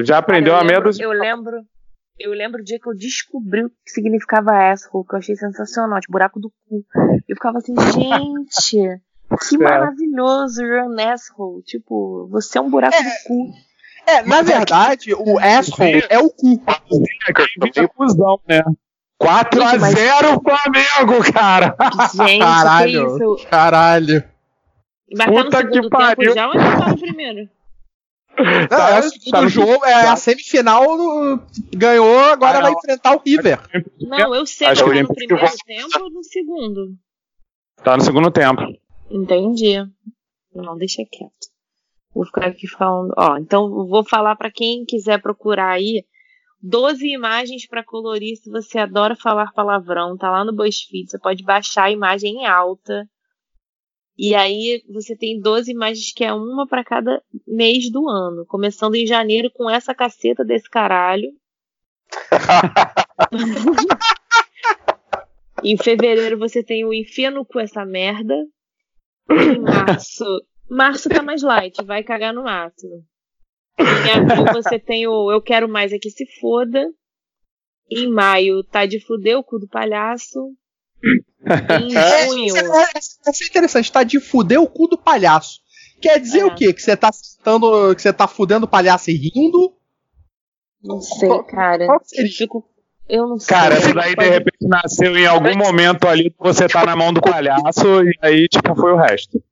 já 0.03 0.17
aprendeu 0.17 0.53
Cara, 0.53 0.63
a 0.63 0.67
meia 0.67 0.81
Eu 0.99 1.11
lembro. 1.11 1.61
Eu 2.19 2.31
lembro 2.31 2.61
o 2.61 2.63
dia 2.63 2.79
que 2.79 2.87
eu 2.87 2.95
descobri 2.95 3.65
o 3.65 3.69
que 3.69 3.91
significava 3.91 4.71
asshole, 4.71 5.05
que 5.07 5.15
eu 5.15 5.19
achei 5.19 5.35
sensacional, 5.35 5.99
tipo, 5.99 6.11
buraco 6.11 6.39
do 6.39 6.49
cu. 6.49 6.85
Eu 7.27 7.35
ficava 7.35 7.57
assim, 7.57 7.73
gente, 7.91 9.01
que 9.49 9.57
maravilhoso, 9.57 10.61
you're 10.61 10.87
an 10.87 11.13
asshole. 11.13 11.63
Tipo, 11.63 12.27
você 12.29 12.57
é 12.57 12.61
um 12.61 12.69
buraco 12.69 12.95
é, 12.95 13.01
do 13.01 13.09
cu. 13.27 13.53
É, 14.05 14.21
na 14.23 14.41
verdade, 14.41 15.13
o 15.13 15.39
asshole 15.39 16.03
é 16.09 16.19
o 16.19 16.29
cu. 16.29 16.61
É 17.75 17.87
cuzão, 17.87 18.39
né? 18.47 18.61
4x0 19.21 20.41
Flamengo, 20.43 21.33
cara! 21.33 21.75
Gente, 22.27 22.39
caralho, 22.39 23.17
que 23.17 23.23
isso? 23.23 23.47
Caralho. 23.49 24.23
Mas 25.15 25.27
Puta 25.27 25.49
tá 25.49 25.63
no 25.63 25.73
segundo 25.73 25.81
que 25.83 25.89
pariu. 25.89 26.15
tempo 26.15 26.35
já 26.35 26.47
ou 26.47 26.53
tá 26.53 26.89
no 26.89 26.99
primeiro? 26.99 27.49
É, 28.35 28.67
tá, 28.67 28.89
é 28.89 28.99
o 28.99 29.03
segundo 29.03 29.31
tá 29.31 29.47
jogo, 29.47 29.85
é 29.85 29.93
a 29.93 30.15
semifinal 30.15 30.83
ganhou, 31.75 32.19
agora 32.19 32.59
ah, 32.59 32.61
vai 32.61 32.71
enfrentar 32.71 33.15
o 33.15 33.21
River. 33.23 33.59
Não, 34.01 34.33
eu 34.33 34.45
sei, 34.45 34.67
mas 34.67 34.79
tá 34.79 34.85
no 34.85 35.13
primeiro 35.13 35.55
tempo 35.65 36.03
ou 36.03 36.09
no 36.09 36.23
segundo? 36.23 36.97
Tá 37.83 37.97
no 37.97 38.03
segundo 38.03 38.31
tempo. 38.31 38.61
Entendi. 39.11 39.75
Não, 40.53 40.77
deixa 40.77 41.03
quieto. 41.09 41.53
Vou 42.13 42.25
ficar 42.25 42.47
aqui 42.47 42.67
falando. 42.67 43.13
Ó, 43.17 43.37
então 43.37 43.69
vou 43.69 44.03
falar 44.03 44.35
para 44.35 44.51
quem 44.51 44.85
quiser 44.85 45.21
procurar 45.21 45.71
aí 45.71 46.05
12 46.61 47.07
imagens 47.07 47.67
para 47.67 47.83
colorir 47.83 48.37
se 48.37 48.49
você 48.49 48.79
adora 48.79 49.15
falar 49.15 49.51
palavrão. 49.51 50.15
Tá 50.17 50.29
lá 50.29 50.45
no 50.45 50.53
BuzzFeed. 50.53 51.09
Você 51.09 51.19
pode 51.19 51.43
baixar 51.43 51.85
a 51.85 51.91
imagem 51.91 52.41
em 52.41 52.45
alta. 52.45 53.07
E 54.17 54.35
aí 54.35 54.83
você 54.89 55.15
tem 55.15 55.39
12 55.39 55.71
imagens 55.71 56.13
que 56.13 56.23
é 56.23 56.31
uma 56.31 56.67
para 56.67 56.83
cada 56.83 57.23
mês 57.47 57.91
do 57.91 58.07
ano. 58.07 58.45
Começando 58.45 58.93
em 58.95 59.07
janeiro 59.07 59.49
com 59.51 59.69
essa 59.69 59.95
caceta 59.95 60.45
desse 60.45 60.69
caralho. 60.69 61.29
em 65.63 65.77
fevereiro 65.77 66.37
você 66.37 66.63
tem 66.63 66.85
o 66.85 66.93
enfia 66.93 67.31
no 67.31 67.45
cu 67.45 67.59
essa 67.59 67.85
merda. 67.85 68.35
Em 69.29 69.59
março. 69.59 70.25
Março 70.69 71.09
tá 71.09 71.23
mais 71.23 71.41
light, 71.41 71.83
vai 71.83 72.03
cagar 72.03 72.33
no 72.33 72.43
mato. 72.43 72.87
Em 73.79 74.11
abril 74.11 74.45
você 74.53 74.79
tem 74.79 75.07
o 75.07 75.31
Eu 75.31 75.41
Quero 75.41 75.67
Mais 75.67 75.91
É 75.91 75.97
Que 75.97 76.09
Se 76.09 76.25
Foda. 76.39 76.87
Em 77.89 78.09
maio 78.09 78.63
tá 78.63 78.85
de 78.85 78.99
fuder 78.99 79.37
o 79.37 79.43
cu 79.43 79.59
do 79.59 79.67
palhaço. 79.67 80.39
Em 81.81 81.95
é, 81.95 82.27
junho. 82.27 82.57
É, 82.57 82.61
é, 82.61 83.45
interessante, 83.49 83.91
tá 83.91 84.03
de 84.03 84.19
fuder 84.19 84.61
o 84.61 84.67
cu 84.67 84.87
do 84.87 84.97
palhaço. 84.97 85.61
Quer 86.01 86.19
dizer 86.19 86.41
é. 86.41 86.45
o 86.45 86.55
quê? 86.55 86.73
Que 86.73 86.81
você 86.81 86.95
tá 86.97 87.11
citando. 87.11 87.95
Que 87.95 88.01
você 88.01 88.11
tá 88.11 88.27
fudendo 88.27 88.65
o 88.65 88.69
palhaço 88.69 89.09
e 89.09 89.13
rindo? 89.13 89.73
Não 90.83 90.99
sei, 90.99 91.29
cara. 91.43 91.85
Qual 91.85 91.99
seria? 92.03 92.29
Eu 92.29 92.35
fico 92.35 92.73
eu 93.07 93.27
não 93.27 93.39
sei. 93.39 93.55
Cara, 93.55 93.77
isso 93.77 93.93
daí 93.93 94.15
de 94.15 94.29
repente 94.29 94.57
nasceu 94.67 95.17
em 95.17 95.27
algum 95.27 95.55
momento 95.57 96.07
ali 96.07 96.29
que 96.29 96.39
você 96.39 96.67
tá 96.67 96.85
na 96.85 96.95
mão 96.95 97.13
do 97.13 97.21
palhaço 97.21 98.01
e 98.03 98.17
aí, 98.21 98.47
tipo, 98.47 98.75
foi 98.75 98.93
o 98.93 98.97
resto. 98.97 99.43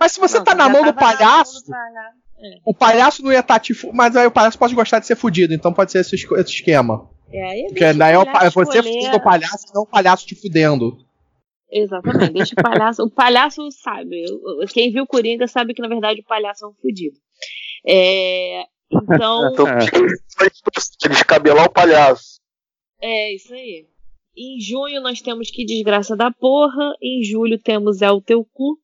Mas 0.00 0.12
se 0.12 0.20
você 0.20 0.38
não, 0.38 0.44
tá 0.44 0.54
na 0.54 0.68
mão 0.68 0.82
do 0.84 0.92
palhaço. 0.92 1.62
É. 1.72 2.58
O 2.64 2.74
palhaço 2.74 3.22
não 3.22 3.32
ia 3.32 3.40
estar 3.40 3.54
tá 3.54 3.60
te. 3.60 3.74
Mas 3.92 4.16
aí 4.16 4.26
o 4.26 4.30
palhaço 4.30 4.58
pode 4.58 4.74
gostar 4.74 4.98
de 4.98 5.06
ser 5.06 5.16
fudido, 5.16 5.54
então 5.54 5.72
pode 5.72 5.92
ser 5.92 6.00
esse, 6.00 6.14
esse 6.14 6.50
esquema. 6.50 7.08
É, 7.32 7.42
aí 7.42 7.66
Porque 7.68 7.92
daí 7.92 8.14
é 8.14 8.50
você 8.50 8.82
fudendo 8.82 9.16
o 9.16 9.22
palhaço 9.22 9.66
e 9.68 9.74
não 9.74 9.82
o 9.82 9.86
palhaço 9.86 10.26
te 10.26 10.34
fudendo. 10.34 10.98
Exatamente, 11.76 12.32
deixa 12.32 12.54
o 12.56 12.62
palhaço. 12.62 13.02
O 13.02 13.10
palhaço 13.10 13.68
sabe. 13.72 14.24
Quem 14.72 14.92
viu 14.92 15.04
Coringa 15.08 15.48
sabe 15.48 15.74
que 15.74 15.82
na 15.82 15.88
verdade 15.88 16.20
o 16.20 16.24
palhaço 16.24 16.64
é 16.64 16.68
um 16.68 16.72
fudido. 16.74 17.18
É, 17.84 18.62
então. 18.92 19.50
então 19.52 19.66
descabelar 21.10 21.66
o 21.66 21.72
palhaço. 21.72 22.38
É, 23.02 23.34
isso 23.34 23.52
aí. 23.52 23.88
Em 24.36 24.60
junho 24.60 25.00
nós 25.02 25.20
temos 25.20 25.50
Que 25.50 25.64
Desgraça 25.64 26.16
da 26.16 26.30
Porra. 26.30 26.94
Em 27.02 27.24
julho 27.24 27.58
temos 27.58 28.02
É 28.02 28.10
o 28.10 28.20
Teu 28.20 28.44
Cu. 28.44 28.78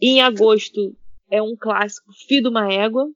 Em 0.00 0.20
agosto 0.20 0.94
é 1.30 1.40
um 1.40 1.56
clássico 1.58 2.12
Filho 2.28 2.42
de 2.42 2.48
uma 2.48 2.70
Égua. 2.70 3.08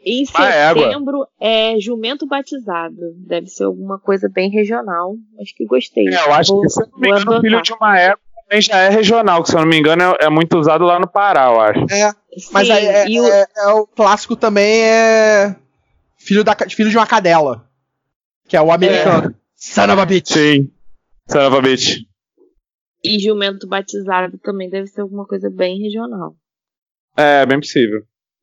Em 0.00 0.24
setembro 0.24 1.28
é 1.40 1.78
Jumento 1.78 2.26
Batizado. 2.26 3.14
Deve 3.24 3.46
ser 3.46 3.64
alguma 3.64 4.00
coisa 4.00 4.28
bem 4.28 4.50
regional. 4.50 5.14
Acho 5.40 5.54
que 5.54 5.64
gostei. 5.64 6.08
É, 6.08 6.24
eu 6.26 6.32
acho 6.32 6.52
vou, 6.52 6.62
que, 6.62 6.68
se 6.70 6.82
eu 6.82 6.88
não 6.88 6.98
me 6.98 7.08
engano, 7.08 7.40
Filho 7.40 7.62
de 7.62 7.72
uma 7.72 8.00
Égua 8.00 8.27
também 8.48 8.62
já 8.62 8.78
é 8.78 8.88
regional, 8.88 9.42
que 9.42 9.50
se 9.50 9.56
eu 9.56 9.60
não 9.60 9.68
me 9.68 9.78
engano 9.78 10.02
é, 10.02 10.24
é 10.26 10.30
muito 10.30 10.58
usado 10.58 10.84
lá 10.84 10.98
no 10.98 11.06
Pará, 11.06 11.46
eu 11.46 11.60
acho. 11.60 11.80
É, 11.92 12.12
mas 12.52 12.66
Sim, 12.66 12.72
aí 12.72 12.86
é, 12.86 13.20
o... 13.20 13.26
É, 13.26 13.46
é, 13.56 13.66
o 13.68 13.86
clássico 13.86 14.34
também 14.34 14.82
é 14.82 15.54
Filho, 16.18 16.42
da, 16.42 16.54
filho 16.54 16.90
de 16.90 16.96
uma 16.96 17.06
Cadela, 17.06 17.64
que 18.48 18.56
é 18.56 18.60
o 18.60 18.72
americano. 18.72 19.30
É. 19.30 19.34
Son 19.54 19.84
of 19.84 20.00
a 20.00 20.04
bitch. 20.04 20.32
Sim. 20.32 20.70
Son 21.30 21.46
of 21.46 21.56
a 21.56 21.60
bitch. 21.60 22.00
E 23.04 23.18
jumento 23.20 23.68
batizado 23.68 24.36
também 24.38 24.68
deve 24.68 24.88
ser 24.88 25.02
alguma 25.02 25.24
coisa 25.26 25.48
bem 25.48 25.80
regional. 25.80 26.36
É, 27.16 27.46
bem 27.46 27.60
possível. 27.60 28.02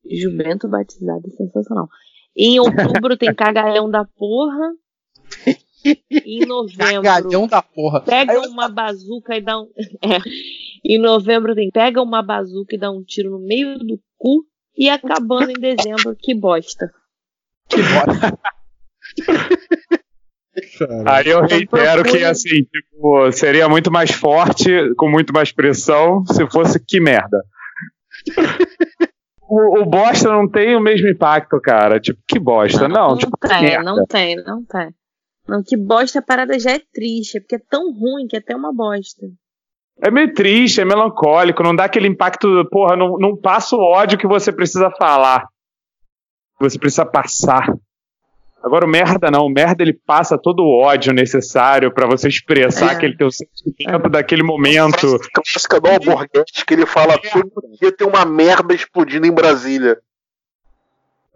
Jumento 0.09 0.67
batizado 0.69 1.21
é 1.27 1.29
sensacional. 1.31 1.87
Em 2.35 2.59
outubro 2.59 3.17
tem 3.17 3.33
cagalhão 3.33 3.89
da 3.89 4.05
porra. 4.05 4.71
Em 6.25 6.45
novembro. 6.45 7.03
Cagalhão 7.03 7.47
da 7.47 7.61
porra. 7.61 8.01
Pega 8.01 8.33
eu... 8.33 8.41
uma 8.43 8.67
bazuca 8.67 9.35
e 9.35 9.41
dá 9.41 9.59
um. 9.59 9.69
É. 10.01 10.19
Em 10.83 10.99
novembro 10.99 11.55
tem 11.55 11.71
pega 11.71 12.01
uma 12.01 12.21
bazuca 12.21 12.75
e 12.75 12.79
dá 12.79 12.91
um 12.91 13.03
tiro 13.03 13.31
no 13.31 13.39
meio 13.39 13.77
do 13.79 13.99
cu. 14.17 14.45
E 14.77 14.89
acabando 14.89 15.49
em 15.49 15.53
dezembro, 15.53 16.15
que 16.19 16.35
bosta. 16.35 16.91
Que 17.69 17.77
bosta. 17.77 18.37
Aí 21.05 21.29
eu 21.29 21.41
reitero 21.41 22.03
que, 22.03 22.23
assim, 22.23 22.63
tipo, 22.63 23.31
seria 23.31 23.69
muito 23.69 23.91
mais 23.91 24.11
forte, 24.11 24.69
com 24.95 25.09
muito 25.09 25.33
mais 25.33 25.51
pressão, 25.51 26.25
se 26.25 26.45
fosse 26.49 26.79
que 26.79 26.99
merda. 26.99 27.41
o, 29.41 29.81
o, 29.81 29.85
bosta 29.85 30.29
não 30.29 30.49
tem 30.49 30.75
o 30.75 30.81
mesmo 30.81 31.07
impacto, 31.07 31.59
cara. 31.61 31.99
Tipo, 31.99 32.19
que 32.27 32.39
bosta. 32.39 32.87
Não, 32.87 32.95
não, 32.95 33.09
não 33.09 33.17
tipo, 33.17 33.37
tem, 33.37 33.83
não 33.83 34.05
tem, 34.05 34.35
não 34.43 34.65
tem. 34.65 34.93
Não, 35.47 35.61
que 35.63 35.77
bosta 35.77 36.19
a 36.19 36.21
parada 36.21 36.57
já 36.59 36.71
é 36.71 36.79
triste, 36.93 37.37
é 37.37 37.39
porque 37.39 37.55
é 37.55 37.61
tão 37.69 37.91
ruim 37.93 38.27
que 38.27 38.35
é 38.35 38.39
até 38.39 38.55
uma 38.55 38.73
bosta. 38.73 39.27
É 40.01 40.11
meio 40.11 40.33
triste, 40.33 40.81
é 40.81 40.85
melancólico, 40.85 41.63
não 41.63 41.75
dá 41.75 41.85
aquele 41.85 42.07
impacto, 42.07 42.67
porra, 42.69 42.97
não, 42.97 43.17
não 43.17 43.37
passa 43.37 43.75
o 43.75 43.79
ódio 43.79 44.17
que 44.17 44.27
você 44.27 44.51
precisa 44.51 44.91
falar. 44.91 45.47
Você 46.59 46.77
precisa 46.77 47.05
passar. 47.05 47.67
Agora 48.65 48.83
o 48.83 48.89
merda 48.89 49.29
não, 49.29 49.45
o 49.45 49.49
merda 49.49 49.83
ele 49.83 49.93
passa 49.93 50.39
todo 50.39 50.63
o 50.63 50.81
ódio 50.81 51.13
necessário 51.13 51.93
para 51.93 52.07
você 52.07 52.27
expressar 52.27 52.93
é. 52.93 52.95
aquele 52.95 53.15
teu 53.15 53.29
sentimento 53.29 54.07
é. 54.07 54.09
daquele 54.09 54.41
momento. 54.41 55.19
Clássica 55.31 55.79
do 55.79 55.87
Alborguete 55.87 56.65
que 56.65 56.73
ele 56.73 56.87
fala 56.87 57.13
é. 57.13 57.17
todo 57.17 57.77
dia 57.79 57.91
tem 57.91 58.07
uma 58.07 58.25
merda 58.25 58.73
explodindo 58.73 59.27
em 59.27 59.31
Brasília. 59.31 59.99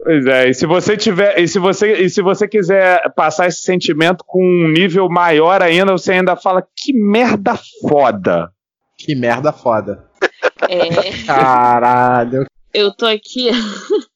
Pois 0.02 0.26
é, 0.26 0.48
e 0.48 0.54
se 0.54 0.66
você 0.66 0.96
tiver, 0.96 1.38
e 1.38 1.46
se 1.46 1.58
você, 1.58 1.92
e 1.92 2.08
se 2.08 2.22
você 2.22 2.48
quiser 2.48 3.02
passar 3.14 3.48
esse 3.48 3.60
sentimento 3.60 4.24
com 4.26 4.42
um 4.42 4.68
nível 4.68 5.08
maior 5.08 5.62
ainda, 5.62 5.92
você 5.92 6.12
ainda 6.12 6.36
fala 6.36 6.66
que 6.76 6.92
merda 6.92 7.58
foda. 7.82 8.50
Que 8.98 9.14
merda 9.14 9.52
foda. 9.52 10.08
É. 10.68 11.24
Caralho. 11.26 12.46
Eu 12.72 12.92
tô 12.94 13.04
aqui 13.04 13.50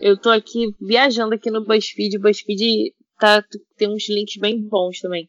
Eu 0.00 0.16
tô 0.16 0.30
aqui 0.30 0.74
viajando 0.80 1.34
aqui 1.34 1.50
no 1.50 1.64
BuzzFeed. 1.64 2.18
O 2.18 2.20
BuzzFeed 2.20 2.94
tá, 3.18 3.42
tem 3.76 3.88
uns 3.88 4.08
links 4.08 4.36
bem 4.40 4.62
bons 4.62 5.00
também. 5.00 5.28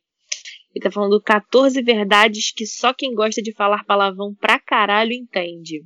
Ele 0.74 0.84
tá 0.84 0.92
falando 0.92 1.20
14 1.22 1.82
verdades 1.82 2.54
que 2.56 2.68
só 2.68 2.94
quem 2.94 3.16
gosta 3.16 3.42
de 3.42 3.52
falar 3.52 3.84
palavrão 3.86 4.36
pra 4.36 4.60
caralho 4.60 5.12
entende. 5.12 5.84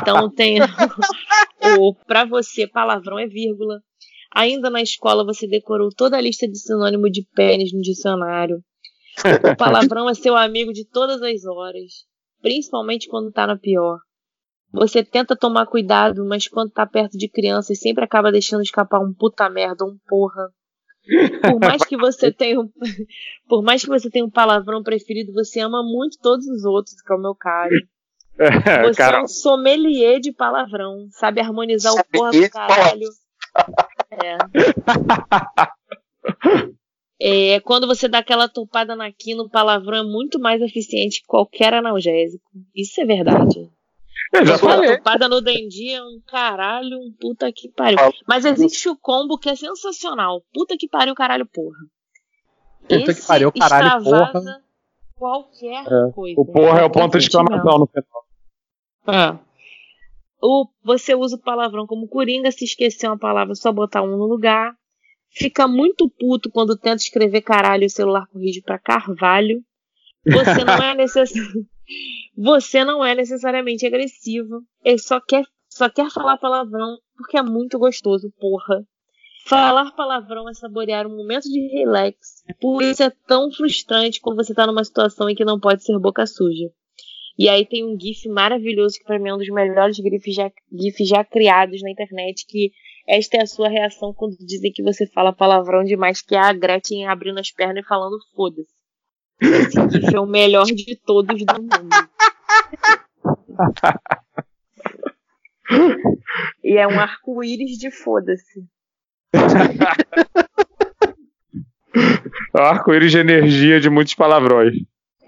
Então 0.00 0.30
tem 0.30 0.58
o 1.78 1.94
pra 2.06 2.24
você 2.24 2.66
palavrão 2.66 3.18
é 3.18 3.26
vírgula. 3.26 3.80
Ainda 4.34 4.70
na 4.70 4.80
escola 4.80 5.24
você 5.24 5.46
decorou 5.46 5.90
toda 5.90 6.16
a 6.16 6.20
lista 6.20 6.48
de 6.48 6.58
sinônimo 6.58 7.10
de 7.10 7.26
pênis 7.34 7.72
no 7.72 7.80
dicionário. 7.80 8.62
O 9.52 9.56
palavrão 9.56 10.08
é 10.08 10.14
seu 10.14 10.36
amigo 10.36 10.72
de 10.72 10.88
todas 10.88 11.20
as 11.22 11.44
horas, 11.44 11.92
principalmente 12.40 13.08
quando 13.08 13.30
tá 13.30 13.46
na 13.46 13.58
pior. 13.58 13.98
Você 14.72 15.04
tenta 15.04 15.36
tomar 15.36 15.66
cuidado, 15.66 16.24
mas 16.24 16.48
quando 16.48 16.70
tá 16.70 16.86
perto 16.86 17.18
de 17.18 17.28
crianças 17.28 17.78
sempre 17.78 18.04
acaba 18.04 18.32
deixando 18.32 18.62
escapar 18.62 19.00
um 19.00 19.12
puta 19.12 19.50
merda, 19.50 19.84
um 19.84 19.98
porra. 20.06 20.48
Por 21.42 21.60
mais 21.60 21.84
que 21.84 21.96
você 21.96 22.32
tenha 22.32 22.58
um, 22.58 22.70
por 23.48 23.62
mais 23.62 23.82
que 23.82 23.90
você 23.90 24.08
tenha 24.08 24.24
um 24.24 24.30
palavrão 24.30 24.82
preferido, 24.82 25.32
você 25.32 25.60
ama 25.60 25.82
muito 25.82 26.16
todos 26.22 26.46
os 26.46 26.64
outros, 26.64 27.02
que 27.02 27.12
é 27.12 27.16
o 27.16 27.20
meu 27.20 27.34
caso. 27.34 27.74
Você 28.36 28.94
Caramba. 28.96 29.18
é 29.18 29.22
um 29.24 29.28
sommelier 29.28 30.20
de 30.20 30.32
palavrão, 30.32 31.06
sabe 31.10 31.40
harmonizar 31.40 31.92
o 31.92 32.04
porra 32.04 32.30
do 32.30 32.50
caralho. 32.50 33.08
É. 37.20 37.54
é. 37.54 37.60
Quando 37.60 37.86
você 37.86 38.08
dá 38.08 38.18
aquela 38.18 38.48
topada 38.48 38.96
na 38.96 39.12
quina, 39.12 39.42
o 39.42 39.50
palavrão 39.50 39.98
é 39.98 40.02
muito 40.02 40.40
mais 40.40 40.60
eficiente 40.62 41.20
que 41.20 41.26
qualquer 41.26 41.74
analgésico. 41.74 42.44
Isso 42.74 43.00
é 43.00 43.04
verdade. 43.04 43.70
Falei. 44.58 44.96
Topada 44.96 45.28
no 45.28 45.42
Dendi 45.42 45.90
é 45.90 46.02
um 46.02 46.20
caralho, 46.26 46.98
um 46.98 47.12
puta 47.20 47.52
que 47.52 47.68
pariu. 47.68 47.98
Mas 48.26 48.46
existe 48.46 48.88
o 48.88 48.96
combo 48.96 49.38
que 49.38 49.50
é 49.50 49.54
sensacional. 49.54 50.42
Puta 50.54 50.74
que 50.78 50.88
pariu, 50.88 51.14
caralho, 51.14 51.46
porra. 51.46 51.76
Puta 52.82 52.94
Esse 52.94 53.20
que 53.20 53.26
pariu, 53.26 53.52
caralho, 53.52 54.02
porra. 54.02 54.62
Qualquer 55.14 55.84
é. 55.86 56.12
coisa. 56.12 56.40
O 56.40 56.46
porra 56.46 56.80
é 56.80 56.84
o 56.84 56.90
ponto 56.90 57.18
de 57.18 57.24
exclamação 57.24 57.78
no 57.78 57.86
final. 57.86 58.21
É. 59.06 59.38
O, 60.40 60.66
você 60.82 61.14
usa 61.14 61.36
o 61.36 61.40
palavrão 61.40 61.86
como 61.86 62.08
coringa, 62.08 62.50
se 62.50 62.64
esquecer 62.64 63.06
uma 63.06 63.18
palavra, 63.18 63.54
só 63.54 63.72
botar 63.72 64.02
um 64.02 64.16
no 64.16 64.26
lugar. 64.26 64.74
Fica 65.30 65.66
muito 65.66 66.10
puto 66.10 66.50
quando 66.50 66.76
tenta 66.76 66.96
escrever 66.96 67.42
caralho 67.42 67.84
e 67.84 67.86
o 67.86 67.90
celular 67.90 68.26
corrige 68.26 68.60
para 68.60 68.78
carvalho. 68.78 69.62
Você 70.26 70.64
não 70.64 70.74
é. 70.74 70.96
Você 72.36 72.84
não 72.84 73.04
é 73.04 73.14
necessariamente 73.14 73.86
agressivo. 73.86 74.62
Ele 74.84 74.98
só 74.98 75.20
quer, 75.20 75.44
só 75.68 75.88
quer 75.88 76.10
falar 76.10 76.38
palavrão 76.38 76.98
porque 77.16 77.38
é 77.38 77.42
muito 77.42 77.78
gostoso, 77.78 78.32
porra. 78.38 78.84
Falar 79.46 79.90
palavrão 79.92 80.48
é 80.48 80.54
saborear 80.54 81.06
um 81.06 81.16
momento 81.16 81.44
de 81.44 81.60
relax. 81.68 82.42
Por 82.60 82.82
isso 82.82 83.02
é 83.02 83.10
tão 83.26 83.50
frustrante 83.50 84.20
quando 84.20 84.36
você 84.36 84.54
tá 84.54 84.66
numa 84.66 84.84
situação 84.84 85.28
em 85.28 85.34
que 85.34 85.44
não 85.44 85.58
pode 85.58 85.82
ser 85.82 85.98
boca 85.98 86.26
suja. 86.26 86.70
E 87.38 87.48
aí 87.48 87.66
tem 87.66 87.84
um 87.84 87.98
GIF 87.98 88.28
maravilhoso 88.28 88.98
que 88.98 89.04
para 89.04 89.18
mim 89.18 89.30
é 89.30 89.34
um 89.34 89.38
dos 89.38 89.48
melhores 89.48 89.96
GIFs 89.96 90.34
já, 90.34 90.50
GIFs 90.70 91.08
já 91.08 91.24
criados 91.24 91.80
na 91.82 91.90
internet, 91.90 92.44
que 92.46 92.70
esta 93.08 93.38
é 93.38 93.42
a 93.42 93.46
sua 93.46 93.68
reação 93.68 94.12
quando 94.14 94.36
dizem 94.38 94.70
que 94.72 94.82
você 94.82 95.06
fala 95.06 95.32
palavrão 95.32 95.82
demais, 95.82 96.20
que 96.22 96.34
é 96.34 96.38
a 96.38 96.52
Gretchen 96.52 97.06
abrindo 97.06 97.40
as 97.40 97.50
pernas 97.50 97.84
e 97.84 97.88
falando 97.88 98.18
foda-se. 98.34 98.70
Esse 99.40 99.80
GIF 99.90 100.14
é 100.14 100.20
o 100.20 100.26
melhor 100.26 100.66
de 100.66 100.96
todos 101.04 101.44
do 101.44 101.62
mundo. 101.62 101.88
e 106.62 106.76
é 106.76 106.86
um 106.86 107.00
arco-íris 107.00 107.78
de 107.78 107.90
foda-se. 107.90 108.64
é 112.54 112.60
um 112.60 112.64
arco-íris 112.64 113.10
de 113.10 113.18
energia 113.18 113.80
de 113.80 113.90
muitos 113.90 114.14
palavrões. 114.14 114.74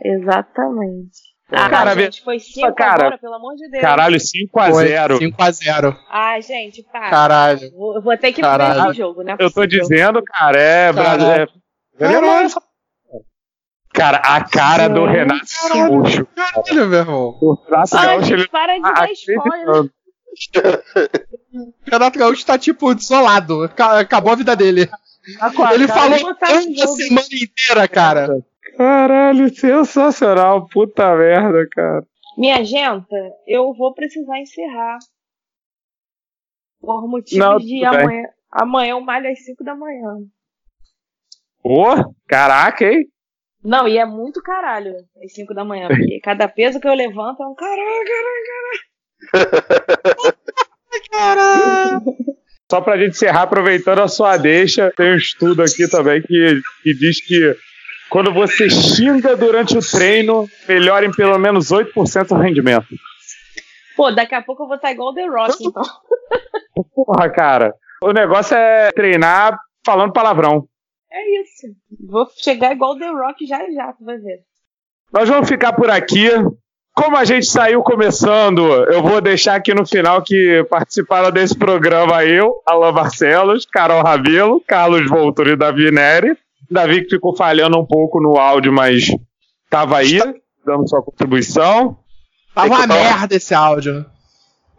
Exatamente. 0.00 1.34
Ah, 1.53 1.68
cara, 1.68 1.95
gente, 1.95 2.22
foi 2.22 2.38
5 2.38 2.74
cara, 2.74 3.07
agora, 3.07 3.18
pelo 3.18 3.34
amor 3.34 3.55
de 3.55 3.68
Deus. 3.68 3.82
Caralho, 3.82 4.16
5x0. 4.16 5.18
5x0. 5.18 5.97
Ai, 6.11 6.40
gente, 6.42 6.82
para. 6.82 7.11
Caralho. 7.11 7.70
Vou, 7.72 8.03
vou 8.03 8.16
ter 8.16 8.32
que 8.32 8.40
caralho. 8.40 8.82
ver 8.82 8.88
esse 8.88 8.99
jogo, 8.99 9.22
né? 9.22 9.36
Eu 9.38 9.51
tô 9.51 9.66
dizendo, 9.66 10.22
cara, 10.22 10.59
é. 10.59 10.92
Caralho. 10.92 11.24
É, 12.01 12.47
Cara, 13.92 14.16
a 14.16 14.42
cara 14.42 14.88
do 14.88 15.05
Renato 15.05 15.47
Gaúcho. 15.72 16.26
Caralho, 16.34 16.88
meu 16.88 16.99
irmão. 16.99 17.38
O 17.40 17.55
Renato 17.55 17.95
Gaúcho, 17.95 18.32
ele... 18.32 18.49
para 18.49 18.74
de 18.74 18.82
dar 18.82 18.95
tá 18.95 19.12
spoiler. 19.12 19.90
Renato 21.86 22.18
Gaúcho 22.18 22.45
tá, 22.45 22.59
tipo, 22.59 22.92
desolado. 22.92 23.62
Acabou 23.62 24.32
a 24.32 24.36
vida 24.36 24.57
dele. 24.57 24.90
ele 25.72 25.88
falou 25.88 26.30
a 26.30 26.86
semana 26.88 27.26
inteira, 27.30 27.86
cara. 27.86 28.45
Caralho, 28.77 29.55
sensacional. 29.55 30.66
Puta 30.68 31.14
merda, 31.16 31.66
cara. 31.70 32.07
Minha 32.37 32.64
gente, 32.64 33.07
eu 33.47 33.72
vou 33.75 33.95
precisar 33.95 34.39
encerrar. 34.41 34.99
Por 36.81 37.09
motivos 37.09 37.39
Não, 37.39 37.57
de 37.59 37.85
amanhã. 37.85 38.29
Amanhã 38.51 38.91
eu 38.93 39.01
malho 39.01 39.31
às 39.31 39.45
5 39.45 39.64
da 39.64 39.75
manhã. 39.75 40.18
Ô, 41.62 41.83
oh, 41.83 42.14
caraca, 42.29 42.85
hein? 42.85 43.09
Não, 43.64 43.89
e 43.89 43.97
é 43.97 44.05
muito 44.05 44.43
caralho 44.43 44.95
às 45.25 45.33
5 45.33 45.55
da 45.55 45.64
manhã, 45.64 45.89
porque 45.89 46.20
cada 46.22 46.47
peso 46.47 46.79
que 46.79 46.87
eu 46.87 46.95
levanto 46.95 47.43
é 47.43 47.47
um 47.47 47.55
caralho, 47.55 48.05
caralho, 48.12 48.45
caralho. 49.33 50.35
caralho. 51.11 52.03
Só 52.70 52.81
pra 52.81 52.97
gente 52.97 53.11
encerrar, 53.11 53.43
aproveitando 53.43 54.01
a 54.01 54.09
sua 54.09 54.37
deixa, 54.37 54.93
tem 54.97 55.12
um 55.12 55.16
estudo 55.16 55.62
aqui 55.62 55.89
também 55.89 56.20
que, 56.22 56.61
que 56.83 56.95
diz 56.95 57.25
que 57.25 57.57
quando 58.14 58.32
você 58.32 58.70
xinga 58.70 59.36
durante 59.36 59.76
o 59.76 59.80
treino, 59.80 60.48
melhora 60.68 61.04
em 61.04 61.10
pelo 61.10 61.36
menos 61.36 61.72
8% 61.72 62.30
o 62.30 62.38
rendimento. 62.38 62.86
Pô, 63.96 64.12
daqui 64.12 64.36
a 64.36 64.40
pouco 64.40 64.62
eu 64.62 64.66
vou 64.68 64.76
estar 64.76 64.92
igual 64.92 65.08
o 65.08 65.14
The 65.14 65.26
Rock, 65.26 65.56
então. 65.60 65.82
Porra, 66.94 67.28
cara. 67.28 67.74
O 68.00 68.12
negócio 68.12 68.56
é 68.56 68.92
treinar 68.92 69.58
falando 69.84 70.12
palavrão. 70.12 70.68
É 71.10 71.40
isso. 71.40 71.66
Vou 72.08 72.28
chegar 72.40 72.70
igual 72.70 72.92
o 72.92 72.98
The 73.00 73.08
Rock 73.08 73.44
já 73.48 73.58
já, 73.72 73.92
tu 73.92 74.04
vai 74.04 74.18
ver. 74.18 74.42
Nós 75.12 75.28
vamos 75.28 75.48
ficar 75.48 75.72
por 75.72 75.90
aqui. 75.90 76.28
Como 76.92 77.16
a 77.16 77.24
gente 77.24 77.46
saiu 77.46 77.82
começando, 77.82 78.62
eu 78.92 79.02
vou 79.02 79.20
deixar 79.20 79.56
aqui 79.56 79.74
no 79.74 79.84
final 79.84 80.22
que 80.22 80.64
participaram 80.70 81.32
desse 81.32 81.58
programa 81.58 82.24
eu, 82.24 82.62
Alan 82.64 82.92
Barcelos, 82.92 83.66
Carol 83.66 84.04
Rabelo, 84.04 84.62
Carlos 84.64 85.10
Voltor 85.10 85.48
e 85.48 85.56
Davi 85.56 85.90
Neri. 85.90 86.38
Davi 86.75 87.03
que 87.03 87.11
ficou 87.11 87.37
falhando 87.37 87.79
um 87.79 87.87
pouco 87.87 88.20
no 88.20 88.37
áudio, 88.37 88.72
mas 88.72 89.07
tava 89.70 89.99
aí, 89.99 90.18
dando 90.66 90.89
sua 90.89 91.03
contribuição. 91.03 91.97
Tava 92.55 92.66
uma 92.66 92.87
merda 92.87 93.35
esse 93.37 93.55
áudio. 93.55 94.05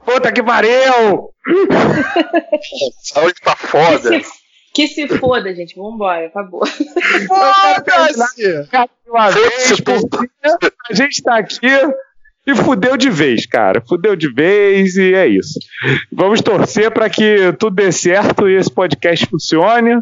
Puta 0.06 0.32
que 0.32 0.44
pariu! 0.44 1.32
Áudio 3.16 3.42
tá 3.44 3.56
foda. 3.56 4.10
Que 4.12 4.24
se, 4.24 4.32
que 4.74 4.88
se 4.88 5.08
foda, 5.18 5.54
gente. 5.56 5.76
Vambora, 5.76 6.28
acabou. 6.28 6.64
Foda-se! 7.28 8.68
A 10.90 10.94
gente 10.94 11.24
tá 11.24 11.38
aqui 11.38 11.68
e 12.46 12.56
fudeu 12.56 12.96
de 12.96 13.10
vez, 13.10 13.48
cara. 13.48 13.82
Fudeu 13.82 14.16
de 14.16 14.32
vez 14.32 14.96
e 14.96 15.16
é 15.16 15.28
isso. 15.28 15.60
Vamos 16.12 16.42
torcer 16.42 16.92
para 16.92 17.10
que 17.10 17.52
tudo 17.54 17.76
dê 17.76 17.92
certo 17.92 18.48
e 18.48 18.56
esse 18.56 18.72
podcast 18.72 19.26
funcione. 19.26 20.00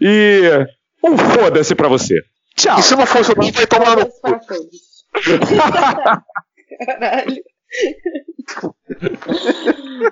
E 0.00 0.66
um 1.04 1.18
foda-se 1.18 1.74
pra 1.74 1.88
você. 1.88 2.14
Tchau. 2.56 2.78
E 2.78 2.82
se 2.82 2.94
não 2.96 3.06
fosse 3.06 3.32
o 3.32 3.38
mim, 3.38 3.50
vai 3.50 3.66
tomar 3.66 3.96
no 3.96 4.06
cu. 4.06 4.40
Caralho. 6.86 7.42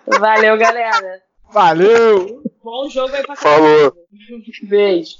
Valeu, 0.20 0.58
galera. 0.58 1.22
Valeu. 1.52 2.42
Bom 2.62 2.88
jogo 2.88 3.14
aí 3.14 3.22
pra 3.22 3.36
Falou. 3.36 3.94
Beijo. 4.64 5.16